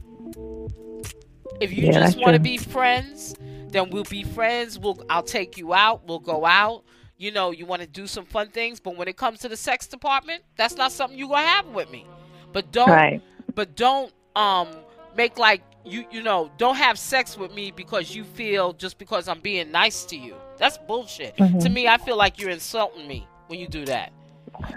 If 1.61 1.71
you 1.71 1.85
Yeah, 1.87 1.91
just 1.93 2.17
want 2.19 2.33
to 2.33 2.39
be 2.39 2.57
friends, 2.57 3.33
then 3.69 3.89
we'll 3.89 4.03
be 4.03 4.23
friends. 4.23 4.77
We'll 4.77 4.97
I'll 5.09 5.23
take 5.23 5.57
you 5.57 5.73
out. 5.73 6.05
We'll 6.05 6.19
go 6.19 6.45
out. 6.45 6.83
You 7.17 7.31
know, 7.31 7.51
you 7.51 7.65
want 7.65 7.81
to 7.81 7.87
do 7.87 8.07
some 8.07 8.25
fun 8.25 8.49
things, 8.49 8.81
but 8.81 8.97
when 8.97 9.07
it 9.07 9.15
comes 9.15 9.39
to 9.39 9.47
the 9.49 9.55
sex 9.55 9.87
department, 9.87 10.43
that's 10.57 10.75
not 10.75 10.91
something 10.91 11.17
you're 11.17 11.29
gonna 11.29 11.47
have 11.47 11.67
with 11.67 11.89
me. 11.89 12.05
But 12.51 12.71
don't 12.71 12.89
Right. 12.89 13.21
but 13.53 13.75
don't 13.75 14.11
um 14.35 14.67
make 15.15 15.37
like 15.39 15.61
you 15.85 16.03
you 16.11 16.21
know, 16.23 16.49
don't 16.57 16.75
have 16.75 16.97
sex 16.99 17.37
with 17.37 17.53
me 17.53 17.71
because 17.71 18.13
you 18.13 18.23
feel 18.25 18.73
just 18.73 18.97
because 18.97 19.27
I'm 19.29 19.39
being 19.39 19.71
nice 19.71 20.03
to 20.05 20.17
you. 20.17 20.35
That's 20.57 20.77
bullshit. 20.77 21.37
Mhm. 21.37 21.61
To 21.63 21.69
me, 21.69 21.87
I 21.87 21.97
feel 21.97 22.17
like 22.17 22.39
you're 22.39 22.49
insulting 22.49 23.07
me 23.07 23.25
when 23.47 23.59
you 23.59 23.67
do 23.67 23.85
that. 23.85 24.11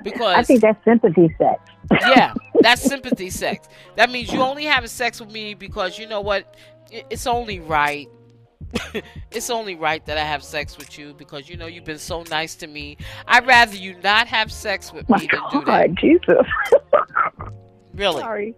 Because 0.04 0.36
I 0.36 0.42
think 0.42 0.60
that's 0.60 0.82
sympathy 0.84 1.28
sex. 1.38 1.60
yeah, 2.02 2.34
that's 2.68 2.82
sympathy 2.82 3.30
sex. 3.30 3.66
That 3.96 4.10
means 4.10 4.30
you 4.30 4.42
only 4.42 4.64
having 4.64 4.90
sex 4.90 5.20
with 5.20 5.32
me 5.32 5.54
because 5.54 5.98
you 5.98 6.06
know 6.06 6.20
what? 6.20 6.54
It's 6.90 7.26
only 7.26 7.60
right. 7.60 8.08
it's 9.30 9.48
only 9.48 9.74
right 9.74 10.04
that 10.04 10.18
I 10.18 10.24
have 10.24 10.44
sex 10.44 10.76
with 10.76 10.98
you 10.98 11.14
because 11.14 11.48
you 11.48 11.56
know 11.56 11.66
you've 11.66 11.86
been 11.86 11.98
so 11.98 12.24
nice 12.24 12.54
to 12.56 12.66
me. 12.66 12.98
I'd 13.26 13.46
rather 13.46 13.74
you 13.74 13.96
not 14.04 14.26
have 14.26 14.52
sex 14.52 14.92
with 14.92 15.08
My 15.08 15.16
me 15.16 15.28
than 15.32 15.40
do 15.50 15.64
that. 15.64 15.88
God, 15.88 15.96
Jesus. 15.98 16.46
Really? 17.94 18.20
Sorry. 18.20 18.54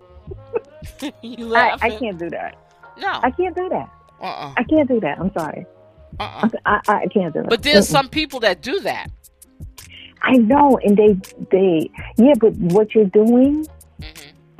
you 1.22 1.54
I, 1.54 1.78
I 1.80 1.90
can't 1.90 2.18
do 2.18 2.28
that. 2.30 2.58
No. 2.98 3.20
I 3.22 3.30
can't 3.30 3.56
do 3.56 3.68
that. 3.68 3.88
Uh-uh. 4.20 4.54
I 4.56 4.64
can't 4.64 4.88
do 4.88 4.98
that. 5.00 5.20
I'm 5.20 5.32
sorry. 5.32 5.66
Uh-uh. 6.18 6.48
I, 6.66 6.80
I, 6.88 6.94
I 6.94 7.06
can't 7.06 7.32
do 7.32 7.40
it. 7.40 7.48
But 7.48 7.62
there's 7.62 7.86
Mm-mm. 7.86 7.92
some 7.92 8.08
people 8.08 8.40
that 8.40 8.60
do 8.60 8.80
that. 8.80 9.08
I 10.22 10.32
know, 10.32 10.78
and 10.82 10.96
they 10.96 11.16
they 11.50 11.90
yeah, 12.18 12.34
but 12.38 12.52
what 12.56 12.94
you're 12.94 13.06
doing 13.06 13.66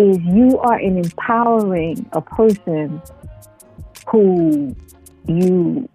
is 0.00 0.18
you 0.22 0.58
are 0.58 0.76
an 0.78 0.96
empowering 0.98 2.08
a 2.12 2.20
person 2.20 3.00
who 4.10 4.74
you 5.26 5.88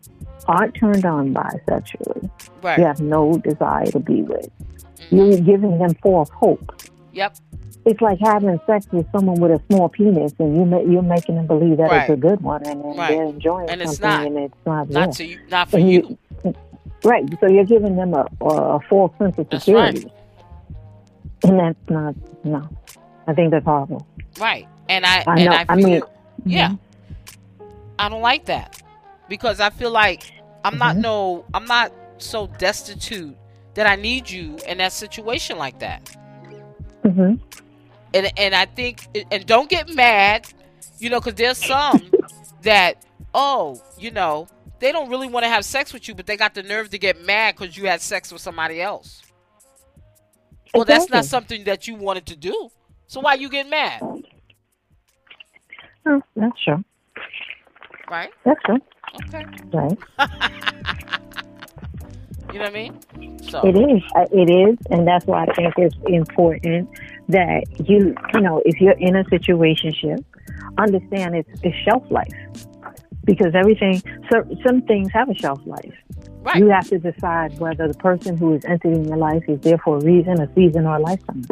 aren't 0.47 0.75
turned 0.75 1.05
on 1.05 1.33
by 1.33 1.49
sexually. 1.67 2.29
Right. 2.61 2.77
You 2.77 2.85
have 2.85 3.01
no 3.01 3.37
desire 3.37 3.85
to 3.87 3.99
be 3.99 4.21
with. 4.21 4.47
Mhm. 5.09 5.11
You're 5.11 5.41
giving 5.41 5.77
them 5.79 5.93
false 5.95 6.29
hope. 6.29 6.71
Yep. 7.13 7.35
It's 7.85 8.01
like 8.01 8.19
having 8.19 8.59
sex 8.65 8.87
with 8.91 9.05
someone 9.11 9.39
with 9.39 9.51
a 9.51 9.61
small 9.69 9.89
penis, 9.89 10.33
and 10.39 10.55
you 10.55 10.65
ma- 10.65 10.79
you're 10.79 11.01
making 11.03 11.35
them 11.35 11.45
believe 11.47 11.77
that 11.77 11.91
it's 11.91 12.09
a 12.09 12.15
good 12.15 12.41
one, 12.41 12.63
and 12.65 12.83
then 12.83 12.95
Right. 12.97 13.09
they're 13.11 13.25
enjoying 13.25 13.69
And 13.69 13.81
it's 13.81 13.97
something, 13.97 14.33
not. 14.33 14.41
and 14.43 14.51
it's 14.51 14.65
not. 14.65 14.89
Not 14.89 15.11
to 15.13 15.25
you, 15.25 15.39
not 15.51 15.69
for 15.69 15.77
And 15.77 15.91
you. 15.91 16.17
Right. 17.03 17.23
So 17.39 17.47
you're 17.47 17.63
giving 17.65 17.95
them 17.95 18.13
a, 18.15 18.25
a, 18.43 18.79
false 18.89 19.11
sense 19.19 19.37
of 19.37 19.47
security. 19.51 20.11
And 21.43 21.59
that's 21.59 21.89
not, 21.89 22.15
no. 22.43 22.67
I 23.27 23.33
think 23.33 23.51
that's 23.51 23.65
horrible. 23.65 24.05
Right. 24.39 24.67
And 24.89 25.05
I 25.05 25.23
I 25.27 25.35
and 25.35 25.45
know. 25.45 25.51
I 25.51 25.65
I, 25.67 25.75
feel 25.75 25.85
mean, 25.89 26.01
Yeah. 26.45 26.75
I 27.97 28.09
don't 28.09 28.21
like 28.21 28.45
that 28.45 28.81
because 29.29 29.59
I 29.59 29.69
feel 29.69 29.91
like 29.91 30.31
I'm 30.63 30.77
not 30.77 30.95
Mhm. 30.97 31.01
no 31.01 31.45
I'm 31.53 31.65
not 31.65 31.91
so 32.17 32.47
destitute 32.47 33.35
that 33.73 33.87
I 33.87 33.95
need 33.95 34.29
you 34.29 34.57
in 34.67 34.77
that 34.77 34.93
situation 34.93 35.57
like 35.57 35.79
that. 35.79 36.07
hmm 37.03 37.35
And 38.13 38.31
and 38.37 38.55
I 38.55 38.65
think 38.65 39.07
and 39.31 39.45
don't 39.45 39.69
get 39.69 39.89
mad, 39.89 40.47
you 40.99 41.09
know, 41.09 41.19
because 41.19 41.35
there's 41.35 41.57
some 41.57 42.11
that 42.61 43.03
oh 43.33 43.81
you 43.97 44.11
know 44.11 44.47
they 44.79 44.91
don't 44.91 45.09
really 45.09 45.27
want 45.27 45.43
to 45.45 45.49
have 45.49 45.63
sex 45.65 45.93
with 45.93 46.07
you, 46.07 46.13
but 46.15 46.25
they 46.25 46.35
got 46.37 46.53
the 46.53 46.61
nerve 46.63 46.89
to 46.91 46.97
get 46.99 47.25
mad 47.25 47.55
because 47.55 47.75
you 47.77 47.85
had 47.87 48.01
sex 48.01 48.31
with 48.31 48.41
somebody 48.41 48.81
else. 48.81 49.21
Well, 50.73 50.83
that's 50.83 51.09
not 51.09 51.23
something 51.23 51.63
that 51.63 51.87
you 51.87 51.95
wanted 51.95 52.25
to 52.27 52.35
do. 52.35 52.69
So 53.07 53.19
why 53.21 53.35
you 53.35 53.49
get 53.49 53.69
mad, 53.69 54.01
Oh, 56.07 56.21
that's 56.35 56.61
true. 56.63 56.83
right? 58.09 58.31
That's 58.43 58.61
true. 58.63 58.77
Okay, 59.15 59.45
Right. 59.73 59.97
you 62.53 62.59
know 62.59 62.65
what 62.65 62.67
I 62.67 62.69
mean? 62.71 62.99
So 63.41 63.61
It 63.67 63.75
is. 63.75 64.03
It 64.31 64.49
is. 64.51 64.77
And 64.91 65.07
that's 65.07 65.25
why 65.25 65.43
I 65.45 65.53
think 65.53 65.73
it's 65.77 65.95
important 66.07 66.89
that 67.29 67.63
you, 67.87 68.15
you 68.33 68.41
know, 68.41 68.61
if 68.65 68.79
you're 68.81 68.97
in 68.99 69.15
a 69.15 69.23
situationship, 69.25 70.23
understand 70.77 71.35
it's, 71.35 71.49
it's 71.63 71.75
shelf 71.77 72.03
life. 72.09 72.27
Because 73.23 73.55
everything, 73.55 74.01
so, 74.31 74.43
some 74.65 74.81
things 74.83 75.11
have 75.13 75.29
a 75.29 75.33
shelf 75.35 75.59
life. 75.65 75.93
Right. 76.45 76.57
You 76.57 76.69
have 76.69 76.87
to 76.89 76.99
decide 76.99 77.59
whether 77.59 77.87
the 77.87 77.93
person 77.95 78.37
who 78.37 78.53
is 78.53 78.61
entered 78.65 78.93
in 78.93 79.07
your 79.07 79.17
life 79.17 79.43
is 79.47 79.59
there 79.61 79.77
for 79.79 79.97
a 79.97 80.01
reason, 80.01 80.39
a 80.39 80.47
season, 80.53 80.85
or 80.85 80.95
a 80.95 80.99
lifetime. 80.99 81.45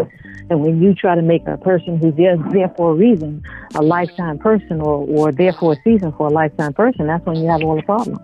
And 0.50 0.62
when 0.62 0.82
you 0.82 0.94
try 0.94 1.16
to 1.16 1.22
make 1.22 1.48
a 1.48 1.58
person 1.58 1.98
who's 1.98 2.16
there, 2.16 2.38
there 2.52 2.72
for 2.78 2.92
a 2.92 2.96
reason 2.96 3.44
a 3.76 3.82
lifetime 3.82 4.38
person 4.38 4.82
or, 4.82 5.06
or 5.08 5.32
there 5.32 5.54
for 5.60 5.74
a 5.74 5.76
season 5.84 6.14
for 6.18 6.28
a 6.28 6.32
lifetime 6.32 6.74
person, 6.74 7.08
that's 7.08 7.26
when 7.26 7.42
you 7.42 7.50
have 7.50 7.64
all 7.64 7.76
the 7.76 7.82
problems. 7.84 8.20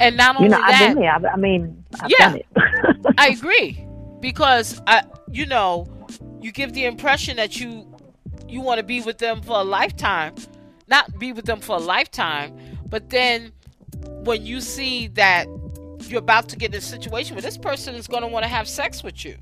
And 0.00 0.16
not 0.16 0.34
You 0.36 0.44
only 0.44 0.50
know, 0.50 0.58
I've 0.62 0.70
that, 0.70 0.94
been 0.94 1.02
there. 1.02 1.12
I, 1.12 1.32
I 1.32 1.36
mean, 1.36 1.84
I've 2.00 2.10
Yeah. 2.10 2.28
done 2.28 2.36
it. 2.36 2.46
I 3.18 3.28
agree 3.28 3.86
because 4.20 4.80
I, 4.86 5.04
you 5.30 5.46
know, 5.46 5.86
you 6.40 6.50
give 6.52 6.72
the 6.72 6.84
impression 6.84 7.36
that 7.36 7.60
you 7.60 7.86
you 8.48 8.60
want 8.60 8.78
to 8.78 8.84
be 8.84 9.00
with 9.00 9.18
them 9.18 9.40
for 9.40 9.60
a 9.60 9.64
lifetime, 9.64 10.34
not 10.88 11.18
be 11.18 11.32
with 11.32 11.46
them 11.46 11.60
for 11.60 11.76
a 11.76 11.80
lifetime, 11.80 12.54
but 12.88 13.08
then 13.10 13.52
when 14.24 14.44
you 14.44 14.60
see 14.60 15.06
that 15.08 15.46
you're 16.10 16.20
about 16.20 16.48
to 16.50 16.56
get 16.56 16.72
in 16.72 16.78
a 16.78 16.80
situation 16.80 17.36
where 17.36 17.42
this 17.42 17.58
person 17.58 17.94
is 17.94 18.06
going 18.06 18.22
to 18.22 18.28
want 18.28 18.44
to 18.44 18.48
have 18.48 18.68
sex 18.68 19.02
with 19.02 19.24
you. 19.24 19.36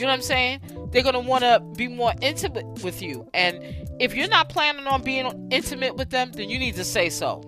You 0.00 0.06
know 0.06 0.12
what 0.12 0.14
I'm 0.14 0.22
saying? 0.22 0.60
They're 0.92 1.02
going 1.02 1.14
to 1.14 1.20
want 1.20 1.44
to 1.44 1.60
be 1.76 1.86
more 1.86 2.14
intimate 2.22 2.82
with 2.82 3.02
you. 3.02 3.28
And 3.34 3.62
if 4.00 4.14
you're 4.14 4.28
not 4.28 4.48
planning 4.48 4.86
on 4.86 5.02
being 5.02 5.48
intimate 5.50 5.96
with 5.96 6.08
them, 6.08 6.32
then 6.32 6.48
you 6.48 6.58
need 6.58 6.76
to 6.76 6.84
say 6.84 7.10
so. 7.10 7.42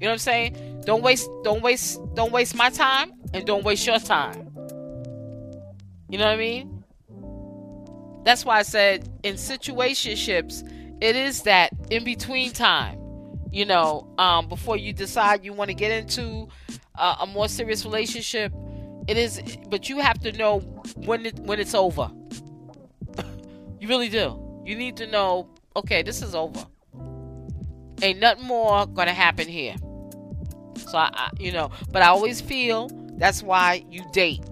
You 0.00 0.06
know 0.06 0.12
what 0.12 0.12
I'm 0.12 0.18
saying? 0.18 0.82
Don't 0.86 1.02
waste 1.02 1.28
don't 1.42 1.60
waste 1.60 2.00
don't 2.14 2.32
waste 2.32 2.54
my 2.54 2.70
time 2.70 3.12
and 3.34 3.44
don't 3.44 3.64
waste 3.64 3.86
your 3.86 3.98
time. 3.98 4.48
You 6.08 6.18
know 6.18 6.26
what 6.26 6.34
I 6.34 6.36
mean? 6.36 6.84
That's 8.24 8.44
why 8.44 8.58
I 8.58 8.62
said 8.62 9.08
in 9.22 9.34
situationships, 9.34 10.66
it 11.02 11.16
is 11.16 11.42
that 11.42 11.72
in 11.90 12.04
between 12.04 12.52
time. 12.52 12.99
You 13.52 13.64
know, 13.64 14.12
um, 14.18 14.48
before 14.48 14.76
you 14.76 14.92
decide 14.92 15.44
you 15.44 15.52
want 15.52 15.68
to 15.70 15.74
get 15.74 15.90
into 15.90 16.48
uh, 16.96 17.16
a 17.20 17.26
more 17.26 17.48
serious 17.48 17.84
relationship, 17.84 18.52
It 19.08 19.16
is, 19.16 19.40
but 19.68 19.88
you 19.88 19.98
have 19.98 20.20
to 20.20 20.32
know 20.32 20.60
when 21.04 21.26
it 21.26 21.38
when 21.40 21.58
it's 21.58 21.74
over. 21.74 22.10
you 23.80 23.88
really 23.88 24.08
do. 24.08 24.38
You 24.64 24.76
need 24.76 24.96
to 24.98 25.06
know. 25.06 25.48
Okay, 25.74 26.02
this 26.02 26.22
is 26.22 26.34
over. 26.34 26.64
Ain't 28.02 28.20
nothing 28.20 28.44
more 28.44 28.86
gonna 28.86 29.12
happen 29.12 29.48
here. 29.48 29.74
So 30.76 30.96
I, 30.98 31.10
I 31.12 31.30
you 31.38 31.50
know, 31.52 31.70
but 31.90 32.02
I 32.02 32.06
always 32.08 32.40
feel 32.40 32.88
that's 33.18 33.42
why 33.42 33.84
you 33.90 34.04
date 34.12 34.42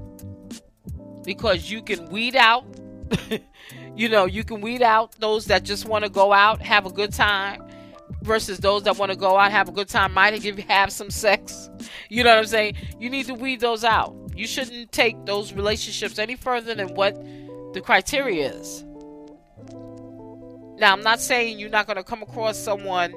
because 1.25 1.71
you 1.71 1.83
can 1.83 2.09
weed 2.09 2.37
out. 2.37 2.65
you 3.97 4.09
know, 4.09 4.25
you 4.25 4.45
can 4.45 4.61
weed 4.61 4.83
out 4.83 5.13
those 5.21 5.45
that 5.47 5.63
just 5.63 5.85
want 5.85 6.05
to 6.05 6.11
go 6.11 6.33
out, 6.33 6.63
have 6.63 6.87
a 6.87 6.91
good 6.91 7.13
time, 7.13 7.63
versus 8.23 8.59
those 8.59 8.83
that 8.85 8.97
want 8.97 9.13
to 9.13 9.17
go 9.17 9.37
out, 9.37 9.51
have 9.51 9.69
a 9.69 9.73
good 9.73 9.89
time, 9.89 10.15
might 10.15 10.41
give 10.41 10.59
have 10.59 10.93
some 10.93 11.11
sex. 11.11 11.71
You 12.09 12.25
know 12.25 12.31
what 12.31 12.39
I'm 12.39 12.47
saying? 12.47 12.75
You 12.99 13.11
need 13.11 13.27
to 13.27 13.35
weed 13.35 13.61
those 13.61 13.85
out. 13.85 14.15
You 14.35 14.47
shouldn't 14.47 14.93
take 14.93 15.27
those 15.27 15.53
relationships 15.53 16.19
any 16.19 16.37
further 16.37 16.75
than 16.75 16.95
what 16.95 17.15
the 17.75 17.81
criteria 17.81 18.53
is. 18.53 18.85
Now, 20.79 20.93
I'm 20.93 21.03
not 21.03 21.21
saying 21.21 21.59
you're 21.59 21.71
not 21.71 21.87
going 21.87 21.97
to 21.97 22.05
come 22.05 22.23
across 22.23 22.59
someone 22.59 23.15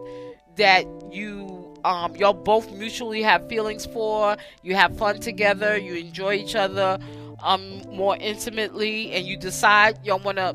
that 0.55 0.85
you 1.11 1.57
um 1.83 2.15
y'all 2.15 2.33
both 2.33 2.71
mutually 2.73 3.21
have 3.21 3.47
feelings 3.47 3.85
for, 3.85 4.37
you 4.61 4.75
have 4.75 4.95
fun 4.97 5.19
together, 5.19 5.77
you 5.77 5.95
enjoy 5.95 6.33
each 6.33 6.55
other 6.55 6.99
um 7.41 7.81
more 7.89 8.15
intimately 8.17 9.11
and 9.11 9.25
you 9.25 9.35
decide 9.37 9.97
y'all 10.05 10.19
want 10.19 10.37
to 10.37 10.53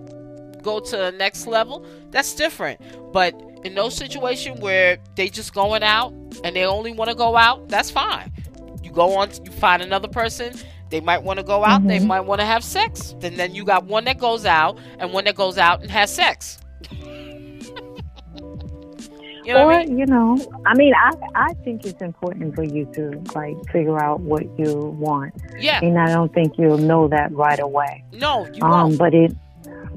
go 0.63 0.81
to 0.81 0.97
the 0.97 1.13
next 1.13 1.47
level, 1.47 1.87
that's 2.11 2.35
different. 2.35 2.81
But 3.13 3.35
in 3.67 3.75
those 3.75 3.95
situations 3.95 4.61
where 4.61 4.99
they 5.17 5.29
just 5.29 5.53
going 5.53 5.83
out 5.83 6.13
and 6.45 6.55
they 6.55 6.65
only 6.65 6.93
want 6.93 7.11
to 7.11 7.17
go 7.17 7.37
out, 7.37 7.69
that's 7.69 7.91
fine. 7.91 8.33
You 8.83 8.91
go 8.93 9.17
on, 9.17 9.31
you 9.45 9.51
find 9.53 9.83
another 9.83 10.09
person. 10.09 10.55
They 10.89 11.01
might 11.01 11.23
want 11.23 11.41
to 11.41 11.43
go 11.43 11.65
out. 11.65 11.81
Mm-hmm. 11.81 11.89
They 11.89 11.99
might 11.99 12.21
want 12.21 12.41
to 12.41 12.47
have 12.47 12.63
sex. 12.63 13.17
Then, 13.19 13.35
then 13.35 13.55
you 13.55 13.65
got 13.65 13.85
one 13.85 14.05
that 14.05 14.19
goes 14.19 14.47
out 14.47 14.79
and 15.01 15.13
one 15.13 15.25
that 15.25 15.35
goes 15.35 15.59
out 15.59 15.83
and 15.83 15.91
has 15.91 16.15
sex. 16.15 16.59
You 19.47 19.55
know 19.55 19.69
or 19.69 19.73
I 19.75 19.85
mean? 19.87 19.97
you 19.97 20.07
know, 20.07 20.37
I 20.67 20.75
mean, 20.75 20.93
I 20.93 21.13
I 21.37 21.55
think 21.63 21.87
it's 21.87 22.03
important 22.03 22.57
for 22.57 22.65
you 22.65 22.85
to 22.95 23.23
like 23.33 23.57
figure 23.71 24.03
out 24.03 24.19
what 24.19 24.43
you 24.59 24.75
want. 24.99 25.35
Yeah. 25.57 25.79
And 25.85 26.01
I 26.01 26.09
don't 26.09 26.35
think 26.35 26.59
you'll 26.59 26.79
know 26.79 27.07
that 27.07 27.31
right 27.31 27.61
away. 27.61 28.03
No, 28.13 28.45
you 28.53 28.65
um, 28.65 28.71
won't. 28.71 28.99
But 28.99 29.15
it 29.15 29.37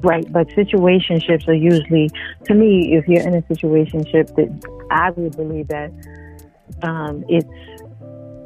Right, 0.02 0.24
but 0.32 0.48
situationships 0.48 1.46
are 1.46 1.52
usually, 1.52 2.10
to 2.44 2.54
me, 2.54 2.94
if 2.94 3.06
you're 3.06 3.20
in 3.20 3.34
a 3.34 3.42
situationship, 3.42 4.34
that 4.34 4.86
I 4.90 5.10
would 5.10 5.36
believe 5.36 5.68
that 5.68 5.92
um, 6.82 7.22
it's, 7.28 7.46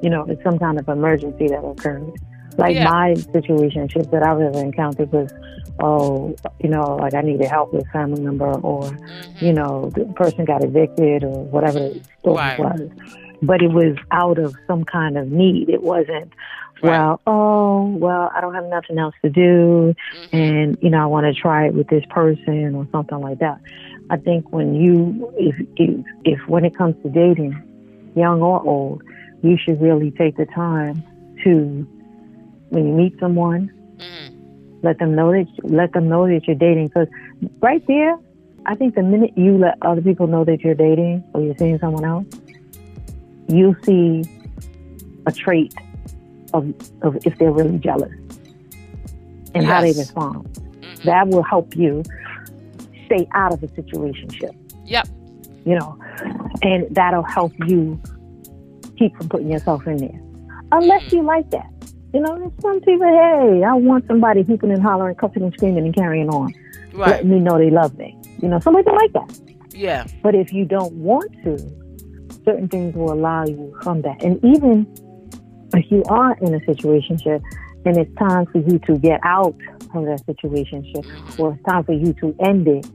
you 0.02 0.10
know, 0.10 0.24
it's 0.28 0.42
some 0.42 0.58
kind 0.58 0.80
of 0.80 0.88
emergency 0.88 1.46
that 1.46 1.64
occurred. 1.64 2.12
Like 2.56 2.74
yeah. 2.74 2.90
my 2.90 3.14
situationship 3.14 4.10
that 4.10 4.24
I've 4.24 4.40
ever 4.40 4.58
encountered 4.58 5.12
was, 5.12 5.30
oh, 5.78 6.34
you 6.60 6.70
know, 6.70 6.96
like 6.96 7.14
I 7.14 7.20
needed 7.20 7.46
help 7.46 7.72
with 7.72 7.86
a 7.86 7.90
family 7.90 8.20
member, 8.20 8.52
or, 8.52 8.82
mm-hmm. 8.82 9.44
you 9.44 9.52
know, 9.52 9.90
the 9.94 10.06
person 10.16 10.44
got 10.44 10.64
evicted, 10.64 11.22
or 11.22 11.44
whatever 11.44 11.78
the 11.78 12.00
story 12.18 12.56
was. 12.58 12.90
But 13.42 13.62
it 13.62 13.70
was 13.70 13.96
out 14.10 14.38
of 14.38 14.56
some 14.66 14.84
kind 14.84 15.16
of 15.18 15.30
need. 15.30 15.68
It 15.68 15.82
wasn't, 15.82 16.32
well, 16.84 17.20
oh, 17.26 17.96
well, 17.96 18.30
I 18.34 18.40
don't 18.40 18.54
have 18.54 18.66
nothing 18.66 18.98
else 18.98 19.14
to 19.22 19.30
do, 19.30 19.94
mm-hmm. 20.16 20.36
and 20.36 20.78
you 20.80 20.90
know, 20.90 21.02
I 21.02 21.06
want 21.06 21.26
to 21.26 21.40
try 21.40 21.66
it 21.66 21.74
with 21.74 21.88
this 21.88 22.04
person 22.10 22.74
or 22.74 22.86
something 22.92 23.20
like 23.20 23.38
that. 23.40 23.60
I 24.10 24.16
think 24.16 24.52
when 24.52 24.74
you, 24.74 25.32
if, 25.38 25.56
if, 25.76 26.04
if 26.24 26.48
when 26.48 26.64
it 26.64 26.76
comes 26.76 26.94
to 27.02 27.08
dating, 27.08 27.60
young 28.14 28.42
or 28.42 28.62
old, 28.64 29.02
you 29.42 29.56
should 29.56 29.80
really 29.80 30.10
take 30.10 30.36
the 30.36 30.46
time 30.46 31.02
to, 31.42 31.86
when 32.68 32.86
you 32.86 32.92
meet 32.92 33.18
someone, 33.18 33.70
mm-hmm. 33.96 34.80
let 34.82 34.98
them 34.98 35.14
know 35.14 35.32
that 35.32 35.46
let 35.64 35.92
them 35.92 36.08
know 36.08 36.26
that 36.26 36.46
you're 36.46 36.56
dating. 36.56 36.88
Because 36.88 37.08
right 37.60 37.84
there, 37.86 38.18
I 38.66 38.74
think 38.74 38.94
the 38.94 39.02
minute 39.02 39.36
you 39.36 39.58
let 39.58 39.76
other 39.82 40.00
people 40.00 40.26
know 40.26 40.44
that 40.44 40.60
you're 40.60 40.74
dating 40.74 41.24
or 41.34 41.42
you're 41.42 41.56
seeing 41.56 41.78
someone 41.78 42.04
else, 42.04 42.26
you 43.48 43.76
see 43.84 44.24
a 45.26 45.32
trait 45.32 45.74
of, 46.54 46.72
of 47.02 47.16
if 47.26 47.36
they're 47.38 47.52
really 47.52 47.78
jealous 47.78 48.12
and 49.54 49.64
yes. 49.64 49.66
how 49.66 49.80
they 49.82 49.92
respond. 49.92 50.44
Mm-hmm. 50.44 51.04
That 51.04 51.28
will 51.28 51.42
help 51.42 51.76
you 51.76 52.02
stay 53.06 53.28
out 53.34 53.52
of 53.52 53.62
a 53.62 53.68
situation. 53.74 54.28
Yep. 54.86 55.08
You 55.66 55.78
know, 55.78 55.98
and 56.62 56.94
that'll 56.94 57.22
help 57.22 57.52
you 57.66 58.00
keep 58.98 59.16
from 59.16 59.28
putting 59.28 59.50
yourself 59.50 59.86
in 59.86 59.96
there. 59.98 60.20
Unless 60.72 61.04
mm-hmm. 61.04 61.16
you 61.16 61.22
like 61.22 61.50
that. 61.50 61.70
You 62.12 62.20
know, 62.20 62.52
some 62.60 62.80
people, 62.80 63.08
hey, 63.08 63.64
I 63.64 63.74
want 63.74 64.06
somebody 64.06 64.42
hooping 64.42 64.70
and 64.70 64.80
hollering, 64.80 65.16
cussing 65.16 65.42
and 65.42 65.52
screaming 65.54 65.84
and 65.84 65.94
carrying 65.94 66.28
on. 66.28 66.54
Right. 66.92 67.10
Letting 67.10 67.30
me 67.30 67.40
know 67.40 67.58
they 67.58 67.70
love 67.70 67.98
me. 67.98 68.16
You 68.40 68.48
know, 68.48 68.60
somebody 68.60 68.88
like 68.88 69.12
that. 69.14 69.40
Yeah. 69.70 70.06
But 70.22 70.36
if 70.36 70.52
you 70.52 70.64
don't 70.64 70.92
want 70.92 71.32
to, 71.42 71.58
certain 72.44 72.68
things 72.68 72.94
will 72.94 73.12
allow 73.12 73.44
you 73.44 73.76
from 73.82 74.02
that. 74.02 74.22
And 74.22 74.38
even 74.44 74.86
if 75.78 75.90
you 75.90 76.02
are 76.08 76.36
in 76.38 76.54
a 76.54 76.64
situation 76.64 77.18
and 77.84 77.96
it's 77.96 78.14
time 78.16 78.46
for 78.46 78.58
you 78.58 78.78
to 78.80 78.98
get 78.98 79.20
out 79.22 79.56
of 79.94 80.04
that 80.06 80.22
situation 80.26 80.84
or 81.38 81.52
it's 81.52 81.62
time 81.64 81.84
for 81.84 81.92
you 81.92 82.12
to 82.14 82.34
end 82.40 82.66
it, 82.66 82.86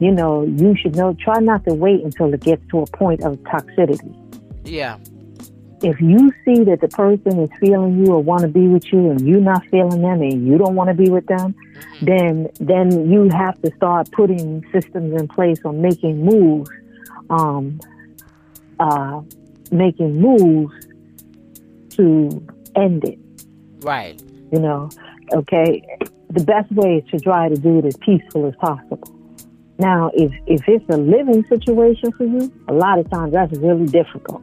you 0.00 0.10
know, 0.10 0.44
you 0.44 0.76
should 0.76 0.96
know, 0.96 1.16
try 1.20 1.38
not 1.40 1.64
to 1.64 1.74
wait 1.74 2.02
until 2.02 2.32
it 2.32 2.40
gets 2.40 2.62
to 2.70 2.80
a 2.80 2.86
point 2.86 3.22
of 3.22 3.36
toxicity. 3.38 4.14
Yeah. 4.64 4.98
If 5.82 6.00
you 6.00 6.32
see 6.44 6.64
that 6.64 6.80
the 6.80 6.88
person 6.88 7.40
is 7.40 7.50
feeling 7.60 8.04
you 8.04 8.12
or 8.12 8.22
want 8.22 8.42
to 8.42 8.48
be 8.48 8.66
with 8.68 8.90
you 8.92 9.10
and 9.10 9.20
you're 9.26 9.40
not 9.40 9.64
feeling 9.66 10.00
them 10.00 10.22
and 10.22 10.46
you 10.46 10.56
don't 10.56 10.74
want 10.74 10.88
to 10.88 10.94
be 10.94 11.10
with 11.10 11.26
them, 11.26 11.54
mm-hmm. 11.54 12.06
then 12.06 12.48
then 12.58 13.10
you 13.10 13.28
have 13.30 13.60
to 13.62 13.70
start 13.76 14.10
putting 14.12 14.64
systems 14.72 15.20
in 15.20 15.28
place 15.28 15.58
or 15.64 15.72
making 15.72 16.24
moves, 16.24 16.70
um, 17.28 17.78
uh, 18.80 19.20
making 19.70 20.20
moves 20.20 20.72
to 21.96 22.46
end 22.76 23.04
it. 23.04 23.18
Right. 23.80 24.20
You 24.52 24.60
know, 24.60 24.88
okay. 25.32 25.82
The 26.30 26.44
best 26.44 26.70
way 26.72 26.96
is 26.96 27.10
to 27.10 27.20
try 27.20 27.48
to 27.48 27.56
do 27.56 27.78
it 27.78 27.84
as 27.84 27.96
peaceful 27.98 28.46
as 28.46 28.54
possible. 28.56 29.14
Now, 29.78 30.10
if 30.14 30.32
if 30.46 30.62
it's 30.68 30.84
a 30.88 30.96
living 30.96 31.44
situation 31.44 32.12
for 32.12 32.24
you, 32.24 32.52
a 32.68 32.72
lot 32.72 32.98
of 32.98 33.10
times 33.10 33.32
that's 33.32 33.56
really 33.58 33.86
difficult. 33.86 34.42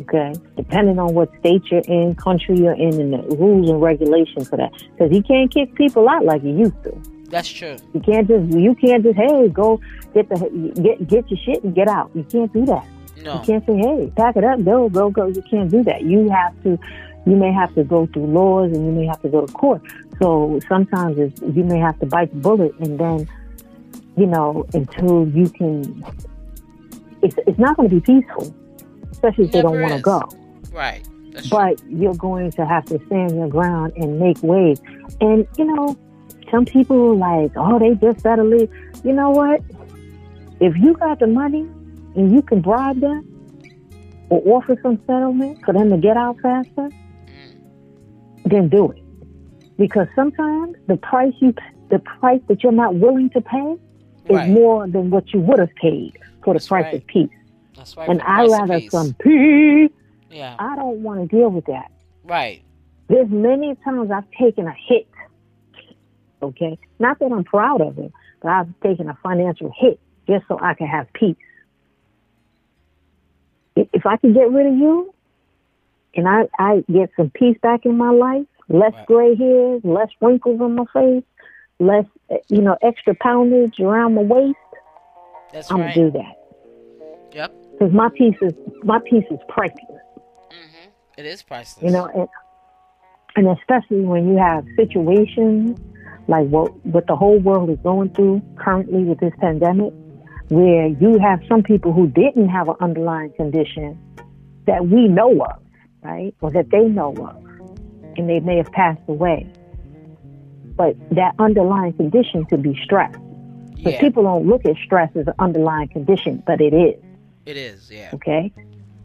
Okay, 0.00 0.32
depending 0.56 0.98
on 0.98 1.14
what 1.14 1.28
state 1.40 1.62
you're 1.70 1.82
in, 1.82 2.14
country 2.14 2.56
you're 2.58 2.74
in, 2.74 3.00
and 3.00 3.12
the 3.12 3.36
rules 3.36 3.68
and 3.68 3.82
regulations 3.82 4.48
for 4.48 4.56
that, 4.56 4.72
because 4.92 5.10
he 5.10 5.20
can't 5.22 5.52
kick 5.52 5.74
people 5.74 6.08
out 6.08 6.24
like 6.24 6.42
he 6.42 6.50
used 6.50 6.82
to. 6.84 7.02
That's 7.28 7.48
true. 7.48 7.76
You 7.92 8.00
can't 8.00 8.26
just 8.26 8.52
you 8.56 8.74
can't 8.74 9.02
just 9.04 9.16
hey 9.16 9.48
go 9.48 9.80
get 10.14 10.28
the 10.28 10.36
get 10.80 11.06
get 11.06 11.30
your 11.30 11.40
shit 11.44 11.64
and 11.64 11.74
get 11.74 11.88
out. 11.88 12.10
You 12.14 12.24
can't 12.24 12.52
do 12.52 12.64
that. 12.66 12.86
No. 13.22 13.34
You 13.34 13.40
can't 13.40 13.66
say, 13.66 13.76
hey, 13.76 14.12
pack 14.16 14.36
it 14.36 14.44
up, 14.44 14.64
go, 14.64 14.88
go, 14.88 15.10
go. 15.10 15.26
You 15.26 15.42
can't 15.42 15.70
do 15.70 15.82
that. 15.84 16.02
You 16.02 16.30
have 16.30 16.60
to, 16.62 16.78
you 17.26 17.36
may 17.36 17.52
have 17.52 17.74
to 17.74 17.84
go 17.84 18.06
through 18.06 18.26
laws 18.26 18.72
and 18.72 18.84
you 18.86 18.92
may 18.92 19.06
have 19.06 19.20
to 19.22 19.28
go 19.28 19.46
to 19.46 19.52
court. 19.52 19.82
So 20.20 20.60
sometimes 20.68 21.18
you 21.42 21.64
may 21.64 21.78
have 21.78 21.98
to 22.00 22.06
bite 22.06 22.30
the 22.32 22.40
bullet 22.40 22.74
and 22.78 22.98
then, 22.98 23.28
you 24.16 24.26
know, 24.26 24.66
until 24.74 25.28
you 25.28 25.48
can, 25.50 26.04
it's, 27.22 27.36
it's 27.46 27.58
not 27.58 27.76
going 27.76 27.90
to 27.90 28.00
be 28.00 28.00
peaceful, 28.00 28.54
especially 29.12 29.44
if 29.44 29.52
they 29.52 29.62
don't 29.62 29.80
want 29.80 29.94
to 29.94 30.00
go. 30.00 30.28
Right. 30.72 31.06
That's 31.32 31.48
but 31.48 31.78
true. 31.78 31.88
you're 31.90 32.14
going 32.14 32.50
to 32.52 32.66
have 32.66 32.86
to 32.86 32.98
stand 33.06 33.36
your 33.36 33.48
ground 33.48 33.92
and 33.96 34.18
make 34.18 34.42
waves. 34.42 34.80
And, 35.20 35.46
you 35.56 35.64
know, 35.64 35.98
some 36.50 36.64
people 36.64 37.16
like, 37.16 37.52
oh, 37.56 37.78
they 37.78 37.94
just 37.94 38.24
better 38.24 38.44
leave. 38.44 38.70
You 39.04 39.12
know 39.12 39.30
what? 39.30 39.62
If 40.60 40.76
you 40.76 40.94
got 40.94 41.20
the 41.20 41.26
money 41.26 41.68
and 42.16 42.32
you 42.32 42.42
can 42.42 42.60
bribe 42.60 43.00
them 43.00 43.26
or 44.28 44.56
offer 44.56 44.76
some 44.82 45.00
settlement 45.06 45.64
for 45.64 45.74
them 45.74 45.90
to 45.90 45.96
get 45.96 46.16
out 46.16 46.38
faster, 46.40 46.88
then 48.44 48.68
do 48.68 48.90
it. 48.90 49.02
Because 49.76 50.06
sometimes 50.14 50.76
the 50.86 50.96
price 50.96 51.34
you 51.40 51.54
the 51.90 51.98
price 51.98 52.40
that 52.48 52.62
you're 52.62 52.72
not 52.72 52.94
willing 52.94 53.30
to 53.30 53.40
pay 53.40 53.76
is 54.26 54.36
right. 54.36 54.48
more 54.48 54.86
than 54.86 55.10
what 55.10 55.32
you 55.32 55.40
would 55.40 55.58
have 55.58 55.74
paid 55.74 56.16
for 56.44 56.54
the 56.54 56.58
That's 56.58 56.68
price 56.68 56.84
right. 56.84 56.94
of 56.94 57.06
peace. 57.06 57.30
That's 57.76 57.96
right. 57.96 58.08
And 58.08 58.22
I 58.22 58.46
rather 58.46 58.80
some 58.88 59.14
peace. 59.14 59.90
Yeah. 60.30 60.54
I 60.58 60.76
don't 60.76 61.02
want 61.02 61.28
to 61.28 61.36
deal 61.36 61.48
with 61.48 61.64
that. 61.66 61.90
Right. 62.22 62.62
There's 63.08 63.28
many 63.28 63.74
times 63.84 64.10
I've 64.12 64.30
taken 64.38 64.68
a 64.68 64.74
hit. 64.86 65.08
Okay. 66.42 66.78
Not 67.00 67.18
that 67.18 67.32
I'm 67.32 67.42
proud 67.42 67.80
of 67.80 67.98
it, 67.98 68.12
but 68.40 68.50
I've 68.50 68.68
taken 68.82 69.08
a 69.08 69.18
financial 69.22 69.72
hit 69.76 69.98
just 70.28 70.46
so 70.46 70.58
I 70.62 70.74
can 70.74 70.86
have 70.86 71.12
peace 71.12 71.36
if 73.92 74.06
I 74.06 74.16
can 74.16 74.32
get 74.32 74.50
rid 74.50 74.66
of 74.66 74.74
you 74.74 75.14
and 76.14 76.28
I, 76.28 76.48
I 76.58 76.84
get 76.90 77.10
some 77.16 77.30
peace 77.30 77.56
back 77.62 77.84
in 77.84 77.96
my 77.96 78.10
life, 78.10 78.46
less 78.68 78.92
right. 78.94 79.06
gray 79.06 79.36
hairs, 79.36 79.80
less 79.84 80.08
wrinkles 80.20 80.60
on 80.60 80.74
my 80.74 80.84
face, 80.92 81.24
less, 81.78 82.04
you 82.48 82.60
know, 82.60 82.76
extra 82.82 83.14
poundage 83.14 83.80
around 83.80 84.14
my 84.14 84.22
waist, 84.22 84.56
That's 85.52 85.70
I'm 85.70 85.80
right. 85.80 85.94
gonna 85.94 86.10
do 86.10 86.18
that. 86.18 87.34
Yep. 87.34 87.54
Because 87.72 87.92
my 87.92 88.08
piece 88.10 88.36
is 88.42 88.52
my 88.82 88.98
piece 88.98 89.24
is 89.30 89.38
priceless. 89.48 89.86
Mm-hmm. 89.88 90.90
It 91.16 91.26
is 91.26 91.42
priceless. 91.42 91.82
You 91.84 91.90
know, 91.90 92.06
and 92.06 92.28
and 93.36 93.58
especially 93.58 94.00
when 94.00 94.28
you 94.28 94.36
have 94.36 94.64
situations 94.76 95.78
like 96.28 96.46
what 96.48 96.74
what 96.86 97.06
the 97.06 97.16
whole 97.16 97.38
world 97.38 97.70
is 97.70 97.78
going 97.82 98.10
through 98.10 98.42
currently 98.56 99.04
with 99.04 99.18
this 99.20 99.32
pandemic, 99.40 99.92
where 100.50 100.86
you 100.86 101.18
have 101.18 101.40
some 101.48 101.62
people 101.62 101.92
who 101.92 102.08
didn't 102.08 102.48
have 102.48 102.68
an 102.68 102.74
underlying 102.80 103.32
condition 103.32 103.98
that 104.66 104.86
we 104.88 105.08
know 105.08 105.30
of, 105.42 105.62
right, 106.02 106.34
or 106.40 106.50
that 106.50 106.70
they 106.70 106.84
know 106.88 107.14
of, 107.14 107.36
and 108.16 108.28
they 108.28 108.40
may 108.40 108.56
have 108.56 108.70
passed 108.72 109.00
away. 109.08 109.46
But 110.76 110.96
that 111.10 111.34
underlying 111.38 111.92
condition 111.92 112.44
could 112.46 112.62
be 112.62 112.78
stress. 112.82 113.14
But 113.82 113.94
Yeah. 113.94 114.00
people 114.00 114.24
don't 114.24 114.46
look 114.46 114.66
at 114.66 114.76
stress 114.76 115.10
as 115.16 115.26
an 115.26 115.34
underlying 115.38 115.88
condition, 115.88 116.42
but 116.46 116.60
it 116.60 116.74
is. 116.74 117.00
It 117.46 117.56
is. 117.56 117.90
Yeah. 117.90 118.10
Okay. 118.14 118.52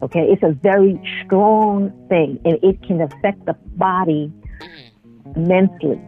Okay. 0.02 0.24
It's 0.30 0.42
a 0.42 0.52
very 0.52 1.00
strong 1.24 1.90
thing 2.08 2.38
and 2.44 2.58
it 2.62 2.82
can 2.82 3.00
affect 3.00 3.46
the 3.46 3.56
body 3.76 4.30
Mhm. 4.60 5.36
immensely. 5.36 6.00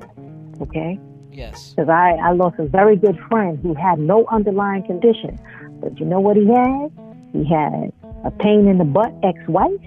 Okay. 0.60 0.98
Yes. 1.38 1.70
Because 1.70 1.88
I, 1.88 2.18
I 2.20 2.32
lost 2.32 2.58
a 2.58 2.66
very 2.66 2.96
good 2.96 3.16
friend 3.28 3.60
who 3.62 3.72
had 3.72 4.00
no 4.00 4.26
underlying 4.26 4.82
condition. 4.82 5.38
But 5.80 6.00
you 6.00 6.04
know 6.04 6.18
what 6.18 6.36
he 6.36 6.48
had? 6.48 6.90
He 7.32 7.44
had 7.44 7.92
a 8.24 8.32
pain 8.32 8.66
in 8.66 8.78
the 8.78 8.84
butt 8.84 9.14
ex 9.22 9.38
wife 9.46 9.80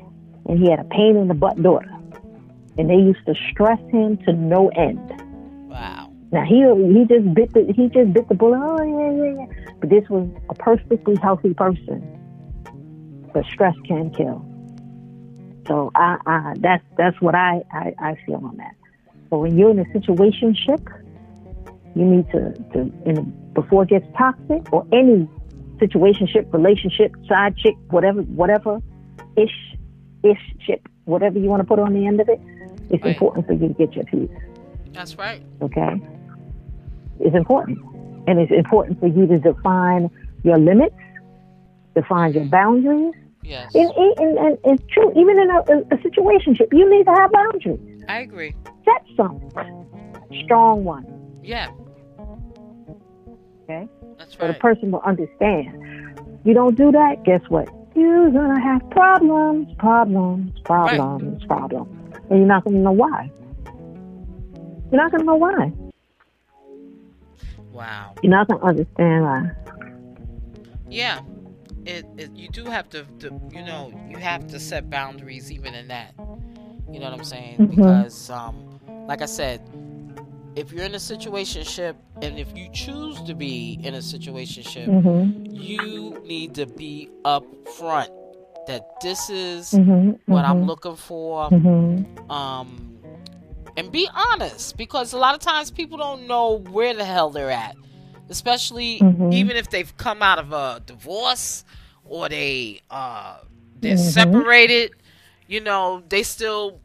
and 0.48 0.58
he 0.58 0.70
had 0.70 0.80
a 0.80 0.86
pain 0.86 1.18
in 1.18 1.28
the 1.28 1.34
butt 1.34 1.62
daughter. 1.62 1.92
And 2.78 2.90
they 2.90 2.96
used 2.96 3.26
to 3.26 3.36
stress 3.52 3.82
him 3.90 4.16
to 4.26 4.32
no 4.32 4.70
end. 4.70 5.06
Wow. 5.70 6.14
Now 6.32 6.46
he 6.46 6.64
he 6.98 7.04
just 7.06 7.34
bit 7.34 7.52
the 7.54 7.74
he 7.76 7.90
just 7.90 8.14
bit 8.14 8.30
the 8.30 8.36
bullet. 8.36 8.58
Oh 8.58 8.82
yeah 8.82 9.12
yeah 9.12 9.34
yeah. 9.42 9.74
But 9.82 9.90
this 9.90 10.08
was 10.10 10.30
a 10.50 10.56
perfectly 10.56 11.18
healthy 11.18 11.54
person. 11.54 12.00
But 13.34 13.44
stress 13.52 13.76
can 13.86 14.10
kill. 14.12 14.40
So 15.68 15.92
I, 15.96 16.16
I 16.26 16.54
that's 16.60 16.84
that's 16.98 17.20
what 17.20 17.36
I, 17.36 17.62
I 17.74 17.94
I 18.00 18.16
feel 18.26 18.38
on 18.38 18.56
that. 18.56 18.76
But 19.30 19.40
when 19.40 19.58
you're 19.58 19.72
in 19.72 19.80
a 19.80 19.86
situationship, 19.86 20.88
you 21.96 22.06
need 22.06 22.30
to 22.32 22.54
to 22.74 22.80
in, 23.06 23.34
before 23.54 23.84
it 23.84 23.90
gets 23.90 24.06
toxic 24.18 24.72
or 24.72 24.86
any 24.92 25.28
situationship, 25.78 26.52
relationship, 26.54 27.12
side 27.28 27.58
chick, 27.58 27.76
whatever 27.90 28.22
whatever 28.24 28.80
ish 29.38 29.76
ish 30.24 30.40
ship, 30.66 30.88
whatever 31.06 31.40
you 31.40 31.50
want 31.50 31.62
to 31.62 31.68
put 31.68 31.80
on 31.80 31.94
the 31.94 32.06
end 32.08 32.22
of 32.22 32.30
it. 32.30 32.40
It's 32.90 33.04
Right. 33.04 33.14
important 33.14 33.48
for 33.48 33.54
you 33.54 33.70
to 33.70 33.74
get 33.74 33.94
your 33.96 34.04
peace 34.06 34.30
That's 34.92 35.18
right. 35.18 35.42
okay, 35.62 36.02
It's 37.20 37.36
important. 37.36 37.80
And 38.28 38.38
it's 38.40 38.52
important 38.52 39.00
for 39.00 39.08
you 39.08 39.26
to 39.28 39.40
define 39.40 40.10
your 40.44 40.58
limits, 40.60 40.96
define 41.96 42.34
your 42.34 42.46
boundaries. 42.46 43.14
Yes. 43.44 43.74
And, 43.74 43.90
and, 44.20 44.38
and 44.38 44.58
it's 44.66 44.84
true, 44.94 45.10
even 45.20 45.40
in 45.40 45.50
a, 45.50 45.60
a 45.96 45.98
situationship, 45.98 46.68
you 46.72 46.88
need 46.90 47.06
to 47.06 47.12
have 47.12 47.32
boundaries. 47.32 47.80
I 48.08 48.20
agree. 48.20 48.56
Set 48.86 49.04
some 49.18 49.42
strong 50.44 50.84
ones, 50.84 51.08
Yeah. 51.44 51.70
Okay? 53.72 53.90
That's 54.18 54.38
So 54.38 54.48
the 54.48 54.54
person 54.54 54.92
will 54.92 55.02
understand. 55.02 56.20
You 56.44 56.54
don't 56.54 56.76
do 56.76 56.92
that, 56.92 57.24
guess 57.24 57.42
what? 57.50 57.70
You're 57.96 58.32
going 58.32 58.56
to 58.56 58.62
have 58.62 58.90
problems, 58.90 59.74
problems, 59.78 60.52
problems, 60.64 61.44
problems. 61.46 62.16
And 62.30 62.40
you're 62.40 62.48
not 62.48 62.64
going 62.64 62.78
to 62.78 62.82
know 62.82 62.92
why. 62.92 63.30
You're 64.92 65.02
not 65.02 65.12
going 65.12 65.22
to 65.22 65.26
know 65.26 65.36
why. 65.36 65.72
Wow. 67.72 68.16
You're 68.22 68.32
not 68.32 68.48
going 68.48 68.60
to 68.62 68.66
understand 68.66 69.24
why. 69.24 69.52
Yeah. 70.90 71.22
It, 71.86 72.06
it 72.18 72.32
you 72.36 72.48
do 72.50 72.66
have 72.66 72.90
to, 72.90 73.06
to 73.20 73.42
you 73.52 73.64
know 73.64 73.92
you 74.08 74.18
have 74.18 74.46
to 74.48 74.60
set 74.60 74.90
boundaries 74.92 75.52
even 75.52 75.74
in 75.74 75.88
that. 75.88 76.14
You 76.92 77.00
know 77.00 77.10
what 77.10 77.14
I'm 77.14 77.24
saying? 77.24 77.58
Mhm. 77.58 77.76
Because 77.76 78.30
um, 78.30 78.80
like 79.08 79.24
I 79.24 79.26
said, 79.26 79.62
if 80.56 80.72
you're 80.72 80.84
in 80.86 80.94
a 80.96 80.98
situationship 80.98 81.96
and 82.22 82.38
if 82.38 82.56
you 82.56 82.70
choose 82.74 83.22
to 83.24 83.34
be 83.34 83.80
in 83.84 83.96
a 83.96 84.00
situationship, 84.00 84.88
Mm-hmm. 84.88 85.46
you 85.56 86.22
need 86.26 86.56
to 86.56 86.66
be 86.66 87.10
upfront 87.26 88.10
that 88.68 88.86
this 89.02 89.30
is 89.30 89.72
Mm-hmm. 89.72 90.32
what 90.32 90.46
I'm 90.46 90.64
looking 90.66 90.96
for. 90.96 91.50
Mm-hmm. 91.50 92.30
um, 92.32 92.88
and 93.78 93.90
be 93.92 94.08
honest 94.14 94.76
because 94.76 95.14
a 95.14 95.18
lot 95.18 95.34
of 95.34 95.40
times 95.40 95.72
people 95.72 95.98
don't 95.98 96.28
know 96.28 96.58
where 96.72 96.94
the 96.94 97.06
hell 97.06 97.30
they're 97.30 97.50
at, 97.50 97.76
especially 98.30 99.00
Mhm. 99.00 99.34
even 99.34 99.56
if 99.56 99.70
they've 99.70 99.96
come 99.96 100.22
out 100.22 100.40
of 100.40 100.52
a 100.52 100.82
divorce 100.86 101.64
or 102.04 102.28
they 102.28 102.82
uh, 102.92 103.38
they're 103.80 103.96
separated. 103.98 104.92
You 105.48 105.62
know, 105.62 106.04
they 106.10 106.24
still 106.24 106.82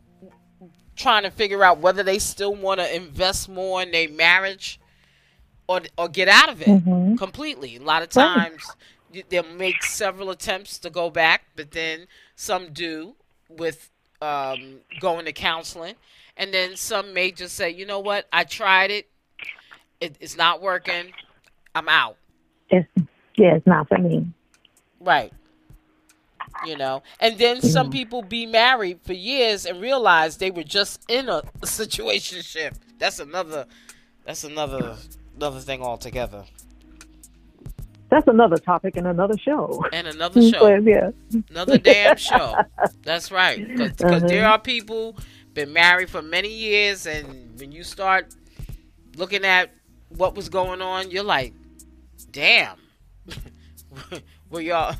trying 0.96 1.22
to 1.24 1.30
figure 1.30 1.62
out 1.62 1.78
whether 1.78 2.02
they 2.02 2.18
still 2.18 2.54
want 2.54 2.80
to 2.80 2.96
invest 2.96 3.48
more 3.48 3.82
in 3.82 3.90
their 3.90 4.08
marriage 4.08 4.80
or 5.68 5.80
or 5.98 6.08
get 6.08 6.28
out 6.28 6.48
of 6.48 6.60
it 6.62 6.68
Mhm. 6.68 7.18
completely. 7.18 7.76
A 7.76 7.80
lot 7.82 8.02
of 8.02 8.08
times 8.08 8.62
you- 9.12 9.24
they'll 9.28 9.42
make 9.54 9.82
several 9.82 10.30
attempts 10.30 10.78
to 10.78 10.90
go 10.90 11.10
back, 11.10 11.44
but 11.54 11.70
then 11.72 12.06
some 12.34 12.72
do 12.72 13.14
with 13.48 13.90
um, 14.22 14.80
going 14.98 15.26
to 15.26 15.32
counseling, 15.32 15.94
and 16.38 16.54
then 16.54 16.74
some 16.74 17.12
may 17.12 17.30
just 17.30 17.54
say, 17.54 17.68
you 17.68 17.84
know 17.84 18.00
what, 18.00 18.26
I 18.32 18.44
tried 18.44 18.90
it, 18.90 19.10
it 20.00 20.16
it's 20.20 20.38
not 20.38 20.62
working, 20.62 21.12
I'm 21.74 21.88
out. 21.88 22.16
It's 22.70 22.88
yeah, 23.36 23.56
it's 23.56 23.66
not 23.66 23.88
for 23.88 23.98
me. 23.98 24.26
Right. 25.00 25.32
You 26.64 26.76
know, 26.76 27.02
and 27.20 27.36
then 27.38 27.60
some 27.60 27.90
people 27.90 28.22
be 28.22 28.46
married 28.46 29.00
for 29.04 29.12
years 29.12 29.66
and 29.66 29.80
realize 29.80 30.38
they 30.38 30.50
were 30.50 30.62
just 30.64 31.04
in 31.10 31.28
a, 31.28 31.42
situationship. 31.62 32.76
That's 32.98 33.18
another. 33.18 33.66
That's 34.24 34.44
another 34.44 34.96
another 35.36 35.60
thing 35.60 35.82
altogether, 35.82 36.44
That's 38.08 38.26
another 38.26 38.56
topic 38.56 38.96
in 38.96 39.06
another 39.06 39.36
show. 39.36 39.84
and 39.92 40.06
another 40.06 40.40
show. 40.50 40.60
But, 40.60 40.84
yeah. 40.84 41.10
Another 41.50 41.76
damn 41.78 42.16
show. 42.16 42.56
That's 43.02 43.30
right. 43.30 43.66
Because 43.68 44.00
Uh-huh. 44.02 44.26
there 44.26 44.46
are 44.48 44.58
people 44.58 45.16
been 45.54 45.72
married 45.72 46.08
for 46.10 46.22
many 46.22 46.48
years, 46.52 47.06
and 47.06 47.58
when 47.60 47.70
you 47.72 47.82
start 47.84 48.34
looking 49.16 49.44
at 49.44 49.70
what 50.08 50.34
was 50.34 50.48
going 50.48 50.80
on, 50.82 51.10
you're 51.10 51.24
like, 51.24 51.52
damn. 52.30 52.76
well, 54.50 54.60
y'all, 54.62 54.94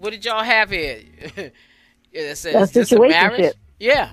what 0.00 0.10
did 0.10 0.24
y'all 0.24 0.42
have 0.42 0.70
here? 0.70 1.00
it 2.12 2.36
says, 2.36 2.54
A 2.54 2.60
is 2.60 2.70
this 2.72 2.92
a 2.92 2.98
marriage? 2.98 3.40
situationship. 3.40 3.52
Yeah, 3.78 4.10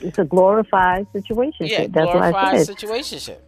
It's 0.00 0.18
a 0.18 0.24
glorified 0.24 1.06
situation. 1.12 1.66
yeah, 1.66 1.86
That's 1.88 2.06
what 2.14 2.22
I 2.22 2.30
glorified 2.30 2.66
said. 2.66 2.76
situationship. 2.76 3.38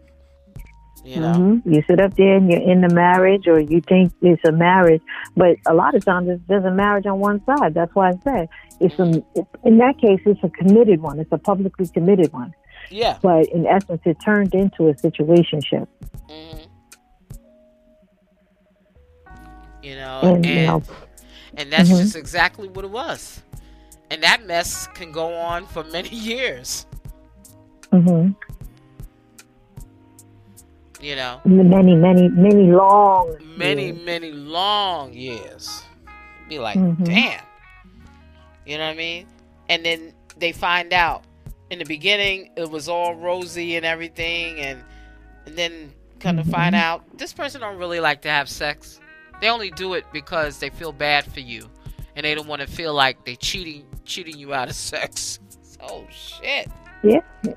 You 1.05 1.21
know, 1.21 1.33
Mhm. 1.39 1.63
You 1.65 1.83
sit 1.87 2.01
up 2.01 2.15
there 2.17 2.37
and 2.37 2.51
you're 2.51 2.61
in 2.61 2.81
the 2.81 2.89
marriage, 2.93 3.47
or 3.47 3.61
you 3.61 3.81
think 3.81 4.13
it's 4.21 4.43
a 4.45 4.53
marriage, 4.53 5.01
but 5.37 5.57
a 5.67 5.73
lot 5.73 5.95
of 5.95 6.05
times 6.05 6.29
it's 6.29 6.43
just 6.49 6.67
a 6.67 6.71
marriage 6.73 7.07
on 7.07 7.19
one 7.21 7.43
side. 7.47 7.73
That's 7.75 7.95
why 7.95 8.11
I 8.11 8.13
said 8.25 8.49
it's 8.81 8.99
a. 8.99 9.23
In 9.65 9.79
that 9.79 9.99
case, 9.99 10.21
it's 10.27 10.43
a 10.43 10.49
committed 10.51 11.01
one. 11.01 11.19
It's 11.21 11.31
a 11.33 11.39
publicly 11.39 11.87
committed 11.89 12.33
one. 12.33 12.53
yeah. 12.91 13.19
But 13.23 13.47
in 13.49 13.67
essence, 13.67 14.03
it 14.05 14.17
turned 14.25 14.55
into 14.55 14.89
a 14.89 14.95
situationship. 14.95 15.87
hmm 16.29 16.59
You 19.83 19.95
know, 19.97 20.21
And, 20.23 20.45
and 20.45 20.83
And 21.57 21.73
that's 21.73 21.89
Mhm. 21.89 21.99
just 21.99 22.17
exactly 22.17 22.69
what 22.69 22.85
it 22.85 22.91
was. 22.91 23.41
And 24.11 24.23
that 24.23 24.45
mess 24.47 24.87
can 24.95 25.13
go 25.13 25.35
on 25.35 25.67
for 25.67 25.85
many 25.85 26.09
years, 26.15 26.87
hmm 27.93 28.31
you 31.01 31.15
know, 31.15 31.41
many, 31.45 31.95
many, 31.95 32.29
many 32.29 32.73
long, 32.73 33.37
many, 33.57 33.87
years. 33.87 34.05
many 34.05 34.33
long 34.33 35.13
years. 35.13 35.83
Be 36.49 36.59
like, 36.59 36.77
Mhm. 36.77 37.05
damn. 37.05 37.41
You 38.67 38.79
know 38.79 38.87
what 38.87 38.95
I 38.95 38.97
mean? 38.97 39.27
And 39.69 39.85
then 39.85 40.13
they 40.39 40.51
find 40.53 40.93
out 40.93 41.23
in 41.71 41.79
the 41.79 41.85
beginning 41.85 42.51
it 42.57 42.69
was 42.69 42.89
all 42.89 43.15
rosy 43.15 43.77
and 43.77 43.87
everything, 43.87 44.59
and, 44.59 44.83
and 45.47 45.57
then 45.57 45.93
kind 46.19 46.41
of 46.41 46.47
find 46.47 46.75
out 46.75 47.05
this 47.17 47.33
person 47.33 47.61
don't 47.61 47.79
really 47.79 48.01
like 48.01 48.23
to 48.23 48.29
have 48.31 48.49
sex. 48.49 48.99
They 49.41 49.49
only 49.49 49.71
do 49.71 49.95
it 49.95 50.05
because 50.13 50.59
they 50.59 50.71
feel 50.71 50.93
bad 50.93 51.25
for 51.33 51.41
you, 51.41 51.69
and 52.17 52.25
they 52.25 52.35
don't 52.35 52.49
want 52.49 52.61
to 52.63 52.67
feel 52.67 52.93
like 52.95 53.25
they 53.25 53.37
cheating 53.37 53.85
cheating 54.05 54.37
you 54.39 54.55
out 54.55 54.69
of 54.69 54.75
sex. 54.75 55.39
Oh 55.81 56.05
shit, 56.11 56.69
Yeah, 57.05 57.21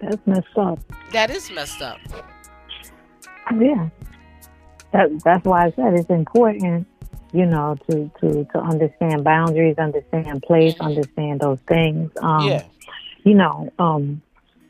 that's 0.00 0.26
messed 0.26 0.46
up. 0.56 0.78
that 1.12 1.30
is 1.30 1.48
messed 1.52 1.80
up. 1.82 2.00
Yeah, 3.56 3.88
that 4.92 5.08
that's 5.24 5.44
why 5.44 5.66
I 5.66 5.70
said 5.72 5.94
it's 5.94 6.10
important, 6.10 6.86
you 7.32 7.46
know, 7.46 7.76
to 7.88 8.10
to 8.20 8.44
to 8.44 8.58
understand 8.58 9.22
boundaries, 9.24 9.76
understand 9.78 10.42
place, 10.42 10.74
understand 10.80 11.40
those 11.40 11.60
things. 11.68 12.10
Um, 12.20 12.48
yeah, 12.48 12.64
you 13.24 13.34
know, 13.34 13.72
um, 13.78 14.20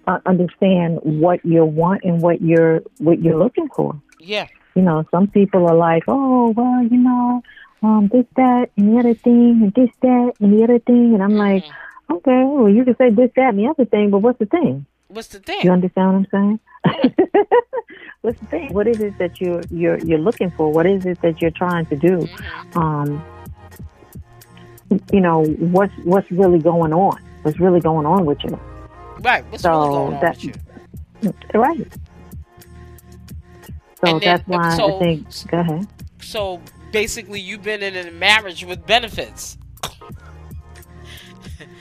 uh, 0.07 0.19
understand 0.27 0.99
what 1.03 1.45
you 1.45 1.65
want 1.65 2.03
and 2.05 2.21
what 2.21 2.43
you're 2.43 2.83
what 2.99 3.21
you're 3.23 3.39
looking 3.39 3.69
for. 3.75 4.01
yeah, 4.19 4.47
You 4.75 4.83
know, 4.83 5.05
some 5.11 5.27
people 5.29 5.67
are 5.69 5.75
like, 5.77 6.05
oh, 6.09 6.51
well, 6.51 6.83
you 6.83 6.97
know, 6.99 7.43
um, 7.83 8.09
this, 8.13 8.27
that, 8.37 8.71
and 8.77 8.95
the 8.95 8.99
other 9.01 9.15
thing, 9.15 9.61
and 9.63 9.75
this, 9.75 9.91
that, 10.03 10.33
and 10.41 10.59
the 10.59 10.65
other 10.65 10.79
thing, 10.79 11.15
and 11.15 11.23
I'm 11.23 11.35
like, 11.37 11.65
Mhm. 11.65 11.71
Okay, 12.13 12.43
well, 12.45 12.69
you 12.69 12.85
can 12.85 12.97
say 12.97 13.11
this, 13.11 13.31
that, 13.37 13.51
and 13.51 13.59
the 13.61 13.69
other 13.69 13.85
thing, 13.85 14.11
but 14.11 14.19
what's 14.19 14.41
the 14.41 14.47
thing? 14.47 14.85
What's 15.07 15.29
the 15.29 15.39
thing? 15.39 15.61
You 15.63 15.71
understand 15.71 16.09
what 16.09 16.17
I'm 16.35 16.59
saying? 16.85 17.15
what's 18.23 18.41
the 18.41 18.47
thing? 18.47 18.75
What 18.75 18.89
is 18.89 19.01
it 19.01 19.17
that 19.19 19.41
you're 19.41 19.63
you're 19.71 19.99
you're 19.99 20.19
looking 20.19 20.51
for? 20.51 20.73
What 20.73 20.87
is 20.87 21.07
it 21.07 21.21
that 21.23 21.41
you're 21.41 21.53
trying 21.53 21.87
to 21.87 21.95
do? 21.97 22.19
Mm-hmm. 22.27 22.79
Um, 22.79 23.25
you 25.13 25.21
know, 25.21 25.45
what's 25.45 25.93
what's 26.03 26.29
really 26.33 26.59
going 26.59 26.93
on? 26.93 27.17
What's 27.43 27.61
really 27.61 27.81
going 27.81 28.07
on 28.07 28.27
with 28.27 28.43
you? 28.43 28.59
Right. 29.21 29.45
What's 29.51 29.63
So 29.63 29.71
really 29.71 29.89
going 29.89 30.15
on 30.15 30.21
that- 30.21 30.37
with 30.37 30.45
you? 30.45 31.59
Right. 31.61 31.87
So 34.05 34.13
And 34.13 34.21
then- 34.21 34.37
that's 34.37 34.49
why 34.49 34.77
so- 34.77 34.97
I 34.97 34.99
think. 34.99 35.27
Go 35.51 35.59
ahead. 35.61 35.87
So 36.23 36.61
basically, 36.93 37.41
you've 37.41 37.63
been 37.63 37.83
in 37.83 37.97
a 37.97 38.11
marriage 38.11 38.65
with 38.65 38.87
benefits. 38.87 39.57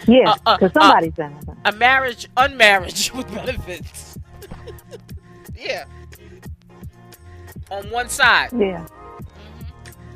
Yeah, 0.07 0.31
Uh, 0.31 0.35
uh, 0.45 0.57
because 0.57 0.75
uh, 0.75 0.79
somebody's 0.81 1.15
saying 1.15 1.37
that. 1.45 1.57
A 1.73 1.77
marriage, 1.77 2.27
unmarriage 2.37 3.11
with 3.15 3.31
benefits. 3.33 4.17
yeah. 5.57 5.85
On 7.69 7.89
one 7.91 8.09
side. 8.09 8.49
Yeah. 8.53 8.85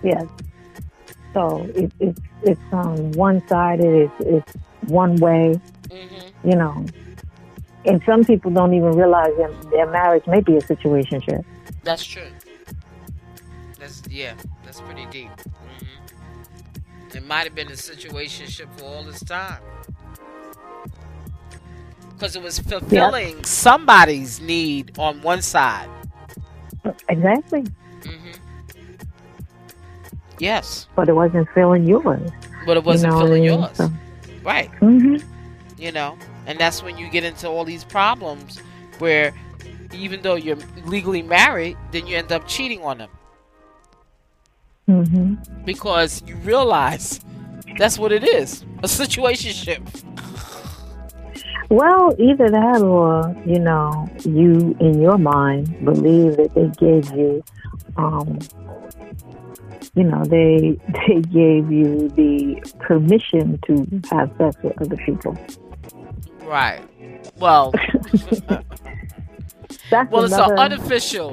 Yes. 0.04 0.26
So 1.34 1.70
it, 1.76 1.92
it's 2.00 2.20
it's 2.44 2.62
on 2.72 3.12
one 3.14 3.46
sided. 3.48 4.10
It's 4.20 4.20
it's 4.20 4.54
one 4.88 5.16
way. 5.18 5.60
hmm 5.92 6.50
You 6.50 6.56
know, 6.56 6.86
and 7.86 8.02
some 8.06 8.24
people 8.24 8.52
don't 8.52 8.74
even 8.74 8.92
realize 8.94 9.32
that 9.38 9.70
their 9.72 9.88
marriage 9.90 10.26
may 10.28 10.42
be 10.42 10.58
a 10.58 10.62
situationship. 10.62 11.44
That's 11.84 12.06
true. 12.06 12.30
That's 13.80 14.02
yeah. 14.10 14.34
That's 14.64 14.82
pretty 14.82 15.06
deep. 15.12 15.32
hmm 15.62 17.16
It 17.18 17.24
might 17.26 17.44
have 17.46 17.56
been 17.56 17.68
a 17.70 17.74
situationship 17.74 18.70
for 18.78 18.86
all 18.86 19.04
this 19.04 19.24
time. 19.24 19.62
Because 22.12 22.36
it 22.36 22.42
was 22.42 22.60
fulfilling 22.60 23.44
somebody's 23.44 24.40
need 24.40 24.98
on 24.98 25.22
one 25.22 25.42
side. 25.42 25.90
Exactly. 27.10 27.62
hmm 28.06 28.32
Yes, 30.40 30.88
But 30.96 31.10
it 31.10 31.14
wasn't 31.14 31.48
filling 31.54 31.86
yours. 31.88 32.32
but 32.66 32.78
it 32.78 32.84
wasn't 32.84 33.14
you 33.14 33.20
know 33.20 33.26
filling 33.28 33.44
yours. 33.44 33.78
So, 33.78 33.90
Right. 34.44 34.70
hmm 34.80 35.16
you 35.78 35.92
know 35.92 36.18
and 36.46 36.60
that's 36.60 36.84
when 36.84 36.98
you 36.98 37.10
get 37.10 37.24
into 37.24 37.48
all 37.48 37.66
these 37.66 37.84
problems 37.84 38.60
where 39.00 39.34
even 39.94 40.22
though 40.22 40.36
you're 40.36 40.58
legally 40.86 41.22
married 41.22 41.78
then 41.92 42.08
you 42.08 42.18
end 42.18 42.32
up 42.32 42.48
cheating 42.48 42.82
on 42.82 42.98
them. 42.98 43.10
Hmm 44.88 45.36
because 45.66 46.24
you 46.28 46.36
realize 46.38 47.20
that's 47.78 47.98
what 47.98 48.12
it 48.12 48.24
is 48.24 48.64
a 48.80 48.88
situationship. 48.88 49.82
Well, 51.70 52.14
either 52.20 52.50
that 52.50 52.82
or, 52.82 53.36
you 53.46 53.60
know, 53.60 54.10
you 54.24 54.76
in 54.80 55.02
your 55.02 55.18
mind 55.18 55.84
believe 55.84 56.38
that 56.38 56.54
they 56.54 56.68
gave 56.78 57.10
you, 57.18 57.44
um, 57.98 58.40
you 59.96 60.04
know, 60.04 60.24
they 60.26 60.78
they 61.08 61.22
gave 61.22 61.72
you 61.72 62.10
the 62.10 62.62
permission 62.80 63.60
to 63.66 64.02
have 64.12 64.32
sex 64.38 64.56
with 64.62 64.80
other 64.82 64.98
people. 64.98 65.38
right. 66.44 66.82
Well 67.38 67.74
That's 69.94 70.12
well 70.12 70.24
it's 70.26 70.34
an 70.34 70.58
unofficial 70.66 71.28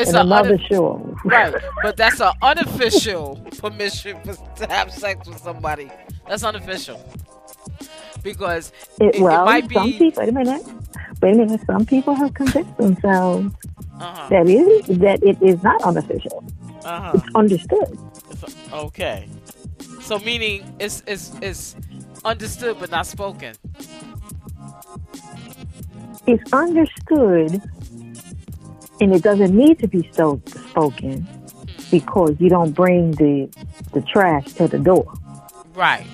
it's 0.00 0.10
an 0.10 0.16
another 0.26 0.54
uno- 0.54 0.68
show. 0.68 1.16
right 1.24 1.54
but 1.82 1.96
that's 1.96 2.20
an 2.20 2.32
unofficial 2.50 3.24
permission 3.58 4.14
for, 4.24 4.34
to 4.60 4.64
have 4.76 4.92
sex 4.92 5.26
with 5.28 5.38
somebody 5.48 5.88
that's 6.28 6.44
unofficial 6.44 6.98
because 8.22 8.64
It, 9.00 9.16
it 9.16 9.20
well, 9.20 9.44
might 9.44 9.66
be- 9.68 9.74
some 9.74 9.92
people. 10.02 10.20
Wait 10.22 10.28
a 10.28 10.32
minute. 10.32 10.62
Wait 11.20 11.34
a 11.34 11.36
minute. 11.42 11.60
Some 11.66 11.84
people 11.86 12.14
have 12.14 12.32
convinced 12.34 12.76
themselves 12.76 13.46
uh-huh 14.00 14.28
that 14.32 14.46
it 14.48 15.00
that 15.00 15.18
it 15.30 15.36
is 15.42 15.62
not 15.62 15.80
unofficial. 15.82 16.38
uh-huh 16.84 17.12
It's 17.16 17.34
understood. 17.34 17.88
It's- 18.32 18.56
okay 18.72 19.18
so 20.08 20.18
meaning 20.28 20.58
it's 20.84 21.02
it's 21.06 21.32
it's 21.48 21.76
understood 22.32 22.74
but 22.80 22.90
not 22.90 23.06
spoken 23.06 23.54
it's 26.26 26.52
understood 26.52 27.50
and 29.00 29.14
it 29.14 29.22
doesn't 29.22 29.56
need 29.56 29.78
to 29.80 29.88
be 29.88 30.08
so 30.12 30.40
spoken 30.46 31.26
because 31.90 32.36
you 32.40 32.48
don't 32.48 32.72
bring 32.72 33.12
the 33.12 33.48
the 33.92 34.00
trash 34.02 34.44
to 34.54 34.68
the 34.68 34.78
door. 34.78 35.12
right 35.74 36.06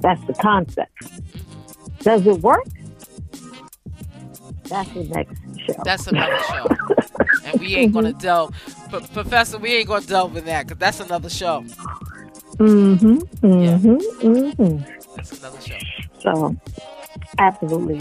That's 0.00 0.24
the 0.26 0.34
concept. 0.34 0.92
Does 2.00 2.26
it 2.26 2.40
work? 2.40 2.66
That's 4.64 4.90
the 4.92 5.04
next 5.04 5.38
show. 5.66 5.82
That's 5.84 6.06
another 6.06 6.38
show, 6.44 6.66
and 7.44 7.60
we 7.60 7.74
ain't 7.76 7.92
gonna 7.92 8.12
delve. 8.14 8.54
But 8.90 9.10
Professor, 9.12 9.58
we 9.58 9.74
ain't 9.74 9.88
gonna 9.88 10.06
delve 10.06 10.36
in 10.36 10.44
that 10.46 10.66
because 10.66 10.78
that's 10.78 11.00
another 11.00 11.30
show. 11.30 11.64
mm-hmm. 12.58 13.18
Mm-hmm. 13.46 14.26
Mm-hmm. 14.26 15.16
That's 15.16 15.38
another 15.38 15.60
show. 15.60 15.78
So 16.20 16.56
absolutely. 17.38 18.00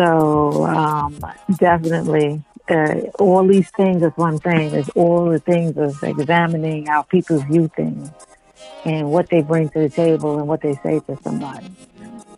So 0.00 0.64
um, 0.64 1.20
definitely 1.56 2.42
uh, 2.70 2.94
all 3.18 3.46
these 3.46 3.68
things 3.76 4.02
is 4.02 4.12
one 4.16 4.38
thing. 4.38 4.74
Is 4.74 4.88
all 4.94 5.28
the 5.28 5.40
things 5.40 5.76
of 5.76 6.02
examining 6.02 6.86
how 6.86 7.02
people 7.02 7.38
view 7.40 7.70
things 7.76 8.08
and 8.86 9.10
what 9.10 9.28
they 9.28 9.42
bring 9.42 9.68
to 9.70 9.78
the 9.78 9.90
table 9.90 10.38
and 10.38 10.48
what 10.48 10.62
they 10.62 10.74
say 10.82 11.00
to 11.00 11.18
somebody. 11.22 11.66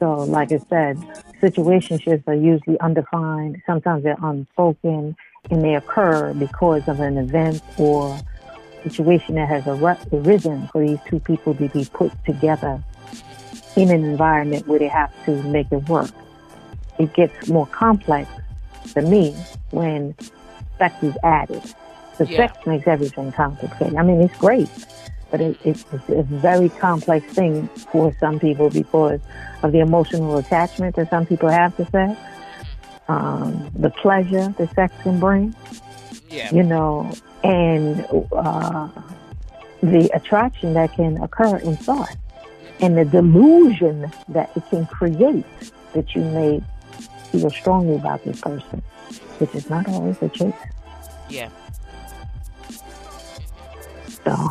So, 0.00 0.24
like 0.24 0.50
I 0.50 0.60
said, 0.68 1.00
situationships 1.40 2.26
are 2.26 2.34
usually 2.34 2.80
undefined. 2.80 3.62
Sometimes 3.64 4.02
they're 4.02 4.18
unspoken, 4.20 5.14
and 5.48 5.64
they 5.64 5.76
occur 5.76 6.34
because 6.34 6.82
of 6.88 6.98
an 6.98 7.16
event 7.16 7.62
or 7.78 8.18
situation 8.82 9.36
that 9.36 9.48
has 9.48 9.64
arisen 9.68 10.68
for 10.72 10.84
these 10.84 10.98
two 11.08 11.20
people 11.20 11.54
to 11.54 11.68
be 11.68 11.84
put 11.84 12.10
together 12.24 12.82
in 13.76 13.88
an 13.92 14.02
environment 14.02 14.66
where 14.66 14.80
they 14.80 14.88
have 14.88 15.12
to 15.26 15.40
make 15.44 15.70
it 15.70 15.88
work. 15.88 16.10
It 16.98 17.12
gets 17.14 17.48
more 17.48 17.66
complex 17.66 18.28
to 18.94 19.02
me 19.02 19.34
when 19.70 20.14
sex 20.78 20.94
is 21.02 21.16
added. 21.22 21.62
The 22.18 22.26
Yeah. 22.26 22.36
sex 22.48 22.66
makes 22.66 22.86
everything 22.86 23.32
complicated. 23.32 23.96
I 23.96 24.02
mean, 24.02 24.20
it's 24.20 24.36
great, 24.36 24.68
but 25.30 25.40
it, 25.40 25.56
it, 25.64 25.84
it's 25.92 26.08
a 26.10 26.22
very 26.22 26.68
complex 26.68 27.24
thing 27.32 27.68
for 27.90 28.14
some 28.20 28.38
people 28.38 28.68
because 28.70 29.20
of 29.62 29.72
the 29.72 29.80
emotional 29.80 30.36
attachment 30.36 30.96
that 30.96 31.08
some 31.10 31.24
people 31.26 31.48
have 31.48 31.76
to 31.78 31.86
sex, 31.86 32.18
um, 33.08 33.70
the 33.74 33.90
pleasure 33.90 34.54
that 34.58 34.74
sex 34.74 34.92
can 35.02 35.18
bring, 35.18 35.54
Yeah. 36.28 36.52
you 36.52 36.62
know, 36.62 37.10
and 37.42 38.04
uh, 38.32 38.88
the 39.82 40.10
attraction 40.14 40.74
that 40.74 40.92
can 40.94 41.20
occur 41.22 41.56
in 41.56 41.76
thought 41.76 42.14
and 42.80 42.96
the 42.96 43.04
delusion 43.04 44.10
that 44.28 44.50
it 44.56 44.62
can 44.70 44.86
create 44.86 45.44
that 45.94 46.14
you 46.14 46.22
may 46.22 46.62
feel 47.32 47.50
strongly 47.50 47.96
about 47.96 48.22
this 48.24 48.40
person, 48.40 48.82
which 49.38 49.54
is 49.54 49.68
not 49.70 49.88
always 49.88 50.18
the 50.18 50.28
case. 50.28 50.52
Yeah. 51.28 51.48
So, 54.24 54.50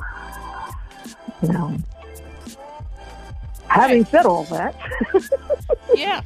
you 1.43 1.49
know, 1.53 1.77
having 3.67 4.03
said 4.05 4.25
all 4.25 4.43
that, 4.45 4.75
Yeah. 5.95 6.21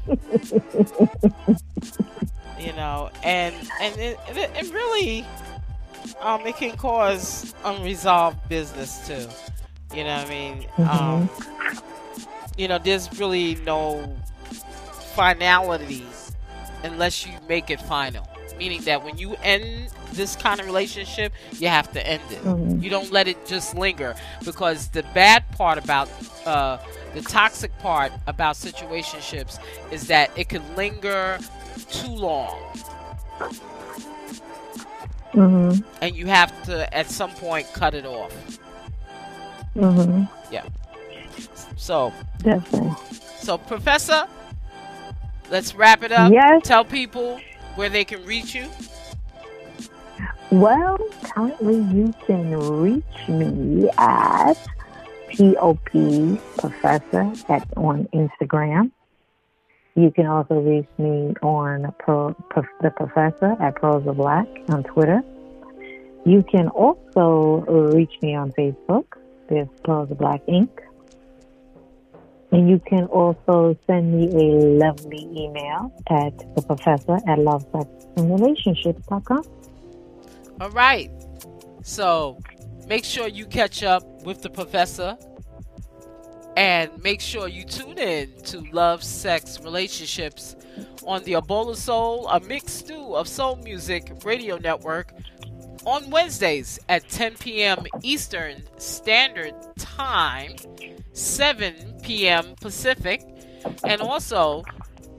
you 2.59 2.73
know, 2.73 3.09
and 3.23 3.53
and 3.81 3.97
it, 3.99 4.17
it, 4.29 4.51
it 4.55 4.73
really, 4.73 5.25
um, 6.21 6.45
it 6.47 6.55
can 6.55 6.75
cause 6.77 7.53
unresolved 7.63 8.47
business 8.49 9.05
too. 9.07 9.27
You 9.95 10.03
know 10.05 10.17
what 10.17 10.27
I 10.27 10.29
mean? 10.29 10.67
Um, 10.77 11.29
you 12.57 12.67
know, 12.67 12.77
there's 12.79 13.19
really 13.19 13.55
no 13.55 14.15
finality 15.15 16.05
unless 16.85 17.25
you 17.25 17.33
make 17.49 17.69
it 17.69 17.81
final. 17.81 18.27
Meaning 18.57 18.81
that 18.83 19.03
when 19.03 19.17
you 19.17 19.35
end 19.43 19.89
this 20.13 20.35
kind 20.35 20.59
of 20.61 20.65
relationship, 20.65 21.33
you 21.59 21.67
have 21.67 21.91
to 21.93 22.07
end 22.07 22.21
it. 22.31 22.43
Mhm. 22.43 22.81
You 22.81 22.89
don't 22.89 23.11
let 23.11 23.27
it 23.27 23.45
just 23.45 23.75
linger 23.75 24.15
because 24.45 24.87
the 24.89 25.03
bad 25.13 25.43
part 25.57 25.77
about 25.77 26.09
uh, 26.45 26.77
the 27.13 27.21
toxic 27.21 27.77
part 27.79 28.11
about 28.27 28.55
situationships 28.55 29.59
is 29.91 30.07
that 30.07 30.31
it 30.37 30.47
can 30.49 30.63
linger 30.75 31.39
too 31.91 32.09
long, 32.15 32.59
hmm 35.33 35.71
and 36.01 36.15
you 36.15 36.27
have 36.27 36.51
to 36.65 36.93
at 36.95 37.09
some 37.09 37.31
point 37.31 37.67
cut 37.73 37.93
it 37.93 38.05
off. 38.05 38.31
hmm 39.73 40.23
Yeah. 40.51 40.63
So, 41.75 42.13
definitely. 42.39 42.91
so 43.39 43.57
Professor, 43.57 44.27
let's 45.49 45.75
wrap 45.75 46.03
it 46.03 46.11
up. 46.11 46.31
Yes. 46.31 46.61
Tell 46.63 46.85
people 46.85 47.39
where 47.75 47.89
they 47.89 48.05
can 48.05 48.23
reach 48.25 48.55
you. 48.55 48.69
Well, 50.51 50.97
currently 51.23 51.77
you 51.95 52.13
can 52.25 52.51
reach 52.81 53.27
me 53.27 53.89
at 53.97 54.53
POP 55.35 56.39
Professor 56.57 57.31
at 57.49 57.67
on 57.75 58.07
Instagram. 58.13 58.91
You 59.95 60.11
can 60.11 60.27
also 60.27 60.55
reach 60.59 60.87
me 60.97 61.33
on 61.41 61.93
Pro, 61.99 62.33
Pro, 62.49 62.63
the 62.81 62.91
Professor 62.91 63.55
at 63.61 63.75
Pearls 63.75 64.05
of 64.07 64.17
Black 64.17 64.47
on 64.69 64.83
Twitter. 64.83 65.21
You 66.25 66.43
can 66.43 66.67
also 66.69 67.65
reach 67.93 68.11
me 68.21 68.35
on 68.35 68.51
Facebook. 68.53 69.05
There's 69.47 69.67
Pearls 69.83 70.11
of 70.11 70.17
Black 70.17 70.45
Inc. 70.47 70.69
And 72.55 72.69
you 72.69 72.79
can 72.79 73.05
also 73.07 73.77
send 73.85 74.15
me 74.15 74.27
a 74.27 74.55
lovely 74.77 75.27
email 75.35 75.91
at 76.07 76.37
the 76.55 76.61
professor 76.61 77.17
at 77.27 77.39
lovesexandrelationships.com. 77.39 79.43
All 80.61 80.69
right. 80.69 81.11
So 81.83 82.39
make 82.87 83.03
sure 83.03 83.27
you 83.27 83.45
catch 83.45 83.83
up 83.83 84.05
with 84.23 84.41
the 84.41 84.49
professor 84.49 85.17
and 86.55 86.97
make 87.03 87.19
sure 87.19 87.49
you 87.49 87.65
tune 87.65 87.97
in 87.97 88.31
to 88.43 88.61
Love, 88.71 89.03
Sex, 89.03 89.59
Relationships 89.61 90.55
on 91.05 91.25
the 91.25 91.33
A 91.33 91.41
Bowl 91.41 91.69
of 91.69 91.77
Soul, 91.77 92.29
a 92.29 92.39
mixed 92.39 92.77
stew 92.77 93.17
of 93.17 93.27
soul 93.27 93.57
music 93.57 94.13
radio 94.23 94.57
network 94.57 95.11
on 95.85 96.09
Wednesdays 96.09 96.79
at 96.87 97.09
10 97.09 97.35
p.m. 97.35 97.85
Eastern 98.01 98.63
Standard 98.77 99.55
Time, 99.77 100.55
7 101.15 101.99
p.m. 102.03 102.55
Pacific, 102.59 103.23
and 103.83 104.01
also 104.01 104.63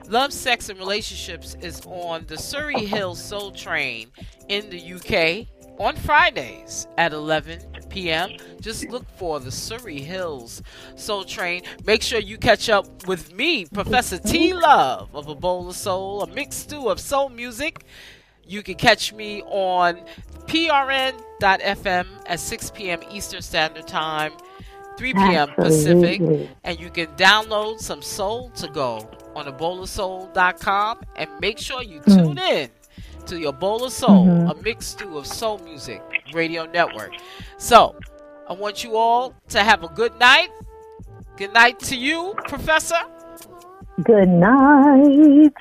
Love, 0.09 0.33
Sex, 0.33 0.69
and 0.69 0.79
Relationships 0.79 1.57
is 1.61 1.81
on 1.87 2.27
the 2.27 2.39
Surrey 2.39 2.85
Hill 2.85 3.15
Soul 3.15 3.51
Train 3.51 4.13
in 4.49 4.71
the 4.71 4.93
UK 4.95 5.49
on 5.79 5.97
Fridays 5.97 6.87
at 6.97 7.13
11 7.13 7.61
p.m. 7.89 8.31
Just 8.61 8.89
look 8.89 9.05
for 9.17 9.41
the 9.41 9.51
Surrey 9.51 10.01
Hills 10.01 10.63
Soul 10.95 11.25
Train. 11.25 11.63
Make 11.85 12.03
sure 12.03 12.21
you 12.21 12.39
catch 12.39 12.69
up 12.69 13.07
with 13.07 13.35
me, 13.35 13.65
Professor 13.65 14.19
T 14.19 14.55
Love 14.55 15.15
of 15.15 15.29
A 15.29 15.35
Bowl 15.35 15.69
of 15.69 15.75
Soul, 15.75 16.23
a 16.23 16.27
mixed 16.29 16.61
stew 16.61 16.89
of 16.89 17.01
soul 17.01 17.29
music. 17.29 17.85
You 18.45 18.63
can 18.63 18.77
catch 18.77 19.13
me 19.13 19.43
on 19.43 20.05
prn.fm 20.47 22.07
at 22.27 22.39
6 22.39 22.71
p.m. 22.71 23.01
Eastern 23.11 23.43
Standard 23.43 23.89
Time, 23.89 24.33
3 24.97 25.15
p.m. 25.15 25.49
Pacific, 25.55 26.49
and 26.65 26.81
you 26.81 26.91
can 26.91 27.07
download 27.17 27.81
some 27.81 28.03
Soul 28.03 28.51
to 28.57 28.69
Go 28.69 29.09
on 29.35 29.47
abowlofsoul.com 29.47 31.03
and 31.17 31.31
make 31.41 31.59
sure 31.59 31.83
you 31.83 32.01
tune 32.01 32.37
mm. 32.37 32.51
in 32.51 32.71
to 33.27 33.39
your 33.39 33.53
bowl 33.53 33.85
of 33.85 33.93
soul, 33.93 34.27
mm-hmm. 34.27 34.51
a 34.51 34.63
mixed 34.63 34.93
stew 34.93 35.19
of 35.19 35.27
soul 35.27 35.59
music 35.59 36.03
radio 36.33 36.65
network. 36.67 37.13
So, 37.59 37.97
I 38.49 38.53
want 38.53 38.85
you 38.85 38.97
all 38.97 39.35
to 39.49 39.63
have 39.63 39.83
a 39.83 39.89
good 39.89 40.17
night. 40.19 40.51
Good 41.37 41.53
night 41.53 41.79
to 41.81 41.97
you, 41.97 42.35
Professor. 42.47 43.01
Good 44.03 44.29
night. 44.29 45.53